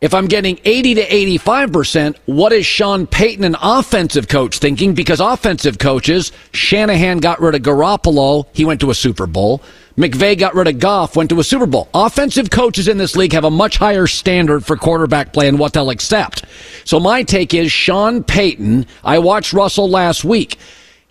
If 0.00 0.12
I'm 0.12 0.26
getting 0.26 0.58
80 0.64 0.96
to 0.96 1.06
85%, 1.06 2.16
what 2.26 2.52
is 2.52 2.66
Sean 2.66 3.06
Payton, 3.06 3.44
an 3.44 3.56
offensive 3.62 4.26
coach, 4.26 4.58
thinking? 4.58 4.94
Because 4.94 5.20
offensive 5.20 5.78
coaches, 5.78 6.32
Shanahan 6.52 7.18
got 7.18 7.40
rid 7.40 7.54
of 7.54 7.62
Garoppolo. 7.62 8.46
He 8.52 8.64
went 8.64 8.80
to 8.80 8.90
a 8.90 8.94
Super 8.94 9.26
Bowl. 9.26 9.62
McVay 9.96 10.36
got 10.36 10.56
rid 10.56 10.66
of 10.66 10.80
Goff, 10.80 11.14
went 11.14 11.30
to 11.30 11.38
a 11.38 11.44
Super 11.44 11.66
Bowl. 11.66 11.88
Offensive 11.94 12.50
coaches 12.50 12.88
in 12.88 12.98
this 12.98 13.14
league 13.14 13.32
have 13.32 13.44
a 13.44 13.50
much 13.50 13.76
higher 13.76 14.08
standard 14.08 14.66
for 14.66 14.76
quarterback 14.76 15.32
play 15.32 15.46
and 15.46 15.58
what 15.58 15.72
they'll 15.72 15.90
accept. 15.90 16.44
So 16.84 16.98
my 16.98 17.22
take 17.22 17.54
is 17.54 17.70
Sean 17.70 18.24
Payton. 18.24 18.86
I 19.04 19.20
watched 19.20 19.52
Russell 19.52 19.88
last 19.88 20.24
week. 20.24 20.58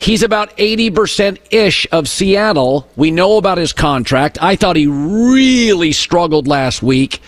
He's 0.03 0.21
about 0.21 0.57
80% 0.57 1.37
ish 1.49 1.87
of 1.93 2.09
Seattle. 2.09 2.89
We 2.97 3.09
know 3.09 3.37
about 3.37 3.57
his 3.57 3.71
contract. 3.71 4.37
I 4.41 4.57
thought 4.57 4.75
he 4.75 4.85
really 4.85 5.93
struggled 5.93 6.45
last 6.45 6.83
week. 6.83 7.21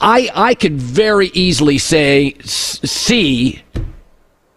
I 0.00 0.28
I 0.34 0.54
could 0.54 0.74
very 0.74 1.28
easily 1.28 1.78
say 1.78 2.34
see 2.42 3.62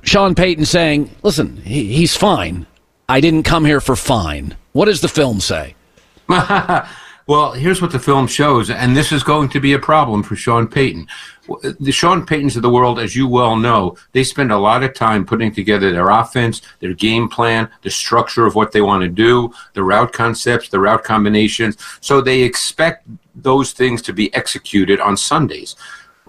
Sean 0.02 0.34
Payton 0.34 0.66
saying, 0.66 1.12
"Listen, 1.22 1.58
he, 1.58 1.94
he's 1.94 2.18
fine. 2.18 2.66
I 3.08 3.22
didn't 3.22 3.44
come 3.44 3.66
here 3.66 3.82
for 3.82 3.96
fine." 3.96 4.56
What 4.72 4.86
does 4.86 5.02
the 5.02 5.08
film 5.08 5.42
say? 5.42 5.76
well, 6.28 7.52
here's 7.52 7.84
what 7.84 7.92
the 7.92 8.00
film 8.00 8.26
shows, 8.26 8.72
and 8.72 8.98
this 8.98 9.12
is 9.12 9.22
going 9.22 9.50
to 9.50 9.60
be 9.60 9.74
a 9.74 9.80
problem 9.80 10.24
for 10.24 10.36
Sean 10.36 10.68
Payton. 10.68 11.08
The 11.48 11.92
Sean 11.92 12.26
Paytons 12.26 12.56
of 12.56 12.62
the 12.62 12.70
world, 12.70 13.00
as 13.00 13.16
you 13.16 13.28
well 13.28 13.56
know, 13.56 13.98
they 14.12 14.24
spend 14.24 14.52
a 14.52 14.58
lot 14.58 14.84
of 14.84 14.94
time 14.94 15.26
putting 15.26 15.54
together 15.54 15.92
their 15.92 16.10
offense, 16.10 16.62
their 16.80 16.94
game 16.94 17.28
plan, 17.30 17.70
the 17.82 17.90
structure 17.90 18.46
of 18.46 18.56
what 18.56 18.72
they 18.72 18.82
want 18.82 19.02
to 19.02 19.10
do, 19.10 19.52
the 19.74 19.84
route 19.84 20.14
concepts, 20.14 20.70
the 20.70 20.80
route 20.80 21.04
combinations. 21.04 21.78
So 22.00 22.22
they 22.22 22.42
expect 22.44 23.08
those 23.34 23.72
things 23.74 24.02
to 24.04 24.14
be 24.14 24.34
executed 24.36 25.00
on 25.00 25.18
Sundays. 25.18 25.76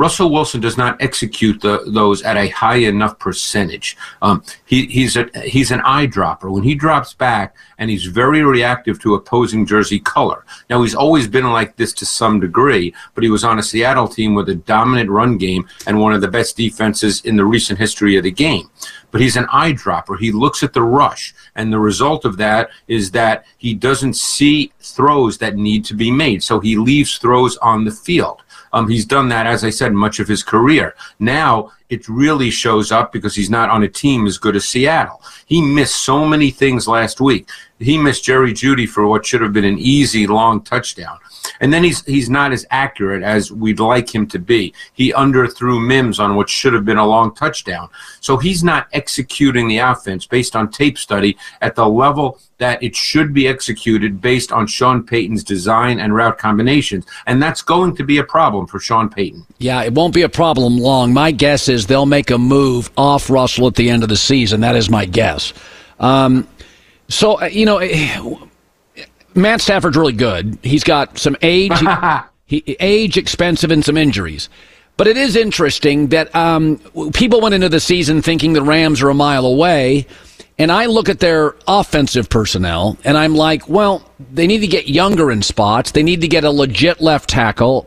Russell 0.03 0.33
Wilson 0.33 0.61
does 0.61 0.77
not 0.77 1.01
execute 1.01 1.61
the, 1.61 1.85
those 1.87 2.23
at 2.23 2.37
a 2.37 2.49
high 2.49 2.83
enough 2.93 3.21
percentage. 3.21 3.97
Um, 4.21 4.43
he, 4.65 4.87
he's 4.87 5.17
a, 5.17 5.31
he's 5.45 5.71
an 5.71 5.79
eyedropper. 5.83 6.51
When 6.51 6.65
he 6.65 6.75
drops 6.75 7.15
back, 7.15 7.55
and 7.83 7.91
he's 7.91 8.07
very 8.07 8.43
reactive 8.45 9.01
to 9.01 9.15
opposing 9.17 9.67
jersey 9.67 9.99
color. 9.99 10.45
Now 10.71 10.83
he's 10.83 10.95
always 10.95 11.27
been 11.27 11.51
like 11.51 11.75
this 11.75 11.93
to 11.95 12.07
some 12.07 12.39
degree, 12.39 12.95
but 13.13 13.25
he 13.25 13.31
was 13.31 13.43
on 13.43 13.59
a 13.59 13.63
Seattle 13.63 14.07
team 14.07 14.35
with 14.35 14.49
a 14.49 14.55
dominant 14.55 15.11
run 15.11 15.37
game 15.37 15.69
and 15.85 16.01
one 16.01 16.13
of 16.13 16.21
the 16.21 16.29
best 16.29 16.57
defenses 16.57 17.21
in 17.23 17.35
the 17.35 17.45
recent 17.45 17.81
history 17.81 18.17
of 18.17 18.23
the 18.23 18.31
game. 18.31 18.71
But 19.11 19.21
he's 19.21 19.37
an 19.37 19.47
eyedropper. 19.47 20.17
He 20.19 20.31
looks 20.31 20.63
at 20.63 20.73
the 20.73 20.83
rush, 20.83 21.35
and 21.57 21.73
the 21.73 21.81
result 21.81 22.25
of 22.25 22.37
that 22.37 22.71
is 22.87 23.11
that 23.11 23.45
he 23.59 23.75
doesn't 23.75 24.15
see 24.15 24.73
throws 24.79 25.39
that 25.39 25.57
need 25.57 25.85
to 25.87 25.95
be 25.95 26.13
made. 26.13 26.45
So 26.45 26.61
he 26.61 26.77
leaves 26.77 27.19
throws 27.19 27.57
on 27.57 27.85
the 27.85 27.91
field. 27.91 28.43
Um, 28.73 28.89
he's 28.89 29.05
done 29.05 29.29
that, 29.29 29.47
as 29.47 29.65
I 29.65 29.71
said, 29.71 29.93
much 29.93 30.19
of 30.19 30.29
his 30.29 30.43
career. 30.43 30.95
Now 31.19 31.73
it 31.93 32.09
really 32.09 32.51
shows 32.51 32.91
up 32.91 33.13
because 33.13 33.35
he's 33.35 33.51
not 33.51 33.69
on 33.69 33.83
a 33.83 33.89
team 33.89 34.27
as 34.27 34.39
good 34.39 34.57
as 34.57 34.65
Seattle. 34.65 35.21
He 35.45 35.61
missed 35.61 36.03
so 36.03 36.25
many 36.25 36.51
things 36.51 36.89
last 36.89 37.21
week. 37.21 37.51
He 37.79 37.99
missed 37.99 38.25
Jerry 38.25 38.55
Jeudy 38.55 38.89
for 38.89 39.07
what 39.07 39.27
should 39.27 39.43
have 39.43 39.53
been 39.53 39.65
an 39.65 39.79
easy 39.79 40.27
long 40.27 40.63
touchdown. 40.63 41.19
And 41.61 41.73
then 41.73 41.85
he's 41.85 42.05
he's 42.07 42.31
not 42.31 42.53
as 42.53 42.65
accurate 42.71 43.23
as 43.23 43.51
we'd 43.51 43.81
like 43.81 44.15
him 44.15 44.27
to 44.29 44.39
be. 44.39 44.73
He 44.93 45.13
underthrew 45.13 45.85
Mims 45.85 46.21
on 46.21 46.37
what 46.37 46.49
should 46.49 46.73
have 46.73 46.85
been 46.85 46.99
a 46.99 47.07
long 47.07 47.35
touchdown. 47.35 47.89
So 48.21 48.37
he's 48.37 48.63
not 48.63 48.87
executing 48.93 49.69
the 49.69 49.79
offense 49.79 50.25
based 50.25 50.57
on 50.57 50.71
tape 50.71 50.99
study 50.99 51.37
at 51.61 51.75
the 51.75 51.87
level 51.87 52.39
that 52.59 52.81
it 52.81 52.95
should 52.95 53.35
be 53.35 53.49
executed 53.49 54.21
based 54.21 54.53
on 54.53 54.69
Sean 54.69 55.03
Payton's 55.03 55.43
design 55.43 55.99
and 55.99 56.15
route 56.15 56.39
combinations. 56.39 57.05
And 57.27 57.43
that's 57.43 57.61
going 57.61 57.97
to 57.97 58.05
be 58.05 58.19
a 58.19 58.25
problem 58.25 58.69
for 58.69 58.79
Sean 58.79 59.09
Payton. 59.09 59.45
Yeah, 59.59 59.83
it 59.83 59.93
won't 59.93 60.15
be 60.15 60.23
a 60.23 60.29
problem 60.29 60.79
long. 60.79 61.13
My 61.13 61.33
guess 61.33 61.69
is 61.69 61.82
they'll 61.87 62.07
make 62.07 62.31
a 62.31 62.39
move 62.39 62.91
off 62.97 63.31
Russell 63.31 63.67
at 63.67 63.75
the 63.75 63.91
end 63.91 64.03
of 64.03 64.09
the 64.09 64.17
season. 64.17 64.61
That 64.61 64.77
is 64.77 64.91
my 64.91 65.05
guess. 65.05 65.53
Um, 66.01 66.49
so, 67.09 67.41
uh, 67.41 67.47
you 67.47 67.67
know, 67.67 68.49
Matt 69.35 69.61
Stafford's 69.61 69.97
really 69.97 70.13
good. 70.13 70.59
He's 70.63 70.85
got 70.85 71.19
some 71.19 71.37
age, 71.43 71.73
he, 72.47 72.77
age, 72.81 73.17
expensive, 73.17 73.71
and 73.71 73.85
some 73.85 73.97
injuries. 73.97 74.49
But 74.97 75.09
it 75.09 75.17
is 75.17 75.37
interesting 75.37 76.09
that 76.09 76.35
um, 76.35 76.79
people 77.15 77.41
went 77.41 77.55
into 77.55 77.69
the 77.69 77.81
season 77.81 78.23
thinking 78.23 78.53
the 78.53 78.63
Rams 78.63 79.03
are 79.03 79.09
a 79.09 79.15
mile 79.15 79.47
away, 79.47 80.07
and 80.59 80.71
I 80.71 80.87
look 80.87 81.09
at 81.09 81.19
their 81.19 81.55
offensive 81.67 82.29
personnel, 82.29 82.99
and 83.05 83.17
I'm 83.17 83.35
like, 83.35 83.69
well, 83.69 84.09
they 84.33 84.47
need 84.47 84.61
to 84.61 84.67
get 84.67 84.89
younger 84.89 85.31
in 85.31 85.43
spots. 85.43 85.93
They 85.93 86.03
need 86.03 86.21
to 86.21 86.29
get 86.29 86.45
a 86.45 86.51
legit 86.51 87.01
left 87.01 87.31
tackle. 87.31 87.87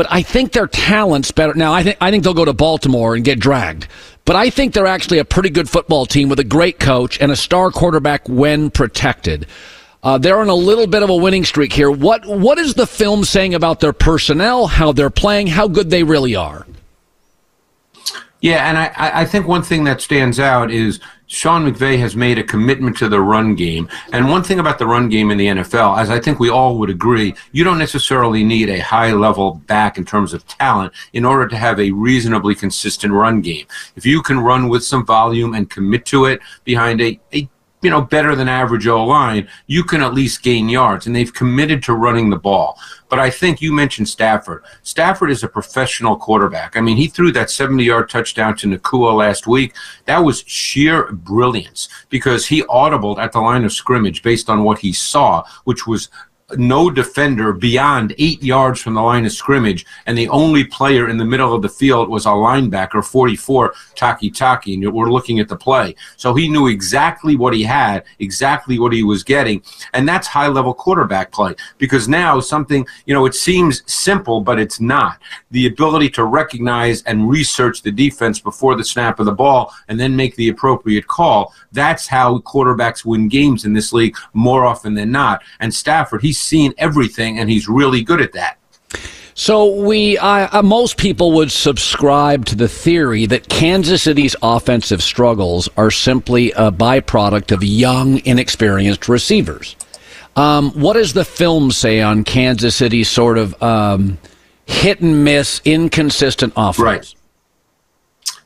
But 0.00 0.06
I 0.10 0.22
think 0.22 0.52
their 0.52 0.66
talent's 0.66 1.30
better. 1.30 1.52
Now, 1.52 1.74
I 1.74 1.82
think 1.82 1.98
I 2.00 2.10
think 2.10 2.24
they'll 2.24 2.32
go 2.32 2.46
to 2.46 2.54
Baltimore 2.54 3.14
and 3.14 3.22
get 3.22 3.38
dragged. 3.38 3.86
But 4.24 4.34
I 4.34 4.48
think 4.48 4.72
they're 4.72 4.86
actually 4.86 5.18
a 5.18 5.26
pretty 5.26 5.50
good 5.50 5.68
football 5.68 6.06
team 6.06 6.30
with 6.30 6.40
a 6.40 6.44
great 6.44 6.80
coach 6.80 7.20
and 7.20 7.30
a 7.30 7.36
star 7.36 7.70
quarterback 7.70 8.26
when 8.26 8.70
protected. 8.70 9.46
Uh, 10.02 10.16
they're 10.16 10.40
on 10.40 10.48
a 10.48 10.54
little 10.54 10.86
bit 10.86 11.02
of 11.02 11.10
a 11.10 11.14
winning 11.14 11.44
streak 11.44 11.74
here. 11.74 11.90
What 11.90 12.24
what 12.24 12.56
is 12.56 12.72
the 12.72 12.86
film 12.86 13.24
saying 13.24 13.52
about 13.52 13.80
their 13.80 13.92
personnel, 13.92 14.68
how 14.68 14.92
they're 14.92 15.10
playing, 15.10 15.48
how 15.48 15.68
good 15.68 15.90
they 15.90 16.02
really 16.02 16.34
are? 16.34 16.66
Yeah, 18.40 18.70
and 18.70 18.78
I, 18.78 19.20
I 19.20 19.24
think 19.26 19.46
one 19.46 19.62
thing 19.62 19.84
that 19.84 20.00
stands 20.00 20.40
out 20.40 20.70
is 20.70 20.98
Sean 21.30 21.64
McVay 21.64 21.96
has 22.00 22.16
made 22.16 22.38
a 22.38 22.42
commitment 22.42 22.98
to 22.98 23.08
the 23.08 23.20
run 23.20 23.54
game. 23.54 23.88
And 24.12 24.28
one 24.28 24.42
thing 24.42 24.58
about 24.58 24.80
the 24.80 24.86
run 24.86 25.08
game 25.08 25.30
in 25.30 25.38
the 25.38 25.46
NFL, 25.46 25.96
as 25.96 26.10
I 26.10 26.18
think 26.18 26.40
we 26.40 26.50
all 26.50 26.76
would 26.78 26.90
agree, 26.90 27.36
you 27.52 27.62
don't 27.62 27.78
necessarily 27.78 28.42
need 28.42 28.68
a 28.68 28.80
high 28.80 29.12
level 29.12 29.62
back 29.68 29.96
in 29.96 30.04
terms 30.04 30.34
of 30.34 30.44
talent 30.48 30.92
in 31.12 31.24
order 31.24 31.46
to 31.46 31.56
have 31.56 31.78
a 31.78 31.92
reasonably 31.92 32.56
consistent 32.56 33.12
run 33.12 33.42
game. 33.42 33.64
If 33.94 34.04
you 34.04 34.22
can 34.22 34.40
run 34.40 34.68
with 34.68 34.82
some 34.82 35.06
volume 35.06 35.54
and 35.54 35.70
commit 35.70 36.04
to 36.06 36.24
it 36.24 36.40
behind 36.64 37.00
a, 37.00 37.20
a 37.32 37.48
you 37.82 37.90
know, 37.90 38.00
better 38.00 38.36
than 38.36 38.48
average 38.48 38.86
O 38.86 39.04
line, 39.04 39.48
you 39.66 39.84
can 39.84 40.02
at 40.02 40.14
least 40.14 40.42
gain 40.42 40.68
yards. 40.68 41.06
And 41.06 41.16
they've 41.16 41.32
committed 41.32 41.82
to 41.84 41.94
running 41.94 42.30
the 42.30 42.36
ball. 42.36 42.78
But 43.08 43.18
I 43.18 43.30
think 43.30 43.60
you 43.60 43.72
mentioned 43.72 44.08
Stafford. 44.08 44.62
Stafford 44.82 45.30
is 45.30 45.42
a 45.42 45.48
professional 45.48 46.16
quarterback. 46.16 46.76
I 46.76 46.80
mean, 46.80 46.96
he 46.96 47.08
threw 47.08 47.32
that 47.32 47.50
70 47.50 47.82
yard 47.82 48.08
touchdown 48.08 48.56
to 48.58 48.68
Nacua 48.68 49.16
last 49.16 49.46
week. 49.46 49.74
That 50.04 50.18
was 50.18 50.44
sheer 50.46 51.10
brilliance 51.12 51.88
because 52.08 52.46
he 52.46 52.62
audibled 52.64 53.18
at 53.18 53.32
the 53.32 53.40
line 53.40 53.64
of 53.64 53.72
scrimmage 53.72 54.22
based 54.22 54.48
on 54.48 54.62
what 54.62 54.78
he 54.78 54.92
saw, 54.92 55.44
which 55.64 55.86
was 55.86 56.08
no 56.56 56.90
defender 56.90 57.52
beyond 57.52 58.14
eight 58.18 58.42
yards 58.42 58.80
from 58.80 58.94
the 58.94 59.02
line 59.02 59.26
of 59.26 59.32
scrimmage, 59.32 59.86
and 60.06 60.16
the 60.16 60.28
only 60.28 60.64
player 60.64 61.08
in 61.08 61.16
the 61.16 61.24
middle 61.24 61.54
of 61.54 61.62
the 61.62 61.68
field 61.68 62.08
was 62.08 62.26
a 62.26 62.30
linebacker, 62.30 63.04
44, 63.04 63.72
Takitaki, 63.94 64.74
and 64.74 64.92
we're 64.92 65.10
looking 65.10 65.40
at 65.40 65.48
the 65.48 65.56
play. 65.56 65.94
So 66.16 66.34
he 66.34 66.48
knew 66.48 66.68
exactly 66.68 67.36
what 67.36 67.54
he 67.54 67.62
had, 67.62 68.04
exactly 68.18 68.78
what 68.78 68.92
he 68.92 69.02
was 69.02 69.22
getting, 69.22 69.62
and 69.92 70.08
that's 70.08 70.26
high 70.26 70.48
level 70.48 70.74
quarterback 70.74 71.30
play 71.30 71.54
because 71.78 72.08
now 72.08 72.40
something, 72.40 72.86
you 73.06 73.14
know, 73.14 73.26
it 73.26 73.34
seems 73.34 73.82
simple, 73.90 74.40
but 74.40 74.58
it's 74.58 74.80
not. 74.80 75.18
The 75.50 75.66
ability 75.66 76.10
to 76.10 76.24
recognize 76.24 77.02
and 77.02 77.28
research 77.28 77.82
the 77.82 77.92
defense 77.92 78.40
before 78.40 78.76
the 78.76 78.84
snap 78.84 79.20
of 79.20 79.26
the 79.26 79.32
ball 79.32 79.72
and 79.88 79.98
then 79.98 80.16
make 80.16 80.36
the 80.36 80.48
appropriate 80.48 81.06
call. 81.06 81.54
That's 81.72 82.06
how 82.06 82.38
quarterbacks 82.38 83.04
win 83.04 83.28
games 83.28 83.64
in 83.64 83.72
this 83.72 83.92
league 83.92 84.16
more 84.32 84.64
often 84.64 84.94
than 84.94 85.12
not. 85.12 85.42
And 85.60 85.72
Stafford, 85.72 86.22
he's 86.22 86.39
seen 86.40 86.74
everything, 86.78 87.38
and 87.38 87.50
he's 87.50 87.68
really 87.68 88.02
good 88.02 88.20
at 88.20 88.32
that. 88.32 88.58
So 89.34 89.74
we, 89.74 90.18
uh, 90.18 90.62
most 90.62 90.98
people 90.98 91.32
would 91.32 91.50
subscribe 91.50 92.44
to 92.46 92.54
the 92.54 92.68
theory 92.68 93.24
that 93.26 93.48
Kansas 93.48 94.02
City's 94.02 94.36
offensive 94.42 95.02
struggles 95.02 95.68
are 95.76 95.90
simply 95.90 96.52
a 96.52 96.70
byproduct 96.70 97.50
of 97.50 97.64
young, 97.64 98.24
inexperienced 98.26 99.08
receivers. 99.08 99.76
Um, 100.36 100.72
what 100.72 100.92
does 100.92 101.14
the 101.14 101.24
film 101.24 101.70
say 101.70 102.02
on 102.02 102.24
Kansas 102.24 102.76
City's 102.76 103.08
sort 103.08 103.38
of 103.38 103.60
um, 103.62 104.18
hit 104.66 105.00
and 105.00 105.24
miss, 105.24 105.60
inconsistent 105.64 106.52
offense? 106.56 106.78
Right. 106.84 107.14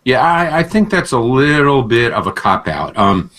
Yeah, 0.04 0.20
I, 0.20 0.58
I 0.58 0.62
think 0.62 0.90
that's 0.90 1.12
a 1.12 1.18
little 1.18 1.82
bit 1.82 2.12
of 2.12 2.26
a 2.26 2.32
cop 2.32 2.68
out. 2.68 2.96
Um, 2.96 3.30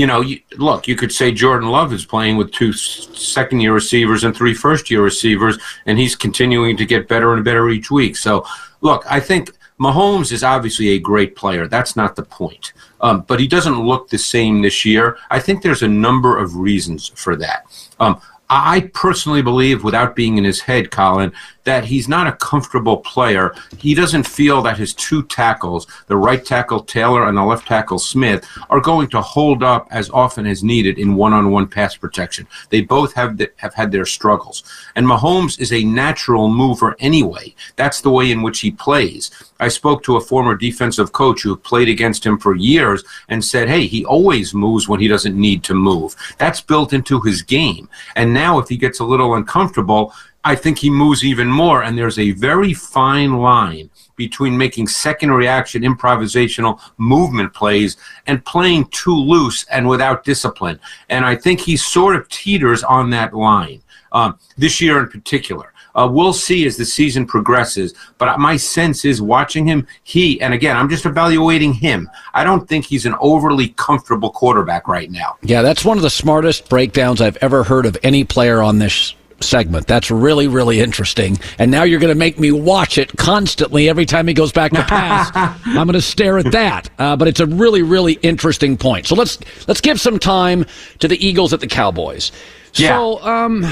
you 0.00 0.06
know, 0.06 0.22
you, 0.22 0.40
look, 0.56 0.88
you 0.88 0.96
could 0.96 1.12
say 1.12 1.30
Jordan 1.30 1.68
Love 1.68 1.92
is 1.92 2.06
playing 2.06 2.38
with 2.38 2.50
two 2.52 2.72
second 2.72 3.60
year 3.60 3.74
receivers 3.74 4.24
and 4.24 4.34
three 4.34 4.54
first 4.54 4.90
year 4.90 5.02
receivers, 5.02 5.58
and 5.84 5.98
he's 5.98 6.16
continuing 6.16 6.78
to 6.78 6.86
get 6.86 7.06
better 7.06 7.34
and 7.34 7.44
better 7.44 7.68
each 7.68 7.90
week. 7.90 8.16
So, 8.16 8.46
look, 8.80 9.04
I 9.06 9.20
think 9.20 9.50
Mahomes 9.78 10.32
is 10.32 10.42
obviously 10.42 10.88
a 10.88 10.98
great 10.98 11.36
player. 11.36 11.66
That's 11.66 11.96
not 11.96 12.16
the 12.16 12.22
point. 12.22 12.72
Um, 13.02 13.26
but 13.28 13.40
he 13.40 13.46
doesn't 13.46 13.78
look 13.78 14.08
the 14.08 14.16
same 14.16 14.62
this 14.62 14.86
year. 14.86 15.18
I 15.30 15.38
think 15.38 15.60
there's 15.60 15.82
a 15.82 15.88
number 15.88 16.38
of 16.38 16.56
reasons 16.56 17.08
for 17.14 17.36
that. 17.36 17.66
Um, 17.98 18.22
I 18.48 18.90
personally 18.94 19.42
believe, 19.42 19.84
without 19.84 20.16
being 20.16 20.38
in 20.38 20.44
his 20.44 20.62
head, 20.62 20.90
Colin, 20.90 21.32
that 21.64 21.84
he's 21.84 22.08
not 22.08 22.26
a 22.26 22.32
comfortable 22.32 22.96
player. 22.98 23.54
He 23.78 23.94
doesn't 23.94 24.26
feel 24.26 24.62
that 24.62 24.78
his 24.78 24.94
two 24.94 25.22
tackles, 25.24 25.86
the 26.06 26.16
right 26.16 26.44
tackle 26.44 26.80
Taylor 26.80 27.28
and 27.28 27.36
the 27.36 27.42
left 27.42 27.66
tackle 27.66 27.98
Smith, 27.98 28.46
are 28.70 28.80
going 28.80 29.08
to 29.08 29.20
hold 29.20 29.62
up 29.62 29.86
as 29.90 30.10
often 30.10 30.46
as 30.46 30.64
needed 30.64 30.98
in 30.98 31.16
one-on-one 31.16 31.66
pass 31.68 31.96
protection. 31.96 32.46
They 32.70 32.80
both 32.80 33.12
have 33.14 33.36
the, 33.36 33.50
have 33.56 33.74
had 33.74 33.92
their 33.92 34.06
struggles. 34.06 34.64
And 34.96 35.06
Mahomes 35.06 35.60
is 35.60 35.72
a 35.72 35.84
natural 35.84 36.48
mover 36.48 36.96
anyway. 36.98 37.54
That's 37.76 38.00
the 38.00 38.10
way 38.10 38.30
in 38.30 38.42
which 38.42 38.60
he 38.60 38.70
plays. 38.70 39.30
I 39.60 39.68
spoke 39.68 40.02
to 40.04 40.16
a 40.16 40.20
former 40.20 40.56
defensive 40.56 41.12
coach 41.12 41.42
who 41.42 41.54
played 41.56 41.88
against 41.88 42.24
him 42.24 42.38
for 42.38 42.54
years 42.56 43.04
and 43.28 43.44
said, 43.44 43.68
"Hey, 43.68 43.86
he 43.86 44.04
always 44.06 44.54
moves 44.54 44.88
when 44.88 45.00
he 45.00 45.08
doesn't 45.08 45.36
need 45.36 45.62
to 45.64 45.74
move. 45.74 46.16
That's 46.38 46.62
built 46.62 46.94
into 46.94 47.20
his 47.20 47.42
game." 47.42 47.88
And 48.16 48.32
now 48.32 48.58
if 48.58 48.68
he 48.68 48.78
gets 48.78 49.00
a 49.00 49.04
little 49.04 49.34
uncomfortable, 49.34 50.14
I 50.44 50.54
think 50.54 50.78
he 50.78 50.90
moves 50.90 51.24
even 51.24 51.48
more. 51.48 51.82
And 51.82 51.96
there's 51.96 52.18
a 52.18 52.32
very 52.32 52.72
fine 52.72 53.38
line 53.38 53.90
between 54.16 54.56
making 54.56 54.86
second 54.86 55.30
reaction 55.32 55.82
improvisational 55.82 56.80
movement 56.98 57.52
plays 57.52 57.96
and 58.26 58.44
playing 58.44 58.86
too 58.86 59.14
loose 59.14 59.64
and 59.64 59.88
without 59.88 60.24
discipline. 60.24 60.78
And 61.08 61.24
I 61.24 61.36
think 61.36 61.60
he 61.60 61.76
sort 61.76 62.16
of 62.16 62.28
teeters 62.28 62.82
on 62.82 63.10
that 63.10 63.34
line 63.34 63.82
um, 64.12 64.38
this 64.56 64.80
year 64.80 64.98
in 65.00 65.08
particular. 65.08 65.72
Uh, 65.94 66.08
we'll 66.10 66.32
see 66.32 66.66
as 66.66 66.76
the 66.76 66.84
season 66.84 67.26
progresses. 67.26 67.94
But 68.18 68.38
my 68.38 68.56
sense 68.56 69.04
is 69.04 69.20
watching 69.20 69.66
him, 69.66 69.86
he, 70.04 70.40
and 70.40 70.54
again, 70.54 70.76
I'm 70.76 70.88
just 70.88 71.04
evaluating 71.04 71.72
him. 71.72 72.08
I 72.32 72.44
don't 72.44 72.68
think 72.68 72.84
he's 72.84 73.06
an 73.06 73.16
overly 73.20 73.70
comfortable 73.70 74.30
quarterback 74.30 74.86
right 74.86 75.10
now. 75.10 75.36
Yeah, 75.42 75.62
that's 75.62 75.84
one 75.84 75.96
of 75.96 76.02
the 76.02 76.10
smartest 76.10 76.68
breakdowns 76.68 77.20
I've 77.20 77.38
ever 77.38 77.64
heard 77.64 77.86
of 77.86 77.96
any 78.02 78.24
player 78.24 78.62
on 78.62 78.78
this 78.78 79.14
segment. 79.42 79.86
That's 79.86 80.10
really, 80.10 80.48
really 80.48 80.80
interesting. 80.80 81.38
And 81.58 81.70
now 81.70 81.82
you're 81.82 82.00
going 82.00 82.12
to 82.12 82.18
make 82.18 82.38
me 82.38 82.52
watch 82.52 82.98
it 82.98 83.16
constantly 83.16 83.88
every 83.88 84.06
time 84.06 84.26
he 84.26 84.34
goes 84.34 84.52
back 84.52 84.72
to 84.72 84.82
pass. 84.82 85.30
I'm 85.64 85.86
going 85.86 85.92
to 85.92 86.00
stare 86.02 86.38
at 86.38 86.52
that. 86.52 86.90
Uh, 86.98 87.16
but 87.16 87.28
it's 87.28 87.40
a 87.40 87.46
really, 87.46 87.82
really 87.82 88.14
interesting 88.14 88.76
point. 88.76 89.06
So 89.06 89.14
let's 89.14 89.38
let's 89.68 89.80
give 89.80 90.00
some 90.00 90.18
time 90.18 90.66
to 90.98 91.08
the 91.08 91.24
Eagles 91.24 91.52
at 91.52 91.60
the 91.60 91.66
Cowboys. 91.66 92.32
Yeah. 92.74 92.96
So 92.96 93.22
um, 93.22 93.66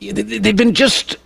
they've 0.00 0.56
been 0.56 0.74
just 0.74 1.16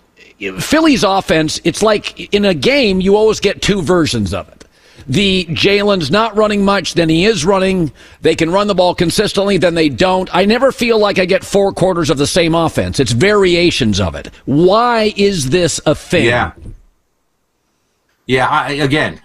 Philly's 0.59 1.03
offense. 1.03 1.61
It's 1.63 1.83
like 1.83 2.33
in 2.33 2.45
a 2.45 2.53
game, 2.53 3.01
you 3.01 3.15
always 3.15 3.39
get 3.39 3.61
two 3.61 3.81
versions 3.81 4.33
of 4.33 4.49
it 4.49 4.60
the 5.07 5.45
Jalen's 5.45 6.11
not 6.11 6.35
running 6.35 6.63
much, 6.63 6.93
then 6.93 7.09
he 7.09 7.25
is 7.25 7.45
running. 7.45 7.91
They 8.21 8.35
can 8.35 8.51
run 8.51 8.67
the 8.67 8.75
ball 8.75 8.95
consistently, 8.95 9.57
then 9.57 9.75
they 9.75 9.89
don't. 9.89 10.33
I 10.33 10.45
never 10.45 10.71
feel 10.71 10.99
like 10.99 11.19
I 11.19 11.25
get 11.25 11.43
four 11.43 11.71
quarters 11.71 12.09
of 12.09 12.17
the 12.17 12.27
same 12.27 12.55
offense. 12.55 12.99
It's 12.99 13.11
variations 13.11 13.99
of 13.99 14.15
it. 14.15 14.27
Why 14.45 15.13
is 15.15 15.49
this 15.49 15.81
a 15.85 15.95
thing? 15.95 16.25
Yeah. 16.25 16.53
Yeah, 18.27 18.47
I, 18.47 18.71
again, 18.73 19.19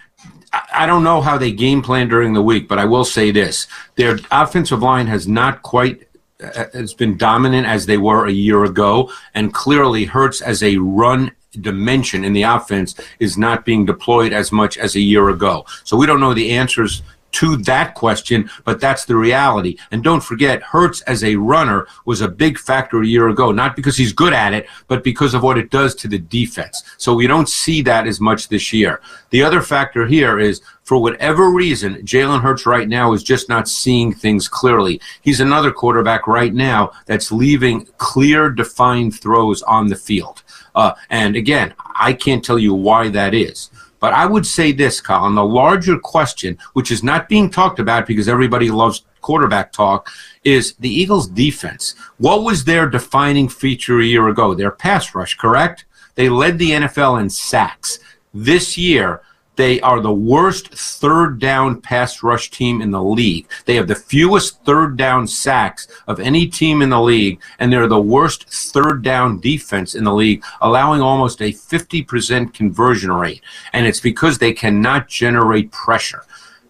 I 0.72 0.86
don't 0.86 1.04
know 1.04 1.20
how 1.20 1.38
they 1.38 1.52
game 1.52 1.82
plan 1.82 2.08
during 2.08 2.32
the 2.32 2.42
week, 2.42 2.66
but 2.66 2.78
I 2.78 2.84
will 2.84 3.04
say 3.04 3.30
this. 3.30 3.66
Their 3.96 4.18
offensive 4.30 4.82
line 4.82 5.06
has 5.06 5.28
not 5.28 5.62
quite 5.62 6.08
uh, 6.42 6.64
has 6.72 6.92
been 6.92 7.16
dominant 7.16 7.66
as 7.66 7.86
they 7.86 7.96
were 7.96 8.26
a 8.26 8.32
year 8.32 8.64
ago, 8.64 9.10
and 9.34 9.54
clearly 9.54 10.04
Hurts 10.04 10.40
as 10.40 10.62
a 10.62 10.76
run 10.76 11.32
dimension 11.60 12.24
in 12.24 12.32
the 12.32 12.42
offense 12.42 12.94
is 13.18 13.36
not 13.36 13.64
being 13.64 13.84
deployed 13.84 14.32
as 14.32 14.52
much 14.52 14.78
as 14.78 14.94
a 14.96 15.00
year 15.00 15.30
ago. 15.30 15.64
So 15.84 15.96
we 15.96 16.06
don't 16.06 16.20
know 16.20 16.34
the 16.34 16.52
answers 16.52 17.02
to 17.36 17.56
that 17.58 17.94
question, 17.94 18.48
but 18.64 18.80
that's 18.80 19.04
the 19.04 19.14
reality. 19.14 19.76
And 19.90 20.02
don't 20.02 20.22
forget, 20.22 20.62
Hurts 20.62 21.02
as 21.02 21.22
a 21.22 21.36
runner 21.36 21.86
was 22.06 22.22
a 22.22 22.28
big 22.28 22.58
factor 22.58 23.02
a 23.02 23.06
year 23.06 23.28
ago, 23.28 23.52
not 23.52 23.76
because 23.76 23.94
he's 23.94 24.14
good 24.14 24.32
at 24.32 24.54
it, 24.54 24.66
but 24.88 25.04
because 25.04 25.34
of 25.34 25.42
what 25.42 25.58
it 25.58 25.70
does 25.70 25.94
to 25.96 26.08
the 26.08 26.18
defense. 26.18 26.82
So 26.96 27.14
we 27.14 27.26
don't 27.26 27.48
see 27.48 27.82
that 27.82 28.06
as 28.06 28.22
much 28.22 28.48
this 28.48 28.72
year. 28.72 29.02
The 29.30 29.42
other 29.42 29.60
factor 29.60 30.06
here 30.06 30.38
is 30.38 30.62
for 30.84 30.96
whatever 30.96 31.50
reason, 31.50 31.96
Jalen 31.96 32.40
Hurts 32.40 32.64
right 32.64 32.88
now 32.88 33.12
is 33.12 33.22
just 33.22 33.48
not 33.48 33.68
seeing 33.68 34.14
things 34.14 34.48
clearly. 34.48 35.00
He's 35.20 35.40
another 35.40 35.72
quarterback 35.72 36.26
right 36.26 36.54
now 36.54 36.92
that's 37.06 37.32
leaving 37.32 37.86
clear, 37.98 38.48
defined 38.50 39.18
throws 39.18 39.62
on 39.64 39.88
the 39.88 39.96
field. 39.96 40.42
Uh, 40.76 40.92
and 41.10 41.34
again, 41.34 41.74
I 41.96 42.12
can't 42.12 42.44
tell 42.44 42.58
you 42.58 42.74
why 42.74 43.08
that 43.08 43.34
is. 43.34 43.70
But 43.98 44.12
I 44.12 44.26
would 44.26 44.46
say 44.46 44.72
this, 44.72 45.00
Colin, 45.00 45.34
the 45.34 45.44
larger 45.44 45.98
question, 45.98 46.58
which 46.74 46.92
is 46.92 47.02
not 47.02 47.28
being 47.28 47.50
talked 47.50 47.78
about 47.78 48.06
because 48.06 48.28
everybody 48.28 48.70
loves 48.70 49.04
quarterback 49.22 49.72
talk, 49.72 50.10
is 50.44 50.74
the 50.74 50.90
Eagles' 50.90 51.26
defense. 51.26 51.94
What 52.18 52.44
was 52.44 52.64
their 52.64 52.88
defining 52.88 53.48
feature 53.48 53.98
a 53.98 54.04
year 54.04 54.28
ago? 54.28 54.54
Their 54.54 54.70
pass 54.70 55.14
rush, 55.14 55.34
correct? 55.36 55.86
They 56.14 56.28
led 56.28 56.58
the 56.58 56.70
NFL 56.70 57.20
in 57.20 57.30
sacks. 57.30 57.98
This 58.32 58.76
year, 58.76 59.22
they 59.56 59.80
are 59.80 60.00
the 60.00 60.12
worst 60.12 60.68
third 60.68 61.38
down 61.38 61.80
pass 61.80 62.22
rush 62.22 62.50
team 62.50 62.80
in 62.80 62.90
the 62.90 63.02
league. 63.02 63.48
They 63.64 63.74
have 63.76 63.88
the 63.88 63.94
fewest 63.94 64.62
third 64.64 64.96
down 64.96 65.26
sacks 65.26 65.88
of 66.06 66.20
any 66.20 66.46
team 66.46 66.82
in 66.82 66.90
the 66.90 67.00
league, 67.00 67.40
and 67.58 67.72
they're 67.72 67.88
the 67.88 68.00
worst 68.00 68.48
third 68.48 69.02
down 69.02 69.40
defense 69.40 69.94
in 69.94 70.04
the 70.04 70.14
league, 70.14 70.44
allowing 70.60 71.00
almost 71.00 71.40
a 71.40 71.52
50% 71.52 72.52
conversion 72.52 73.12
rate. 73.12 73.42
And 73.72 73.86
it's 73.86 74.00
because 74.00 74.38
they 74.38 74.52
cannot 74.52 75.08
generate 75.08 75.72
pressure. 75.72 76.22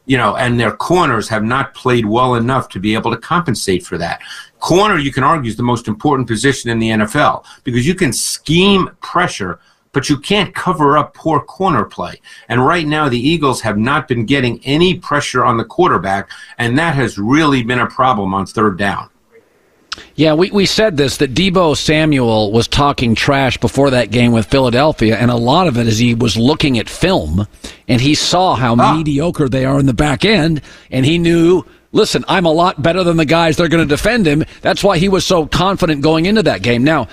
You 0.08 0.16
know, 0.16 0.36
and 0.36 0.58
their 0.58 0.70
corners 0.70 1.28
have 1.28 1.42
not 1.42 1.74
played 1.74 2.06
well 2.06 2.36
enough 2.36 2.68
to 2.70 2.78
be 2.78 2.94
able 2.94 3.10
to 3.10 3.16
compensate 3.16 3.84
for 3.84 3.98
that. 3.98 4.20
Corner, 4.60 4.98
you 4.98 5.12
can 5.12 5.24
argue, 5.24 5.50
is 5.50 5.56
the 5.56 5.64
most 5.64 5.88
important 5.88 6.28
position 6.28 6.70
in 6.70 6.78
the 6.78 6.90
NFL 6.90 7.44
because 7.64 7.84
you 7.84 7.96
can 7.96 8.12
scheme 8.12 8.88
pressure 9.00 9.58
but 9.96 10.10
you 10.10 10.18
can't 10.18 10.54
cover 10.54 10.98
up 10.98 11.14
poor 11.14 11.40
corner 11.40 11.82
play. 11.82 12.20
And 12.50 12.66
right 12.66 12.86
now, 12.86 13.08
the 13.08 13.18
Eagles 13.18 13.62
have 13.62 13.78
not 13.78 14.06
been 14.06 14.26
getting 14.26 14.60
any 14.62 14.98
pressure 14.98 15.42
on 15.42 15.56
the 15.56 15.64
quarterback, 15.64 16.28
and 16.58 16.78
that 16.78 16.94
has 16.96 17.16
really 17.16 17.62
been 17.62 17.78
a 17.78 17.86
problem 17.86 18.34
on 18.34 18.44
third 18.44 18.76
down. 18.76 19.08
Yeah, 20.14 20.34
we, 20.34 20.50
we 20.50 20.66
said 20.66 20.98
this 20.98 21.16
that 21.16 21.32
Deebo 21.32 21.74
Samuel 21.78 22.52
was 22.52 22.68
talking 22.68 23.14
trash 23.14 23.56
before 23.56 23.88
that 23.88 24.10
game 24.10 24.32
with 24.32 24.44
Philadelphia, 24.44 25.16
and 25.16 25.30
a 25.30 25.36
lot 25.36 25.66
of 25.66 25.78
it 25.78 25.86
is 25.86 25.96
he 25.96 26.14
was 26.14 26.36
looking 26.36 26.78
at 26.78 26.90
film 26.90 27.46
and 27.88 27.98
he 27.98 28.14
saw 28.14 28.54
how 28.54 28.76
ah. 28.78 28.94
mediocre 28.94 29.48
they 29.48 29.64
are 29.64 29.80
in 29.80 29.86
the 29.86 29.94
back 29.94 30.26
end, 30.26 30.60
and 30.90 31.06
he 31.06 31.16
knew, 31.16 31.64
listen, 31.92 32.22
I'm 32.28 32.44
a 32.44 32.52
lot 32.52 32.82
better 32.82 33.02
than 33.02 33.16
the 33.16 33.24
guys 33.24 33.56
they're 33.56 33.68
going 33.68 33.88
to 33.88 33.88
defend 33.88 34.26
him. 34.26 34.44
That's 34.60 34.84
why 34.84 34.98
he 34.98 35.08
was 35.08 35.24
so 35.24 35.46
confident 35.46 36.02
going 36.02 36.26
into 36.26 36.42
that 36.42 36.60
game. 36.60 36.84
Now, 36.84 37.08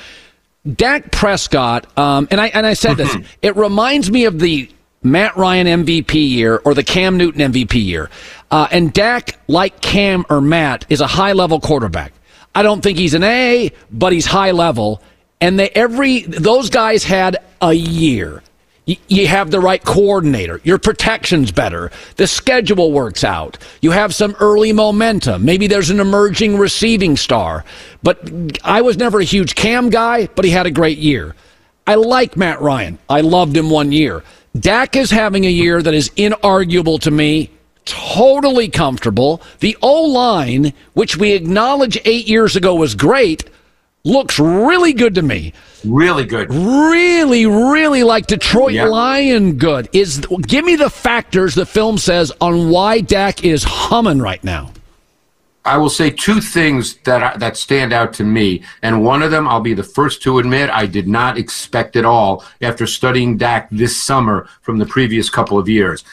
Dak 0.72 1.12
Prescott, 1.12 1.98
um, 1.98 2.28
and 2.32 2.40
I 2.40 2.48
and 2.48 2.66
I 2.66 2.74
said 2.74 2.96
this, 2.96 3.16
it 3.42 3.56
reminds 3.58 4.10
me 4.10 4.26
of 4.26 4.40
the 4.40 4.70
Matt 5.04 5.36
Ryan 5.36 5.84
MVP 5.84 6.30
year 6.30 6.62
or 6.64 6.74
the 6.74 6.84
Cam 6.84 7.18
Newton 7.18 7.52
MVP 7.52 7.84
year. 7.84 8.10
Uh, 8.50 8.68
and 8.72 8.94
Dak, 8.94 9.40
like 9.48 9.82
Cam 9.82 10.26
or 10.30 10.40
Matt, 10.40 10.86
is 10.90 11.02
a 11.02 11.08
high 11.08 11.34
level 11.34 11.60
quarterback. 11.60 12.14
I 12.56 12.64
don't 12.64 12.82
think 12.82 12.98
he's 12.98 13.14
an 13.14 13.24
A, 13.24 13.72
but 13.92 14.14
he's 14.14 14.26
high 14.26 14.52
level. 14.52 15.02
And 15.42 15.60
they 15.60 15.70
every 15.70 16.22
those 16.22 16.70
guys 16.70 17.04
had 17.04 17.38
a 17.62 17.74
year. 17.74 18.42
You, 18.86 19.28
have 19.28 19.50
the 19.50 19.62
right 19.62 19.82
coordinator. 19.82 20.60
Your 20.66 20.78
protection's 20.78 21.54
better. 21.54 21.90
The 22.18 22.28
schedule 22.28 22.92
works 22.92 23.24
out. 23.24 23.58
You 23.82 23.92
have 23.92 24.14
some 24.14 24.36
early 24.42 24.74
momentum. 24.74 25.46
Maybe 25.46 25.68
there's 25.68 25.90
an 25.90 26.02
emerging 26.02 26.58
receiving 26.58 27.16
star. 27.16 27.64
But 28.02 28.30
I 28.62 28.82
was 28.82 28.98
never 28.98 29.22
a 29.22 29.24
huge 29.24 29.56
Cam 29.56 29.90
guy, 29.90 30.28
but 30.28 30.44
he 30.44 30.52
had 30.52 30.66
a 30.66 30.72
great 30.72 30.98
year. 30.98 31.34
I 31.88 31.96
like 31.96 32.36
Matt 32.36 32.60
Ryan. 32.60 33.00
I 33.10 33.22
loved 33.22 33.56
him 33.56 33.70
one 33.70 33.94
year. 33.94 34.22
Dak 34.60 34.98
is 34.98 35.12
having 35.12 35.46
a 35.46 35.50
year 35.50 35.82
that 35.82 35.94
is 35.94 36.10
inarguable 36.12 37.00
to 37.02 37.12
me 37.12 37.52
totally 37.86 38.70
comfortable. 38.70 39.42
The 39.60 39.78
O 39.82 40.04
line, 40.04 40.74
which 40.94 41.18
we 41.18 41.32
acknowledge 41.32 42.00
eight 42.06 42.28
years 42.28 42.56
ago 42.56 42.76
was 42.76 42.96
great, 42.96 43.50
looks 44.04 44.38
really 44.40 44.94
good 44.94 45.16
to 45.16 45.22
me. 45.22 45.54
Really 45.86 46.26
good. 46.26 46.54
Really, 46.54 47.46
really 47.46 48.04
like 48.04 48.28
Detroit 48.28 48.74
yep. 48.74 48.90
Lion 48.90 49.58
good. 49.58 49.90
Is 49.94 50.26
give 50.42 50.66
me 50.66 50.76
the 50.76 50.90
factors 50.90 51.56
the 51.56 51.66
film 51.66 51.98
says 51.98 52.32
on 52.42 52.70
why 52.70 53.02
Dak 53.02 53.44
is 53.44 53.64
humming 53.64 54.20
right 54.20 54.44
now. 54.44 54.72
I 55.66 55.78
will 55.78 55.90
say 55.90 56.10
two 56.10 56.42
things 56.42 56.98
that 57.06 57.40
that 57.40 57.56
stand 57.56 57.94
out 57.94 58.12
to 58.14 58.26
me, 58.26 58.64
and 58.82 59.06
one 59.06 59.24
of 59.24 59.32
them 59.32 59.48
I'll 59.48 59.62
be 59.62 59.74
the 59.74 59.84
first 59.84 60.22
to 60.24 60.40
admit 60.40 60.70
I 60.70 60.86
did 60.86 61.08
not 61.08 61.38
expect 61.38 61.96
at 61.96 62.04
all 62.04 62.44
after 62.62 62.86
studying 62.86 63.38
Dak 63.38 63.70
this 63.72 64.02
summer 64.02 64.50
from 64.62 64.78
the 64.78 64.86
previous 64.86 65.30
couple 65.30 65.58
of 65.58 65.70
years 65.70 66.04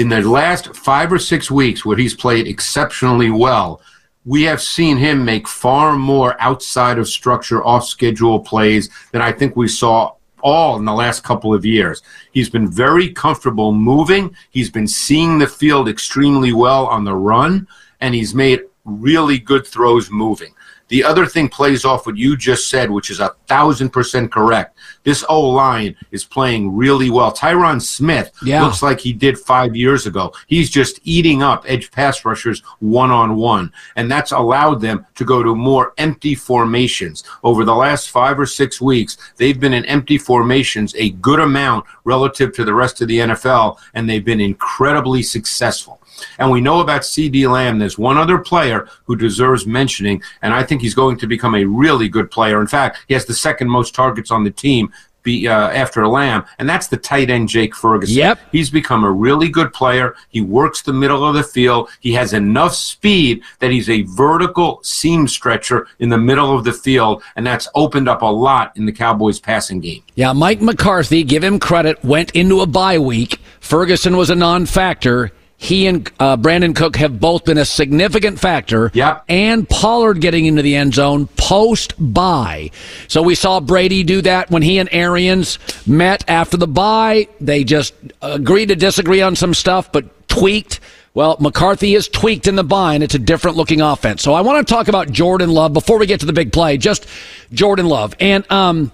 in 0.00 0.08
the 0.08 0.22
last 0.22 0.74
five 0.74 1.12
or 1.12 1.18
six 1.18 1.50
weeks 1.50 1.84
where 1.84 1.96
he's 1.96 2.14
played 2.14 2.48
exceptionally 2.48 3.30
well, 3.30 3.82
we 4.24 4.42
have 4.42 4.60
seen 4.60 4.96
him 4.96 5.24
make 5.24 5.48
far 5.48 5.96
more 5.96 6.40
outside 6.40 6.98
of 6.98 7.08
structure, 7.08 7.64
off 7.64 7.86
schedule 7.86 8.40
plays 8.40 8.90
than 9.12 9.22
I 9.22 9.32
think 9.32 9.56
we 9.56 9.68
saw 9.68 10.14
all 10.42 10.76
in 10.76 10.84
the 10.84 10.92
last 10.92 11.22
couple 11.22 11.54
of 11.54 11.64
years. 11.64 12.02
He's 12.32 12.50
been 12.50 12.70
very 12.70 13.10
comfortable 13.12 13.72
moving. 13.72 14.34
He's 14.50 14.70
been 14.70 14.86
seeing 14.86 15.38
the 15.38 15.46
field 15.46 15.88
extremely 15.88 16.52
well 16.52 16.86
on 16.86 17.04
the 17.04 17.14
run, 17.14 17.66
and 18.00 18.14
he's 18.14 18.34
made 18.34 18.62
really 18.84 19.38
good 19.38 19.66
throws 19.66 20.10
moving. 20.10 20.54
The 20.88 21.04
other 21.04 21.24
thing 21.24 21.48
plays 21.48 21.84
off 21.84 22.04
what 22.04 22.16
you 22.16 22.36
just 22.36 22.68
said, 22.68 22.90
which 22.90 23.10
is 23.10 23.20
a 23.20 23.34
thousand 23.46 23.90
percent 23.90 24.32
correct. 24.32 24.76
This 25.02 25.24
O 25.28 25.40
line 25.40 25.96
is 26.10 26.24
playing 26.24 26.76
really 26.76 27.10
well. 27.10 27.32
Tyron 27.32 27.80
Smith 27.80 28.32
yeah. 28.44 28.62
looks 28.62 28.82
like 28.82 29.00
he 29.00 29.12
did 29.12 29.38
five 29.38 29.74
years 29.74 30.06
ago. 30.06 30.32
He's 30.46 30.68
just 30.68 31.00
eating 31.04 31.42
up 31.42 31.64
edge 31.66 31.90
pass 31.90 32.24
rushers 32.24 32.60
one 32.80 33.10
on 33.10 33.36
one. 33.36 33.72
And 33.96 34.10
that's 34.10 34.32
allowed 34.32 34.80
them 34.80 35.06
to 35.14 35.24
go 35.24 35.42
to 35.42 35.54
more 35.54 35.94
empty 35.96 36.34
formations. 36.34 37.24
Over 37.42 37.64
the 37.64 37.74
last 37.74 38.10
five 38.10 38.38
or 38.38 38.46
six 38.46 38.80
weeks, 38.80 39.16
they've 39.36 39.58
been 39.58 39.72
in 39.72 39.86
empty 39.86 40.18
formations 40.18 40.94
a 40.96 41.10
good 41.10 41.40
amount 41.40 41.86
relative 42.04 42.52
to 42.54 42.64
the 42.64 42.74
rest 42.74 43.00
of 43.00 43.08
the 43.08 43.18
NFL, 43.18 43.78
and 43.94 44.08
they've 44.08 44.24
been 44.24 44.40
incredibly 44.40 45.22
successful. 45.22 46.00
And 46.38 46.50
we 46.50 46.60
know 46.60 46.80
about 46.80 47.02
CeeDee 47.02 47.50
Lamb. 47.50 47.78
There's 47.78 47.98
one 47.98 48.18
other 48.18 48.38
player 48.38 48.88
who 49.04 49.16
deserves 49.16 49.66
mentioning, 49.66 50.22
and 50.42 50.52
I 50.52 50.62
think 50.62 50.80
he's 50.80 50.94
going 50.94 51.16
to 51.18 51.26
become 51.26 51.54
a 51.54 51.64
really 51.64 52.08
good 52.08 52.30
player. 52.30 52.60
In 52.60 52.66
fact, 52.66 52.98
he 53.08 53.14
has 53.14 53.26
the 53.26 53.34
second 53.34 53.68
most 53.68 53.94
targets 53.94 54.30
on 54.30 54.44
the 54.44 54.50
team 54.50 54.92
be 55.22 55.48
uh, 55.48 55.70
after 55.70 56.06
Lamb, 56.06 56.44
and 56.58 56.68
that's 56.68 56.88
the 56.88 56.96
tight 56.96 57.30
end 57.30 57.48
Jake 57.48 57.74
Ferguson. 57.74 58.16
Yep, 58.16 58.38
he's 58.52 58.70
become 58.70 59.04
a 59.04 59.10
really 59.10 59.48
good 59.48 59.72
player. 59.72 60.14
He 60.28 60.40
works 60.40 60.82
the 60.82 60.92
middle 60.92 61.24
of 61.24 61.34
the 61.34 61.42
field. 61.42 61.90
He 62.00 62.12
has 62.14 62.32
enough 62.32 62.74
speed 62.74 63.42
that 63.60 63.70
he's 63.70 63.88
a 63.88 64.02
vertical 64.02 64.80
seam 64.82 65.28
stretcher 65.28 65.86
in 65.98 66.08
the 66.08 66.18
middle 66.18 66.56
of 66.56 66.64
the 66.64 66.72
field, 66.72 67.22
and 67.36 67.46
that's 67.46 67.68
opened 67.74 68.08
up 68.08 68.22
a 68.22 68.26
lot 68.26 68.76
in 68.76 68.86
the 68.86 68.92
Cowboys' 68.92 69.40
passing 69.40 69.80
game. 69.80 70.02
Yeah, 70.14 70.32
Mike 70.32 70.60
McCarthy, 70.60 71.24
give 71.24 71.44
him 71.44 71.58
credit, 71.58 72.02
went 72.04 72.30
into 72.32 72.60
a 72.60 72.66
bye 72.66 72.98
week. 72.98 73.40
Ferguson 73.60 74.16
was 74.16 74.30
a 74.30 74.34
non-factor 74.34 75.32
he 75.62 75.86
and 75.86 76.10
uh, 76.18 76.38
Brandin 76.38 76.74
Cook 76.74 76.96
have 76.96 77.20
both 77.20 77.44
been 77.44 77.58
a 77.58 77.66
significant 77.66 78.40
factor. 78.40 78.90
Yep. 78.94 79.24
And 79.28 79.68
Pollard 79.68 80.22
getting 80.22 80.46
into 80.46 80.62
the 80.62 80.74
end 80.74 80.94
zone 80.94 81.26
post 81.36 81.92
bye. 81.98 82.70
So 83.08 83.20
we 83.20 83.34
saw 83.34 83.60
Brady 83.60 84.02
do 84.02 84.22
that 84.22 84.50
when 84.50 84.62
he 84.62 84.78
and 84.78 84.88
Arians 84.90 85.58
met 85.86 86.24
after 86.26 86.56
the 86.56 86.66
bye. 86.66 87.28
They 87.42 87.64
just 87.64 87.92
agreed 88.22 88.70
to 88.70 88.74
disagree 88.74 89.20
on 89.20 89.36
some 89.36 89.52
stuff, 89.52 89.92
but 89.92 90.28
tweaked. 90.28 90.80
Well, 91.12 91.36
McCarthy 91.40 91.94
is 91.94 92.08
tweaked 92.08 92.46
in 92.46 92.56
the 92.56 92.64
bye, 92.64 92.94
and 92.94 93.04
it's 93.04 93.14
a 93.14 93.18
different 93.18 93.58
looking 93.58 93.82
offense. 93.82 94.22
So 94.22 94.32
I 94.32 94.40
want 94.40 94.66
to 94.66 94.74
talk 94.74 94.88
about 94.88 95.12
Jordan 95.12 95.50
Love 95.50 95.74
before 95.74 95.98
we 95.98 96.06
get 96.06 96.20
to 96.20 96.26
the 96.26 96.32
big 96.32 96.54
play. 96.54 96.78
Just 96.78 97.06
Jordan 97.52 97.86
Love. 97.86 98.14
And 98.18 98.50
um, 98.50 98.90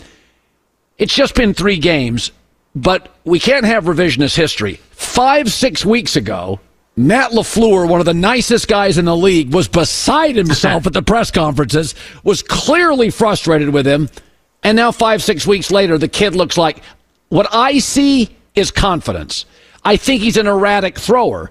it's 0.99 1.14
just 1.14 1.37
been 1.37 1.55
three 1.55 1.79
games 1.79 2.33
but 2.77 3.09
we 3.25 3.41
can't 3.41 3.64
have 3.64 3.85
revisionist 3.85 4.37
history. 4.37 4.79
Five, 4.97 5.53
six 5.53 5.84
weeks 5.84 6.16
ago, 6.16 6.59
Matt 6.97 7.32
LaFleur, 7.32 7.86
one 7.86 8.01
of 8.01 8.07
the 8.07 8.14
nicest 8.14 8.66
guys 8.66 8.97
in 8.97 9.05
the 9.05 9.14
league, 9.14 9.53
was 9.53 9.68
beside 9.68 10.36
himself 10.36 10.86
at 10.86 10.94
the 10.94 11.03
press 11.03 11.30
conferences, 11.30 11.94
was 12.24 12.42
clearly 12.42 13.11
frustrated 13.11 13.68
with 13.68 13.86
him. 13.86 14.09
And 14.62 14.74
now, 14.74 14.90
five, 14.92 15.22
six 15.22 15.47
weeks 15.47 15.70
later, 15.70 15.99
the 15.99 16.09
kid 16.09 16.34
looks 16.34 16.57
like 16.57 16.82
what 17.28 17.47
I 17.53 17.78
see 17.78 18.34
is 18.55 18.70
confidence. 18.70 19.44
I 19.84 19.99
think 19.99 20.22
he's 20.22 20.38
an 20.38 20.47
erratic 20.47 20.99
thrower. 20.99 21.51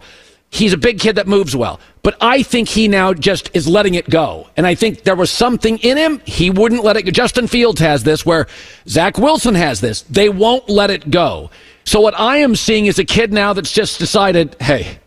He's 0.49 0.73
a 0.73 0.77
big 0.77 0.99
kid 0.99 1.17
that 1.17 1.27
moves 1.27 1.55
well. 1.55 1.79
But 2.01 2.17
I 2.21 2.41
think 2.41 2.67
he 2.67 2.87
now 2.87 3.13
just 3.13 3.55
is 3.55 3.67
letting 3.67 3.93
it 3.93 4.09
go. 4.09 4.49
And 4.57 4.65
I 4.65 4.73
think 4.73 5.03
there 5.03 5.15
was 5.15 5.29
something 5.29 5.77
in 5.79 5.97
him. 5.97 6.19
He 6.25 6.49
wouldn't 6.49 6.83
let 6.83 6.97
it 6.97 7.03
go. 7.03 7.11
Justin 7.11 7.45
Fields 7.45 7.79
has 7.79 8.03
this 8.03 8.25
where 8.25 8.47
Zach 8.87 9.19
Wilson 9.19 9.53
has 9.53 9.81
this. 9.81 10.01
They 10.01 10.29
won't 10.29 10.67
let 10.67 10.89
it 10.89 11.11
go. 11.11 11.51
So 11.86 12.01
what 12.01 12.19
I 12.19 12.38
am 12.38 12.55
seeing 12.55 12.88
is 12.88 12.99
a 12.99 13.05
kid 13.05 13.31
now 13.31 13.53
that's 13.53 13.71
just 13.71 13.99
decided, 13.99 14.55
hey, 14.59 14.99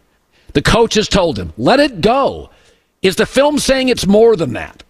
the 0.54 0.62
coach 0.62 0.94
has 0.94 1.08
told 1.08 1.38
him, 1.38 1.52
let 1.58 1.80
it 1.80 2.00
go. 2.00 2.50
Is 3.02 3.16
the 3.16 3.26
film 3.26 3.58
saying 3.58 3.88
it's 3.88 4.06
more 4.06 4.36
than 4.36 4.52
that? 4.54 4.82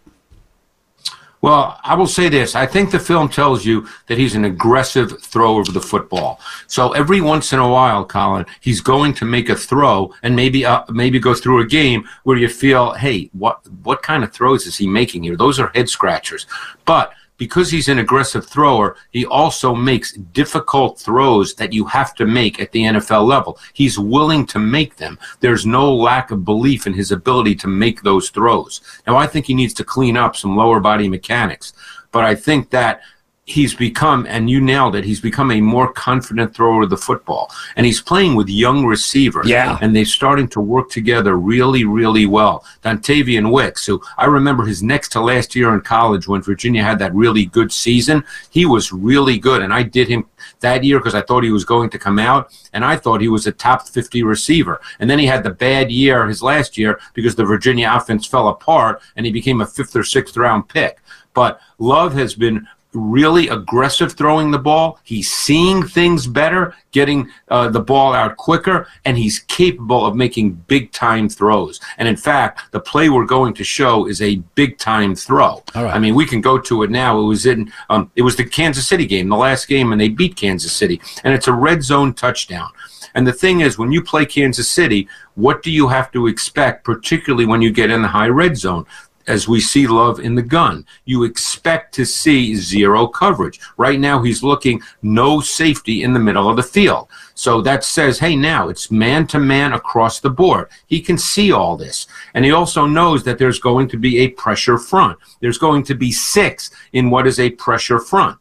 Well, 1.41 1.79
I 1.85 1.95
will 1.95 2.09
say 2.09 2.29
this. 2.29 2.57
I 2.57 2.67
think 2.67 2.91
the 2.91 2.99
film 2.99 3.29
tells 3.29 3.65
you 3.65 3.87
that 4.09 4.19
he's 4.19 4.35
an 4.35 4.45
aggressive 4.45 5.23
thrower 5.23 5.61
of 5.61 5.73
the 5.73 5.81
football. 5.81 6.41
So 6.67 6.93
every 6.93 7.21
once 7.21 7.53
in 7.53 7.61
a 7.61 7.69
while, 7.69 8.05
Colin, 8.05 8.45
he's 8.61 8.81
going 8.81 9.15
to 9.15 9.25
make 9.25 9.49
a 9.49 9.55
throw 9.55 10.13
and 10.23 10.35
maybe 10.35 10.65
uh, 10.65 10.83
maybe 10.89 11.21
go 11.21 11.35
through 11.35 11.61
a 11.61 11.67
game 11.67 12.09
where 12.25 12.37
you 12.37 12.49
feel, 12.49 12.93
hey, 12.95 13.31
what 13.35 13.61
what 13.85 14.03
kind 14.03 14.25
of 14.25 14.33
throws 14.33 14.67
is 14.67 14.77
he 14.77 14.89
making 14.89 15.23
here? 15.23 15.37
Those 15.37 15.61
are 15.61 15.71
head 15.75 15.89
scratchers. 15.89 16.47
But 16.85 17.13
because 17.39 17.71
he's 17.71 17.89
an 17.89 18.01
aggressive 18.01 18.47
thrower, 18.47 18.97
he 19.11 19.25
also 19.25 19.75
makes 19.75 20.13
difficult 20.13 20.99
throws 20.99 21.55
that 21.55 21.73
you 21.73 21.87
have 21.87 22.15
to 22.17 22.27
make 22.27 22.61
at 22.61 22.73
the 22.73 22.83
NFL 22.83 23.27
level. 23.27 23.59
He's 23.73 23.99
willing 23.99 24.45
to 24.47 24.59
make 24.59 24.97
them. 24.97 25.19
There's 25.41 25.65
no 25.65 25.95
lack 25.95 26.31
of 26.31 26.45
belief 26.45 26.87
in 26.87 26.93
his 26.93 27.13
ability 27.13 27.55
to 27.57 27.69
make 27.69 28.03
those 28.03 28.29
throws. 28.29 28.81
Now, 29.07 29.17
I 29.17 29.27
think 29.27 29.47
he 29.47 29.55
needs 29.55 29.75
to 29.75 29.85
clean 29.85 30.17
up 30.17 30.37
some 30.37 30.57
lower 30.57 30.81
body 30.81 31.09
mechanics, 31.09 31.73
but 32.11 32.25
I 32.25 32.35
think 32.35 32.71
that 32.71 33.01
he's 33.49 33.75
become, 33.75 34.27
and 34.29 34.51
you 34.51 34.61
nailed 34.61 34.95
it, 34.95 35.05
he's 35.05 35.21
become 35.21 35.51
a 35.51 35.61
more 35.61 35.91
confident 35.91 36.55
thrower 36.55 36.83
of 36.83 36.91
the 36.91 36.97
football. 36.97 37.51
And 37.77 37.87
he's 37.87 38.01
playing 38.01 38.35
with 38.35 38.49
young 38.49 38.85
receivers. 38.85 39.49
Yeah. 39.49 39.79
And 39.81 39.97
they're 39.97 40.05
starting 40.05 40.49
to 40.49 40.61
work 40.61 40.91
together 40.91 41.37
really, 41.39 41.85
really 41.85 42.27
well. 42.27 42.65
Dontayvion 42.83 43.51
Wicks, 43.51 43.87
who 43.87 44.03
I 44.19 44.27
remember 44.27 44.67
his 44.67 44.83
next 44.83 45.13
to 45.13 45.21
last 45.21 45.57
year 45.57 45.73
in 45.73 45.81
college 45.81 46.29
when 46.29 46.43
Virginia 46.43 46.83
had 46.83 46.99
that 46.99 47.15
really 47.15 47.47
good 47.47 47.73
season, 47.73 48.23
he 48.51 48.67
was 48.67 48.93
really 48.93 49.39
good. 49.39 49.63
And 49.63 49.73
I 49.73 49.83
did 49.83 50.09
him 50.09 50.27
that 50.61 50.85
year 50.85 50.99
because 50.99 51.15
I 51.15 51.23
thought 51.23 51.43
he 51.43 51.51
was 51.51 51.65
going 51.65 51.89
to 51.91 51.99
come 51.99 52.19
out, 52.19 52.55
and 52.75 52.85
I 52.85 52.97
thought 52.97 53.23
he 53.23 53.29
was 53.29 53.47
a 53.47 53.53
top 53.53 53.89
50 53.89 54.23
receiver. 54.25 54.81
And 55.01 55.09
then 55.09 55.19
he 55.19 55.27
had 55.27 55.43
the 55.43 55.51
bad 55.51 55.91
year 55.91 56.27
his 56.27 56.43
last 56.43 56.77
year 56.77 57.01
because 57.15 57.35
the 57.35 57.45
Virginia 57.45 57.91
offense 57.93 58.27
fell 58.27 58.49
apart, 58.49 59.01
and 59.17 59.25
he 59.25 59.33
became 59.33 59.63
a 59.63 59.67
fifth 59.67 59.97
or 59.97 60.05
sixth 60.05 60.37
round 60.37 60.69
pick. 60.69 60.99
But 61.35 61.61
Love 61.79 62.15
has 62.15 62.35
been 62.35 62.67
really 62.99 63.49
aggressive 63.49 64.13
throwing 64.13 64.51
the 64.51 64.59
ball. 64.59 64.99
He's 65.05 65.31
seeing 65.31 65.83
things 65.83 66.27
better, 66.27 66.75
getting 66.93 67.31
uh, 67.49 67.69
the 67.69 67.81
ball 67.81 68.15
out 68.15 68.37
quicker, 68.37 68.87
and 69.05 69.17
he's 69.17 69.41
capable 69.41 70.05
of 70.05 70.17
making 70.17 70.53
big 70.67 70.93
time 70.93 71.29
throws. 71.29 71.81
And 71.99 72.09
in 72.09 72.17
fact, 72.17 72.73
the 72.73 72.81
play 72.81 73.09
we're 73.09 73.25
going 73.25 73.55
to 73.55 73.65
show 73.65 74.07
is 74.07 74.21
a 74.21 74.37
big 74.55 74.79
time 74.79 75.15
throw. 75.15 75.63
Right. 75.75 75.95
I 75.95 75.99
mean, 75.99 76.15
we 76.15 76.27
can 76.27 76.41
go 76.41 76.59
to 76.59 76.83
it 76.83 76.91
now. 76.91 77.19
It 77.21 77.25
was 77.25 77.47
in 77.47 77.73
um, 77.89 78.11
it 78.17 78.23
was 78.23 78.37
the 78.37 78.45
Kansas 78.45 78.87
City 78.89 79.07
game, 79.07 79.29
the 79.29 79.37
last 79.37 79.69
game, 79.69 79.93
and 79.93 80.01
they 80.01 80.09
beat 80.09 80.37
Kansas 80.37 80.73
City, 80.73 81.01
and 81.25 81.35
it's 81.35 81.49
a 81.49 81.53
red 81.53 81.83
zone 81.83 82.15
touchdown. 82.15 82.71
And 83.15 83.27
the 83.27 83.33
thing 83.33 83.61
is, 83.61 83.79
when 83.79 83.91
you 83.91 84.03
play 84.03 84.27
Kansas 84.27 84.71
City, 84.71 85.09
what 85.35 85.63
do 85.63 85.71
you 85.71 85.89
have 85.89 86.13
to 86.13 86.27
expect, 86.27 86.85
particularly 86.85 87.47
when 87.47 87.63
you 87.63 87.73
get 87.73 87.91
in 87.91 88.03
the 88.03 88.09
high 88.09 88.29
red 88.29 88.57
zone? 88.57 88.87
As 89.29 89.47
we 89.47 89.61
see 89.61 89.87
love 89.87 90.21
in 90.21 90.35
the 90.35 90.43
gun, 90.43 90.87
you 91.05 91.25
expect 91.25 91.95
to 91.95 92.05
see 92.07 92.55
zero 92.55 93.07
coverage. 93.07 93.61
Right 93.77 94.01
now, 94.01 94.23
he's 94.23 94.43
looking 94.43 94.81
no 95.03 95.41
safety 95.41 96.03
in 96.03 96.15
the 96.15 96.19
middle 96.19 96.49
of 96.49 96.57
the 96.57 96.63
field. 96.63 97.09
So 97.35 97.61
that 97.61 97.85
says, 97.85 98.19
hey, 98.19 98.35
now 98.35 98.69
it's 98.69 98.91
man 98.91 99.27
to 99.29 99.39
man 99.39 99.75
across 99.75 100.19
the 100.19 100.31
board. 100.31 100.71
He 100.87 101.01
can 101.01 101.19
see 101.19 101.53
all 101.53 101.77
this. 101.77 102.07
And 102.35 102.45
he 102.45 102.53
also 102.53 102.87
knows 102.87 103.23
that 103.25 103.39
there's 103.39 103.61
going 103.61 103.89
to 103.91 103.99
be 103.99 104.19
a 104.19 104.29
pressure 104.31 104.79
front. 104.79 105.19
There's 105.41 105.59
going 105.59 105.85
to 105.85 105.95
be 105.95 106.11
six 106.11 106.71
in 106.95 107.11
what 107.11 107.27
is 107.27 107.39
a 107.39 107.51
pressure 107.51 108.01
front 108.01 108.39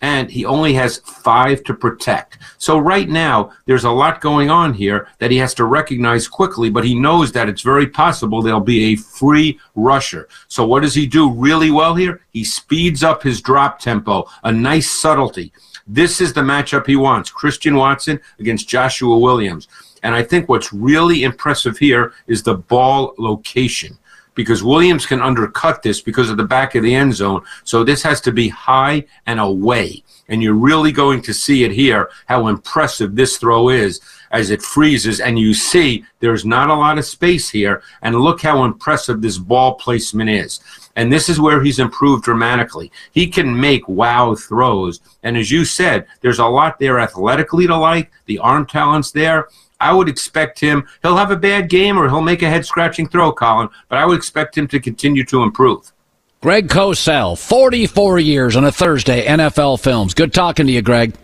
and 0.00 0.30
he 0.30 0.44
only 0.44 0.74
has 0.74 0.98
five 0.98 1.62
to 1.64 1.74
protect. 1.74 2.38
So 2.58 2.78
right 2.78 3.08
now, 3.08 3.52
there's 3.66 3.84
a 3.84 3.90
lot 3.90 4.20
going 4.20 4.50
on 4.50 4.74
here 4.74 5.08
that 5.18 5.30
he 5.30 5.38
has 5.38 5.54
to 5.54 5.64
recognize 5.64 6.28
quickly, 6.28 6.70
but 6.70 6.84
he 6.84 6.94
knows 6.94 7.32
that 7.32 7.48
it's 7.48 7.62
very 7.62 7.86
possible 7.86 8.40
there'll 8.40 8.60
be 8.60 8.92
a 8.92 8.96
free 8.96 9.58
rusher. 9.74 10.28
So 10.46 10.66
what 10.66 10.82
does 10.82 10.94
he 10.94 11.06
do 11.06 11.30
really 11.30 11.70
well 11.70 11.94
here? 11.94 12.20
He 12.32 12.44
speeds 12.44 13.02
up 13.02 13.22
his 13.22 13.40
drop 13.40 13.80
tempo, 13.80 14.26
a 14.44 14.52
nice 14.52 14.90
subtlety. 14.90 15.52
This 15.86 16.20
is 16.20 16.32
the 16.32 16.42
matchup 16.42 16.86
he 16.86 16.96
wants 16.96 17.30
Christian 17.30 17.74
Watson 17.74 18.20
against 18.38 18.68
Joshua 18.68 19.18
Williams. 19.18 19.68
And 20.02 20.14
I 20.14 20.22
think 20.22 20.48
what's 20.48 20.72
really 20.72 21.24
impressive 21.24 21.78
here 21.78 22.12
is 22.26 22.42
the 22.42 22.54
ball 22.54 23.14
location 23.18 23.98
because 24.38 24.62
Williams 24.62 25.04
can 25.04 25.20
undercut 25.20 25.82
this 25.82 26.00
because 26.00 26.30
of 26.30 26.36
the 26.36 26.44
back 26.44 26.76
of 26.76 26.84
the 26.84 26.94
end 26.94 27.12
zone. 27.12 27.42
So 27.64 27.82
this 27.82 28.04
has 28.04 28.20
to 28.20 28.30
be 28.30 28.48
high 28.48 29.04
and 29.26 29.40
away. 29.40 30.04
And 30.28 30.40
you're 30.40 30.54
really 30.54 30.92
going 30.92 31.22
to 31.22 31.34
see 31.34 31.64
it 31.64 31.72
here 31.72 32.08
how 32.26 32.46
impressive 32.46 33.16
this 33.16 33.36
throw 33.36 33.68
is 33.68 34.00
as 34.30 34.50
it 34.50 34.62
freezes. 34.62 35.18
And 35.18 35.40
you 35.40 35.54
see 35.54 36.04
there's 36.20 36.44
not 36.44 36.70
a 36.70 36.74
lot 36.74 36.98
of 36.98 37.04
space 37.04 37.50
here. 37.50 37.82
And 38.00 38.20
look 38.20 38.40
how 38.40 38.62
impressive 38.62 39.22
this 39.22 39.38
ball 39.38 39.74
placement 39.74 40.30
is. 40.30 40.60
And 40.94 41.12
this 41.12 41.28
is 41.28 41.40
where 41.40 41.60
he's 41.60 41.80
improved 41.80 42.22
dramatically. 42.22 42.92
He 43.10 43.26
can 43.26 43.60
make 43.60 43.88
wow 43.88 44.36
throws. 44.36 45.00
And 45.24 45.36
as 45.36 45.50
you 45.50 45.64
said, 45.64 46.06
there's 46.20 46.38
a 46.38 46.46
lot 46.46 46.78
there 46.78 47.00
athletically 47.00 47.66
to 47.66 47.76
like, 47.76 48.12
the 48.26 48.38
arm 48.38 48.66
talent's 48.66 49.10
there. 49.10 49.48
I 49.80 49.92
would 49.92 50.08
expect 50.08 50.58
him, 50.58 50.86
he'll 51.02 51.16
have 51.16 51.30
a 51.30 51.36
bad 51.36 51.68
game 51.68 51.98
or 51.98 52.08
he'll 52.08 52.20
make 52.20 52.42
a 52.42 52.50
head 52.50 52.66
scratching 52.66 53.08
throw, 53.08 53.32
Colin, 53.32 53.68
but 53.88 53.98
I 53.98 54.06
would 54.06 54.16
expect 54.16 54.58
him 54.58 54.66
to 54.68 54.80
continue 54.80 55.24
to 55.26 55.42
improve. 55.42 55.92
Greg 56.40 56.68
Cosell, 56.68 57.38
44 57.38 58.18
years 58.18 58.56
on 58.56 58.64
a 58.64 58.72
Thursday, 58.72 59.26
NFL 59.26 59.80
Films. 59.80 60.14
Good 60.14 60.32
talking 60.32 60.66
to 60.66 60.72
you, 60.72 60.82
Greg. 60.82 61.14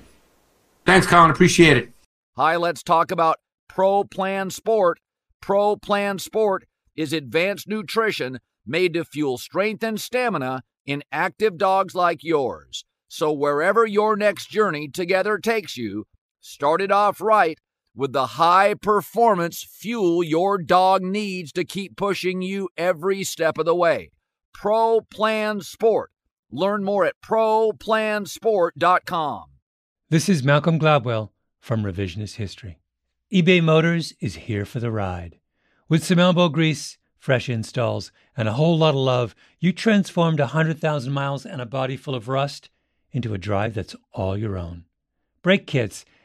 Thanks, 0.87 1.07
Colin. 1.07 1.31
Appreciate 1.31 1.77
it. 1.77 1.91
Hi, 2.37 2.57
let's 2.57 2.83
talk 2.83 3.11
about 3.11 3.39
Pro 3.69 4.05
Plan 4.05 4.51
Sport. 4.51 4.99
Pro 5.41 5.77
Plan 5.77 6.19
Sport 6.19 6.65
is 6.97 7.13
advanced 7.13 7.69
nutrition 7.69 8.41
made 8.67 8.95
to 8.95 9.05
fuel 9.05 9.39
strength 9.39 9.83
and 9.85 10.01
stamina 10.01 10.63
in 10.87 11.03
active 11.13 11.59
dogs 11.59 11.95
like 11.95 12.23
yours. 12.23 12.85
So, 13.09 13.33
wherever 13.33 13.87
your 13.87 14.17
next 14.17 14.51
journey 14.51 14.89
together 14.89 15.39
takes 15.39 15.77
you, 15.77 16.07
start 16.41 16.81
it 16.81 16.91
off 16.91 17.21
right 17.21 17.59
with 17.95 18.13
the 18.13 18.27
high 18.27 18.75
performance 18.75 19.63
fuel 19.63 20.23
your 20.23 20.59
dog 20.59 21.03
needs 21.03 21.53
to 21.53 21.65
keep 21.65 21.97
pushing 21.97 22.43
you 22.43 22.69
every 22.77 23.25
step 23.25 23.57
of 23.59 23.67
the 23.67 23.75
way. 23.75 24.11
Pro 24.53 25.01
Plan 25.01 25.61
Sport. 25.61 26.11
Learn 26.51 26.85
more 26.85 27.05
at 27.05 27.21
ProPlansport.com. 27.21 29.45
This 30.11 30.29
is 30.29 30.45
Malcolm 30.45 30.79
Gladwell 30.79 31.31
from 31.61 31.83
Revisionist 31.83 32.37
History. 32.37 32.79
eBay 33.33 33.63
Motors 33.63 34.13
is 34.21 34.35
here 34.35 34.65
for 34.65 34.81
the 34.81 34.93
ride. 34.93 35.39
With 35.89 36.05
some 36.05 36.19
elbow 36.19 36.49
grease, 36.49 36.99
fresh 37.19 37.49
installs, 37.49 38.13
and 38.37 38.49
a 38.49 38.53
whole 38.53 38.79
lot 38.79 38.91
of 38.91 38.97
love, 38.97 39.35
you 39.59 39.73
transformed 39.73 40.41
100,000 40.41 41.13
miles 41.13 41.47
and 41.47 41.61
a 41.61 41.67
body 41.67 41.97
full 41.97 42.15
of 42.15 42.29
rust 42.29 42.71
into 43.13 43.35
a 43.35 43.39
drive 43.39 43.75
that's 43.75 43.97
all 44.13 44.37
your 44.37 44.59
own. 44.59 44.85
Brake 45.43 45.67
kits, 45.67 46.05